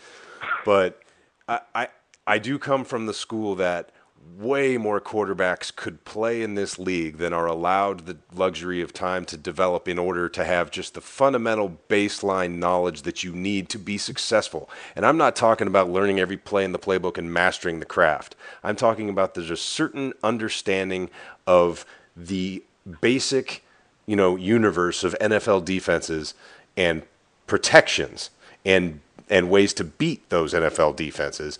But 0.64 1.00
I, 1.48 1.60
I, 1.74 1.88
I 2.26 2.38
do 2.38 2.58
come 2.58 2.84
from 2.84 3.06
the 3.06 3.14
school 3.14 3.54
that 3.54 3.92
way 4.38 4.76
more 4.76 5.00
quarterbacks 5.00 5.74
could 5.74 6.04
play 6.04 6.42
in 6.42 6.54
this 6.54 6.78
league 6.78 7.18
than 7.18 7.32
are 7.32 7.46
allowed 7.46 8.06
the 8.06 8.16
luxury 8.34 8.80
of 8.80 8.92
time 8.92 9.24
to 9.24 9.36
develop 9.36 9.88
in 9.88 9.98
order 9.98 10.28
to 10.28 10.44
have 10.44 10.70
just 10.70 10.94
the 10.94 11.00
fundamental 11.00 11.78
baseline 11.88 12.56
knowledge 12.56 13.02
that 13.02 13.22
you 13.22 13.32
need 13.32 13.68
to 13.68 13.78
be 13.78 13.96
successful. 13.96 14.68
And 14.94 15.06
I'm 15.06 15.16
not 15.16 15.36
talking 15.36 15.66
about 15.66 15.90
learning 15.90 16.20
every 16.20 16.36
play 16.36 16.64
in 16.64 16.72
the 16.72 16.78
playbook 16.78 17.18
and 17.18 17.32
mastering 17.32 17.80
the 17.80 17.86
craft. 17.86 18.36
I'm 18.62 18.76
talking 18.76 19.08
about 19.08 19.34
there's 19.34 19.50
a 19.50 19.56
certain 19.56 20.12
understanding 20.22 21.08
of 21.46 21.86
the 22.16 22.62
basic, 23.00 23.64
you 24.06 24.16
know, 24.16 24.36
universe 24.36 25.04
of 25.04 25.16
NFL 25.20 25.64
defenses 25.64 26.34
and 26.76 27.02
protections 27.46 28.30
and 28.64 29.00
and 29.28 29.50
ways 29.50 29.72
to 29.74 29.82
beat 29.82 30.28
those 30.28 30.54
NFL 30.54 30.94
defenses 30.94 31.58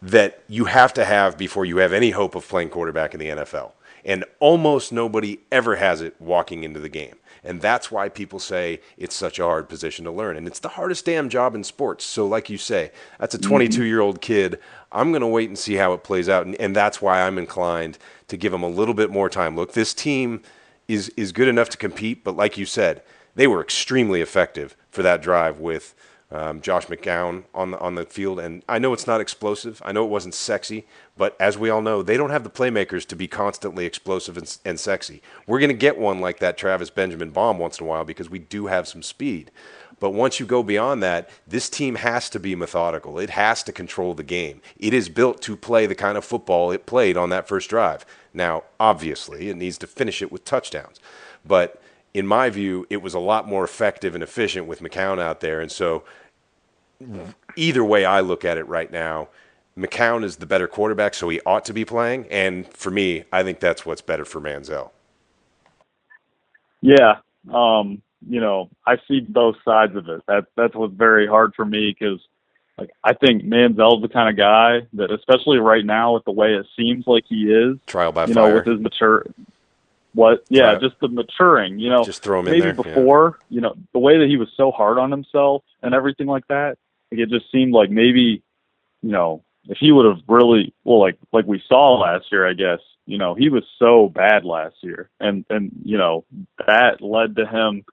that 0.00 0.42
you 0.48 0.66
have 0.66 0.92
to 0.94 1.04
have 1.04 1.36
before 1.36 1.64
you 1.64 1.78
have 1.78 1.92
any 1.92 2.10
hope 2.10 2.34
of 2.34 2.48
playing 2.48 2.70
quarterback 2.70 3.14
in 3.14 3.20
the 3.20 3.28
NFL. 3.28 3.72
And 4.04 4.24
almost 4.38 4.92
nobody 4.92 5.40
ever 5.50 5.76
has 5.76 6.00
it 6.00 6.14
walking 6.20 6.62
into 6.62 6.80
the 6.80 6.88
game. 6.88 7.16
And 7.44 7.60
that's 7.60 7.90
why 7.90 8.08
people 8.08 8.38
say 8.38 8.80
it's 8.96 9.14
such 9.14 9.38
a 9.38 9.44
hard 9.44 9.68
position 9.68 10.04
to 10.04 10.10
learn. 10.10 10.36
And 10.36 10.46
it's 10.46 10.58
the 10.58 10.68
hardest 10.68 11.04
damn 11.04 11.28
job 11.28 11.54
in 11.54 11.64
sports. 11.64 12.04
So, 12.04 12.26
like 12.26 12.50
you 12.50 12.58
say, 12.58 12.90
that's 13.18 13.34
a 13.34 13.38
mm-hmm. 13.38 13.48
22 13.48 13.84
year 13.84 14.00
old 14.00 14.20
kid. 14.20 14.58
I'm 14.90 15.10
going 15.10 15.20
to 15.20 15.26
wait 15.26 15.48
and 15.48 15.58
see 15.58 15.74
how 15.74 15.92
it 15.92 16.04
plays 16.04 16.28
out. 16.28 16.46
And, 16.46 16.54
and 16.56 16.74
that's 16.74 17.00
why 17.00 17.22
I'm 17.22 17.38
inclined 17.38 17.98
to 18.28 18.36
give 18.36 18.52
him 18.52 18.62
a 18.62 18.68
little 18.68 18.94
bit 18.94 19.10
more 19.10 19.28
time. 19.28 19.56
Look, 19.56 19.72
this 19.72 19.94
team 19.94 20.42
is, 20.88 21.10
is 21.10 21.32
good 21.32 21.48
enough 21.48 21.68
to 21.70 21.76
compete. 21.76 22.24
But, 22.24 22.36
like 22.36 22.58
you 22.58 22.66
said, 22.66 23.02
they 23.34 23.46
were 23.46 23.60
extremely 23.60 24.20
effective 24.20 24.76
for 24.90 25.02
that 25.02 25.22
drive 25.22 25.60
with 25.60 25.94
um, 26.30 26.60
Josh 26.60 26.86
McCown 26.86 27.44
on 27.54 27.70
the 27.70 27.78
on 27.78 27.94
the 27.94 28.04
field. 28.04 28.38
And 28.38 28.62
I 28.68 28.78
know 28.78 28.92
it's 28.92 29.06
not 29.06 29.20
explosive. 29.20 29.80
I 29.84 29.92
know 29.92 30.04
it 30.04 30.10
wasn't 30.10 30.34
sexy, 30.34 30.86
but 31.16 31.36
as 31.40 31.56
we 31.56 31.70
all 31.70 31.80
know, 31.80 32.02
they 32.02 32.16
don't 32.16 32.30
have 32.30 32.44
the 32.44 32.50
playmakers 32.50 33.06
to 33.06 33.16
be 33.16 33.26
constantly 33.26 33.86
explosive 33.86 34.36
and, 34.36 34.58
and 34.64 34.78
sexy. 34.78 35.22
We're 35.46 35.60
going 35.60 35.70
to 35.70 35.74
get 35.74 35.98
one 35.98 36.20
like 36.20 36.38
that 36.40 36.58
Travis 36.58 36.90
Benjamin 36.90 37.30
bomb 37.30 37.58
once 37.58 37.78
in 37.78 37.86
a 37.86 37.88
while 37.88 38.04
because 38.04 38.28
we 38.28 38.38
do 38.38 38.66
have 38.66 38.86
some 38.86 39.02
speed. 39.02 39.50
But 40.00 40.10
once 40.10 40.38
you 40.38 40.46
go 40.46 40.62
beyond 40.62 41.02
that, 41.02 41.28
this 41.46 41.68
team 41.68 41.96
has 41.96 42.30
to 42.30 42.38
be 42.38 42.54
methodical. 42.54 43.18
It 43.18 43.30
has 43.30 43.62
to 43.64 43.72
control 43.72 44.14
the 44.14 44.22
game. 44.22 44.60
It 44.78 44.94
is 44.94 45.08
built 45.08 45.42
to 45.42 45.56
play 45.56 45.86
the 45.86 45.94
kind 45.96 46.16
of 46.16 46.24
football 46.24 46.70
it 46.70 46.86
played 46.86 47.16
on 47.16 47.30
that 47.30 47.48
first 47.48 47.68
drive. 47.68 48.06
Now, 48.32 48.64
obviously, 48.78 49.48
it 49.48 49.56
needs 49.56 49.78
to 49.78 49.88
finish 49.88 50.22
it 50.22 50.30
with 50.30 50.44
touchdowns. 50.44 51.00
But 51.44 51.82
in 52.14 52.26
my 52.26 52.50
view, 52.50 52.86
it 52.90 53.02
was 53.02 53.14
a 53.14 53.18
lot 53.18 53.46
more 53.46 53.64
effective 53.64 54.14
and 54.14 54.22
efficient 54.22 54.66
with 54.66 54.80
McCown 54.80 55.20
out 55.20 55.40
there. 55.40 55.60
And 55.60 55.70
so, 55.70 56.04
either 57.56 57.84
way 57.84 58.04
I 58.04 58.20
look 58.20 58.44
at 58.44 58.58
it 58.58 58.66
right 58.66 58.90
now, 58.90 59.28
McCown 59.78 60.24
is 60.24 60.36
the 60.36 60.46
better 60.46 60.66
quarterback, 60.66 61.14
so 61.14 61.28
he 61.28 61.40
ought 61.46 61.64
to 61.66 61.72
be 61.72 61.84
playing. 61.84 62.26
And 62.30 62.66
for 62.72 62.90
me, 62.90 63.24
I 63.32 63.42
think 63.42 63.60
that's 63.60 63.86
what's 63.86 64.02
better 64.02 64.24
for 64.24 64.40
Manziel. 64.40 64.90
Yeah, 66.80 67.18
um, 67.52 68.02
you 68.28 68.40
know, 68.40 68.68
I 68.86 68.96
see 69.06 69.20
both 69.20 69.56
sides 69.64 69.96
of 69.96 70.08
it. 70.08 70.22
That 70.26 70.46
that's 70.56 70.74
what's 70.74 70.94
very 70.94 71.26
hard 71.26 71.54
for 71.54 71.64
me 71.64 71.94
because, 71.96 72.20
like, 72.76 72.90
I 73.04 73.14
think 73.14 73.44
Manziel's 73.44 74.02
the 74.02 74.08
kind 74.08 74.28
of 74.28 74.36
guy 74.36 74.86
that, 74.94 75.12
especially 75.12 75.58
right 75.58 75.84
now, 75.84 76.14
with 76.14 76.24
the 76.24 76.32
way 76.32 76.54
it 76.54 76.66
seems 76.76 77.06
like 77.06 77.24
he 77.28 77.52
is, 77.52 77.78
trial 77.86 78.12
by 78.12 78.26
you 78.26 78.34
fire, 78.34 78.48
know, 78.48 78.54
with 78.54 78.66
his 78.66 78.80
mature, 78.80 79.24
what? 80.14 80.44
Yeah, 80.48 80.78
just 80.80 80.98
the 81.00 81.08
maturing. 81.08 81.78
You 81.78 81.90
know, 81.90 82.04
just 82.04 82.22
throw 82.22 82.40
him 82.40 82.46
maybe 82.46 82.56
in 82.56 82.62
there, 82.62 82.74
before. 82.74 83.38
Yeah. 83.48 83.54
You 83.54 83.60
know, 83.62 83.74
the 83.92 83.98
way 83.98 84.18
that 84.18 84.28
he 84.28 84.36
was 84.36 84.48
so 84.56 84.70
hard 84.70 84.98
on 84.98 85.10
himself 85.10 85.62
and 85.82 85.94
everything 85.94 86.26
like 86.26 86.46
that. 86.48 86.78
Like 87.10 87.20
it 87.20 87.30
just 87.30 87.50
seemed 87.50 87.72
like 87.72 87.90
maybe, 87.90 88.42
you 89.02 89.10
know, 89.10 89.42
if 89.68 89.78
he 89.78 89.92
would 89.92 90.06
have 90.06 90.24
really 90.28 90.74
well, 90.84 91.00
like 91.00 91.18
like 91.32 91.46
we 91.46 91.62
saw 91.68 91.98
last 91.98 92.26
year, 92.32 92.48
I 92.48 92.54
guess. 92.54 92.80
You 93.06 93.16
know, 93.16 93.34
he 93.34 93.48
was 93.48 93.64
so 93.78 94.10
bad 94.14 94.44
last 94.44 94.76
year, 94.82 95.08
and 95.18 95.44
and 95.48 95.70
you 95.82 95.96
know 95.96 96.24
that 96.66 97.00
led 97.00 97.36
to 97.36 97.46
him 97.46 97.84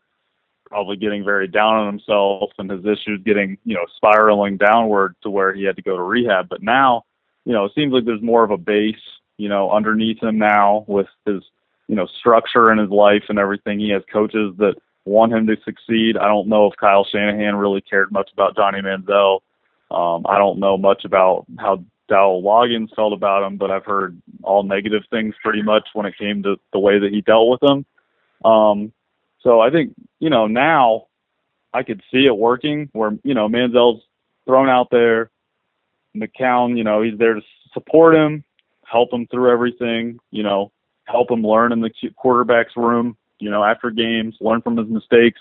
probably 0.65 0.97
getting 0.97 1.23
very 1.23 1.47
down 1.47 1.75
on 1.75 1.87
himself 1.87 2.51
and 2.57 2.69
his 2.69 2.83
issues 2.83 3.21
getting 3.23 3.57
you 3.63 3.75
know 3.75 3.85
spiraling 3.95 4.57
downward 4.57 5.15
to 5.23 5.29
where 5.29 5.53
he 5.53 5.63
had 5.63 5.77
to 5.77 5.81
go 5.81 5.95
to 5.95 6.03
rehab. 6.03 6.49
But 6.49 6.61
now, 6.61 7.03
you 7.45 7.53
know, 7.53 7.63
it 7.63 7.71
seems 7.75 7.93
like 7.93 8.03
there's 8.03 8.21
more 8.21 8.43
of 8.43 8.51
a 8.51 8.57
base 8.57 8.95
you 9.37 9.49
know, 9.49 9.71
underneath 9.71 10.21
him 10.21 10.37
now 10.37 10.85
with 10.87 11.07
his, 11.25 11.43
you 11.87 11.95
know, 11.95 12.07
structure 12.19 12.71
in 12.71 12.77
his 12.77 12.89
life 12.89 13.23
and 13.29 13.39
everything. 13.39 13.79
He 13.79 13.89
has 13.89 14.03
coaches 14.11 14.53
that 14.57 14.75
want 15.05 15.33
him 15.33 15.47
to 15.47 15.55
succeed. 15.63 16.17
I 16.17 16.27
don't 16.27 16.47
know 16.47 16.67
if 16.67 16.77
Kyle 16.77 17.05
Shanahan 17.05 17.55
really 17.55 17.81
cared 17.81 18.11
much 18.11 18.31
about 18.33 18.55
Johnny 18.55 18.81
Manziel. 18.81 19.41
Um, 19.91 20.25
I 20.27 20.37
don't 20.37 20.59
know 20.59 20.77
much 20.77 21.05
about 21.05 21.45
how 21.59 21.83
Dowell 22.07 22.41
Loggains 22.41 22.93
felt 22.95 23.13
about 23.13 23.43
him, 23.43 23.57
but 23.57 23.71
I've 23.71 23.85
heard 23.85 24.19
all 24.43 24.63
negative 24.63 25.03
things 25.09 25.35
pretty 25.43 25.61
much 25.61 25.87
when 25.93 26.05
it 26.05 26.17
came 26.17 26.43
to 26.43 26.59
the 26.73 26.79
way 26.79 26.99
that 26.99 27.11
he 27.11 27.21
dealt 27.21 27.49
with 27.49 27.63
him. 27.63 27.85
Um, 28.43 28.91
so 29.41 29.59
I 29.59 29.69
think, 29.69 29.93
you 30.19 30.29
know, 30.29 30.47
now 30.47 31.05
I 31.73 31.83
could 31.83 32.01
see 32.11 32.25
it 32.25 32.35
working 32.35 32.89
where, 32.93 33.17
you 33.23 33.33
know, 33.33 33.47
Manziel's 33.47 34.01
thrown 34.45 34.69
out 34.69 34.89
there. 34.91 35.29
McCown, 36.15 36.77
you 36.77 36.83
know, 36.83 37.01
he's 37.01 37.17
there 37.17 37.33
to 37.33 37.41
support 37.73 38.15
him, 38.15 38.43
help 38.85 39.11
him 39.11 39.27
through 39.27 39.51
everything, 39.51 40.19
you 40.31 40.43
know, 40.43 40.71
help 41.05 41.31
him 41.31 41.43
learn 41.43 41.71
in 41.71 41.81
the 41.81 41.91
quarterback's 42.15 42.75
room, 42.75 43.15
you 43.39 43.49
know, 43.49 43.63
after 43.63 43.91
games, 43.91 44.35
learn 44.41 44.61
from 44.61 44.77
his 44.77 44.87
mistakes. 44.87 45.39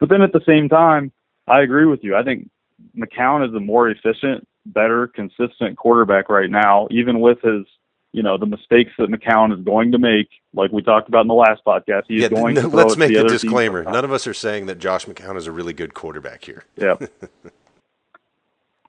But 0.00 0.08
then 0.08 0.22
at 0.22 0.32
the 0.32 0.42
same 0.46 0.68
time, 0.68 1.12
I 1.46 1.62
agree 1.62 1.86
with 1.86 2.02
you. 2.02 2.16
I 2.16 2.22
think 2.22 2.50
McCown 2.96 3.48
is 3.48 3.54
a 3.54 3.60
more 3.60 3.88
efficient, 3.88 4.46
better, 4.66 5.06
consistent 5.08 5.76
quarterback 5.76 6.28
right 6.28 6.50
now, 6.50 6.88
even 6.90 7.20
with 7.20 7.40
his, 7.42 7.64
you 8.12 8.22
know, 8.22 8.38
the 8.38 8.46
mistakes 8.46 8.92
that 8.98 9.08
McCown 9.08 9.56
is 9.56 9.64
going 9.64 9.92
to 9.92 9.98
make. 9.98 10.28
Like 10.52 10.72
we 10.72 10.82
talked 10.82 11.08
about 11.08 11.22
in 11.22 11.28
the 11.28 11.34
last 11.34 11.62
podcast, 11.64 12.04
he's 12.08 12.22
yeah, 12.22 12.28
going 12.28 12.54
to. 12.56 12.68
Let's 12.68 12.96
make 12.96 13.12
a 13.12 13.24
disclaimer. 13.24 13.84
None 13.84 14.04
of 14.04 14.12
us 14.12 14.26
are 14.26 14.34
saying 14.34 14.66
that 14.66 14.78
Josh 14.78 15.06
McCown 15.06 15.36
is 15.36 15.46
a 15.46 15.52
really 15.52 15.72
good 15.72 15.94
quarterback 15.94 16.44
here. 16.44 16.64
Yeah. 16.76 16.96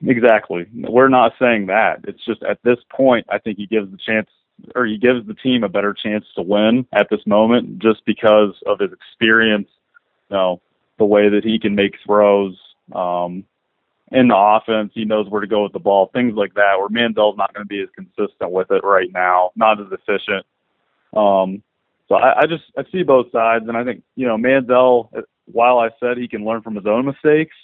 exactly. 0.06 0.66
We're 0.74 1.08
not 1.08 1.34
saying 1.40 1.68
that. 1.68 2.02
It's 2.04 2.24
just 2.26 2.44
at 2.44 2.60
this 2.64 2.78
point, 2.90 3.26
I 3.30 3.38
think 3.40 3.58
he 3.58 3.66
gives 3.66 3.90
the 3.90 3.98
chance 3.98 4.28
or 4.76 4.86
he 4.86 4.98
gives 4.98 5.26
the 5.28 5.34
team 5.34 5.64
a 5.64 5.70
better 5.70 5.94
chance 5.94 6.26
to 6.36 6.42
win 6.42 6.86
at 6.94 7.08
this 7.10 7.26
moment 7.26 7.80
just 7.80 8.06
because 8.06 8.54
of 8.66 8.80
his 8.80 8.92
experience, 8.92 9.68
you 10.30 10.38
know, 10.38 10.62
the 10.98 11.06
way 11.06 11.30
that 11.30 11.44
he 11.44 11.60
can 11.60 11.76
make 11.76 11.96
throws, 12.06 12.58
um, 12.94 13.44
in 14.12 14.28
the 14.28 14.36
offense. 14.38 14.92
He 14.94 15.06
knows 15.06 15.30
where 15.30 15.42
to 15.42 15.48
go 15.48 15.64
with 15.64 15.74
the 15.74 15.80
ball, 15.80 16.10
things 16.14 16.36
like 16.36 16.54
that. 16.56 16.76
Where 16.78 16.90
Manziel's 16.90 17.38
not 17.38 17.54
going 17.54 17.66
to 17.66 17.68
be 17.68 17.82
as 17.82 17.90
consistent 17.96 18.52
with 18.52 18.72
it 18.72 18.84
right 18.84 19.12
now, 19.12 19.52
not 19.56 19.80
as 19.80 19.88
efficient. 19.92 20.46
Um, 21.16 21.64
so 22.08 22.16
I, 22.16 22.42
I 22.42 22.46
just 22.46 22.64
I 22.78 22.84
see 22.92 23.04
both 23.04 23.32
sides, 23.32 23.66
and 23.68 23.78
I 23.78 23.84
think 23.84 24.04
you 24.16 24.28
know 24.28 24.38
Mandel. 24.38 25.12
While 25.46 25.80
I 25.80 25.90
said 26.00 26.18
he 26.18 26.28
can 26.28 26.44
learn 26.44 26.62
from 26.62 26.76
his 26.76 26.86
own 26.86 27.06
mistakes 27.06 27.56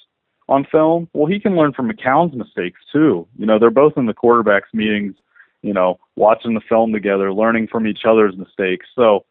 on 0.47 0.67
film, 0.71 1.09
well, 1.13 1.25
he 1.25 1.39
can 1.39 1.55
learn 1.55 1.73
from 1.73 1.89
McCown's 1.89 2.35
mistakes 2.35 2.79
too. 2.91 3.27
You 3.37 3.45
know, 3.45 3.57
they're 3.57 3.71
both 3.71 3.93
in 3.97 4.05
the 4.05 4.13
quarterbacks 4.13 4.73
meetings. 4.73 5.15
You 5.61 5.73
know, 5.73 5.99
watching 6.15 6.53
the 6.53 6.61
film 6.67 6.91
together, 6.91 7.33
learning 7.33 7.67
from 7.67 7.87
each 7.87 8.05
other's 8.05 8.35
mistakes. 8.37 8.87
So 8.95 9.25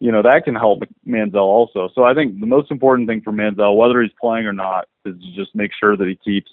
you 0.00 0.12
know, 0.12 0.22
that 0.22 0.44
can 0.44 0.54
help 0.54 0.82
Manziel 1.06 1.36
also. 1.36 1.88
So 1.94 2.04
I 2.04 2.14
think 2.14 2.38
the 2.40 2.46
most 2.46 2.70
important 2.70 3.08
thing 3.08 3.20
for 3.20 3.32
Manziel, 3.32 3.76
whether 3.76 4.00
he's 4.00 4.12
playing 4.20 4.46
or 4.46 4.52
not, 4.52 4.88
is 5.04 5.14
to 5.14 5.34
just 5.34 5.54
make 5.54 5.72
sure 5.78 5.96
that 5.96 6.06
he 6.06 6.16
keeps 6.24 6.50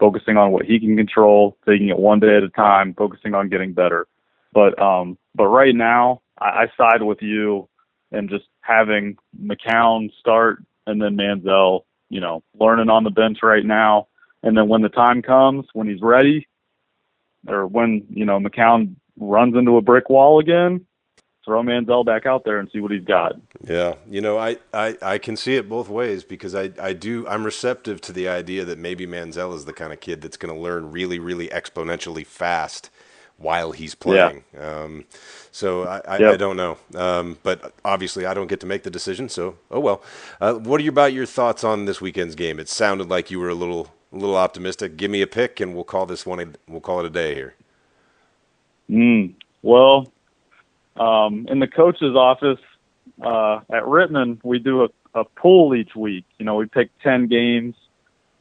focusing 0.00 0.36
on 0.36 0.50
what 0.50 0.64
he 0.64 0.80
can 0.80 0.96
control, 0.96 1.56
taking 1.68 1.88
it 1.88 1.98
one 1.98 2.18
day 2.18 2.36
at 2.36 2.42
a 2.42 2.48
time, 2.48 2.94
focusing 2.94 3.34
on 3.34 3.48
getting 3.48 3.72
better. 3.72 4.06
But 4.52 4.80
um, 4.82 5.18
but 5.34 5.46
right 5.46 5.74
now, 5.74 6.22
I, 6.40 6.64
I 6.64 6.66
side 6.76 7.02
with 7.02 7.22
you 7.22 7.68
and 8.10 8.28
just 8.28 8.46
having 8.62 9.16
McCown 9.40 10.10
start 10.18 10.64
and 10.86 11.00
then 11.00 11.16
Manziel, 11.16 11.82
you 12.08 12.20
know, 12.20 12.42
learning 12.58 12.90
on 12.90 13.04
the 13.04 13.10
bench 13.10 13.38
right 13.42 13.64
now, 13.64 14.08
and 14.42 14.56
then 14.56 14.68
when 14.68 14.82
the 14.82 14.88
time 14.88 15.22
comes, 15.22 15.66
when 15.74 15.88
he's 15.88 16.02
ready, 16.02 16.48
or 17.46 17.66
when 17.66 18.06
you 18.10 18.24
know 18.24 18.38
McCown 18.38 18.94
runs 19.18 19.54
into 19.56 19.76
a 19.76 19.82
brick 19.82 20.10
wall 20.10 20.40
again, 20.40 20.86
throw 21.44 21.62
Manziel 21.62 22.04
back 22.04 22.26
out 22.26 22.44
there 22.44 22.58
and 22.58 22.68
see 22.72 22.80
what 22.80 22.90
he's 22.90 23.04
got. 23.04 23.32
Yeah, 23.66 23.94
you 24.08 24.20
know, 24.20 24.38
I, 24.38 24.58
I, 24.72 24.96
I 25.02 25.18
can 25.18 25.36
see 25.36 25.56
it 25.56 25.68
both 25.68 25.88
ways 25.88 26.24
because 26.24 26.54
I, 26.54 26.70
I 26.80 26.92
do 26.92 27.26
I'm 27.26 27.44
receptive 27.44 28.00
to 28.02 28.12
the 28.12 28.28
idea 28.28 28.64
that 28.64 28.78
maybe 28.78 29.06
Manziel 29.06 29.54
is 29.54 29.64
the 29.64 29.72
kind 29.72 29.92
of 29.92 30.00
kid 30.00 30.20
that's 30.20 30.36
going 30.36 30.54
to 30.54 30.60
learn 30.60 30.90
really 30.90 31.18
really 31.18 31.48
exponentially 31.48 32.26
fast 32.26 32.90
while 33.36 33.72
he's 33.72 33.94
playing. 33.94 34.44
Yeah. 34.52 34.82
Um, 34.82 35.06
so 35.50 35.84
I, 35.84 36.02
I, 36.06 36.18
yep. 36.18 36.34
I, 36.34 36.36
don't 36.36 36.58
know, 36.58 36.76
um, 36.94 37.38
but 37.42 37.72
obviously 37.86 38.26
I 38.26 38.34
don't 38.34 38.48
get 38.48 38.60
to 38.60 38.66
make 38.66 38.82
the 38.82 38.90
decision. 38.90 39.28
So 39.28 39.56
oh 39.70 39.80
well. 39.80 40.02
Uh, 40.40 40.54
what 40.54 40.80
are 40.80 40.84
you 40.84 40.90
about 40.90 41.12
your 41.12 41.26
thoughts 41.26 41.64
on 41.64 41.86
this 41.86 42.00
weekend's 42.00 42.34
game? 42.34 42.60
It 42.60 42.68
sounded 42.68 43.08
like 43.08 43.30
you 43.30 43.40
were 43.40 43.48
a 43.48 43.54
little 43.54 43.92
a 44.12 44.16
little 44.16 44.36
optimistic. 44.36 44.96
Give 44.96 45.10
me 45.10 45.22
a 45.22 45.26
pick, 45.26 45.60
and 45.60 45.74
we'll 45.74 45.84
call 45.84 46.06
this 46.06 46.26
one. 46.26 46.40
A, 46.40 46.46
we'll 46.68 46.80
call 46.80 47.00
it 47.00 47.06
a 47.06 47.10
day 47.10 47.34
here. 47.34 47.54
Mm, 48.90 49.34
well, 49.62 50.12
um, 50.96 51.46
in 51.48 51.60
the 51.60 51.68
coach's 51.68 52.16
office 52.16 52.58
uh, 53.22 53.56
at 53.70 53.84
Rittman, 53.84 54.40
we 54.42 54.58
do 54.58 54.84
a, 54.84 54.88
a 55.14 55.24
pool 55.24 55.74
each 55.74 55.94
week. 55.94 56.24
You 56.38 56.44
know, 56.44 56.56
we 56.56 56.66
pick 56.66 56.90
10 57.02 57.28
games. 57.28 57.74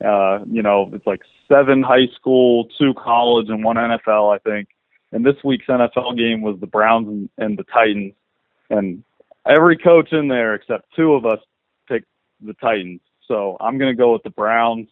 Uh, 0.04 0.40
you 0.50 0.62
know, 0.62 0.90
it's 0.94 1.06
like 1.06 1.22
seven 1.48 1.84
high 1.84 2.08
school, 2.16 2.68
two 2.78 2.94
college, 2.94 3.50
and 3.50 3.64
one 3.64 3.76
NFL, 3.76 4.34
I 4.34 4.40
think. 4.40 4.70
And 5.12 5.26
this 5.26 5.36
week's 5.44 5.66
NFL 5.68 6.18
game 6.18 6.42
was 6.42 6.60
the 6.60 6.68
Browns 6.68 7.08
and, 7.08 7.30
and 7.38 7.58
the 7.58 7.64
Titans. 7.64 8.14
And 8.70 9.04
every 9.46 9.78
coach 9.78 10.14
in 10.14 10.28
there 10.28 10.54
except 10.54 10.94
two 10.96 11.14
of 11.14 11.26
us 11.26 11.40
picked 11.88 12.08
the 12.42 12.54
Titans. 12.54 13.02
So 13.28 13.58
I'm 13.60 13.78
going 13.78 13.92
to 13.92 13.98
go 13.98 14.14
with 14.14 14.24
the 14.24 14.30
Browns. 14.30 14.88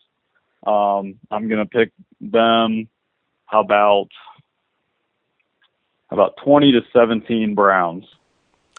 Um, 0.68 1.16
I'm 1.32 1.48
going 1.48 1.60
to 1.60 1.66
pick 1.66 1.92
them. 2.22 2.90
About 3.50 4.10
about 6.12 6.36
20 6.44 6.74
to 6.74 6.82
17 6.92 7.56
Browns. 7.56 8.04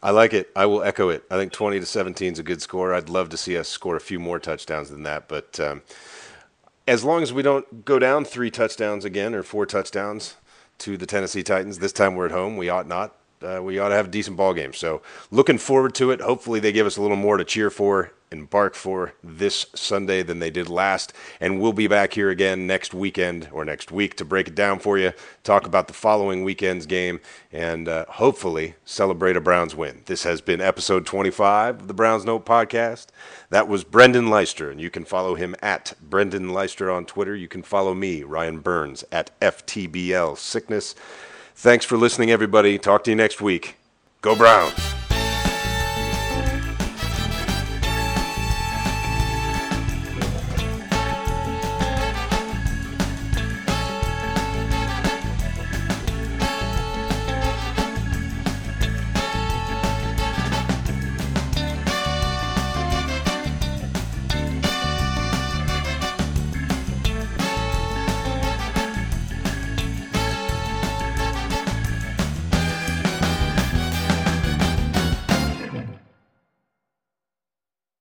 I 0.03 0.11
like 0.11 0.35
it. 0.35 0.51
I 0.55 0.67
will 0.67 0.83
echo 0.83 1.09
it. 1.09 1.25
I 1.31 1.37
think 1.37 1.53
20 1.53 1.81
to 1.81 1.87
17 1.87 2.35
is 2.35 2.39
a 2.39 2.43
good 2.43 2.61
score. 2.63 2.95
I'd 2.95 3.09
love 3.09 3.31
to 3.31 3.39
see 3.39 3.57
us 3.57 3.67
score 3.69 3.97
a 3.97 4.01
few 4.01 4.19
more 4.19 4.39
touchdowns 4.39 4.91
than 4.91 5.05
that, 5.05 5.27
but 5.27 5.59
um, 5.59 5.83
as 6.89 7.05
long 7.05 7.23
as 7.23 7.33
we 7.33 7.43
don't 7.43 7.85
go 7.85 7.99
down 7.99 8.25
three 8.25 8.51
touchdowns 8.51 9.05
again 9.05 9.35
or 9.35 9.43
four 9.43 9.67
touchdowns 9.67 10.37
to 10.79 10.97
the 10.97 11.07
Tennessee 11.07 11.43
Titans, 11.43 11.81
this 11.81 11.93
time 11.93 12.15
we're 12.15 12.27
at 12.27 12.33
home. 12.33 12.57
We 12.57 12.69
ought 12.69 12.87
not. 12.87 13.15
Uh, 13.43 13.61
we 13.63 13.79
ought 13.79 13.91
to 13.91 13.95
have 13.95 14.07
a 14.07 14.11
decent 14.11 14.37
ball 14.37 14.55
game. 14.55 14.73
So 14.73 15.03
looking 15.31 15.59
forward 15.59 15.95
to 15.97 16.11
it. 16.11 16.21
Hopefully 16.21 16.61
they 16.61 16.73
give 16.73 16.87
us 16.87 16.97
a 16.97 17.03
little 17.03 17.17
more 17.17 17.37
to 17.37 17.45
cheer 17.45 17.71
for 17.71 18.13
embark 18.31 18.75
for 18.75 19.15
this 19.23 19.67
Sunday 19.75 20.23
than 20.23 20.39
they 20.39 20.51
did 20.51 20.69
last. 20.69 21.13
And 21.41 21.61
we'll 21.61 21.73
be 21.73 21.87
back 21.87 22.15
here 22.15 22.31
again 22.31 22.67
next 22.67 22.95
weekend 22.95 23.49
or 23.53 23.65
next 23.65 23.91
week 23.91 24.17
to 24.17 24.25
break 24.25 24.49
it 24.49 24.55
down 24.55 24.79
for 24.79 24.99
you, 24.99 25.13
talk 25.45 25.67
about 25.67 25.89
the 25.89 25.95
following 25.95 26.45
weekend's 26.45 26.87
game, 26.87 27.21
and 27.53 27.89
uh, 27.89 28.05
hopefully 28.09 28.75
celebrate 28.85 29.37
a 29.37 29.41
Browns 29.41 29.75
win. 29.75 30.03
This 30.07 30.25
has 30.25 30.41
been 30.41 30.61
episode 30.61 31.07
25 31.07 31.81
of 31.81 31.89
the 31.89 31.95
Browns 31.95 32.25
Note 32.25 32.45
podcast. 32.45 33.07
That 33.51 33.69
was 33.69 33.85
Brendan 33.85 34.29
Leister, 34.29 34.71
and 34.71 34.81
you 34.81 34.91
can 34.91 35.05
follow 35.05 35.35
him 35.35 35.55
at 35.63 35.95
Brendan 36.01 36.53
Leister 36.53 36.91
on 36.91 37.07
Twitter. 37.07 37.35
You 37.35 37.49
can 37.49 37.63
follow 37.63 37.95
me, 37.95 38.23
Ryan 38.23 38.61
Burns, 38.61 39.05
at 39.11 39.39
FTBL 39.41 40.37
Sickness. 40.37 40.95
Thanks 41.55 41.85
for 41.85 41.97
listening, 41.97 42.31
everybody. 42.31 42.79
Talk 42.79 43.05
to 43.05 43.11
you 43.11 43.17
next 43.17 43.41
week. 43.41 43.77
Go 44.21 44.37
Browns! 44.37 44.98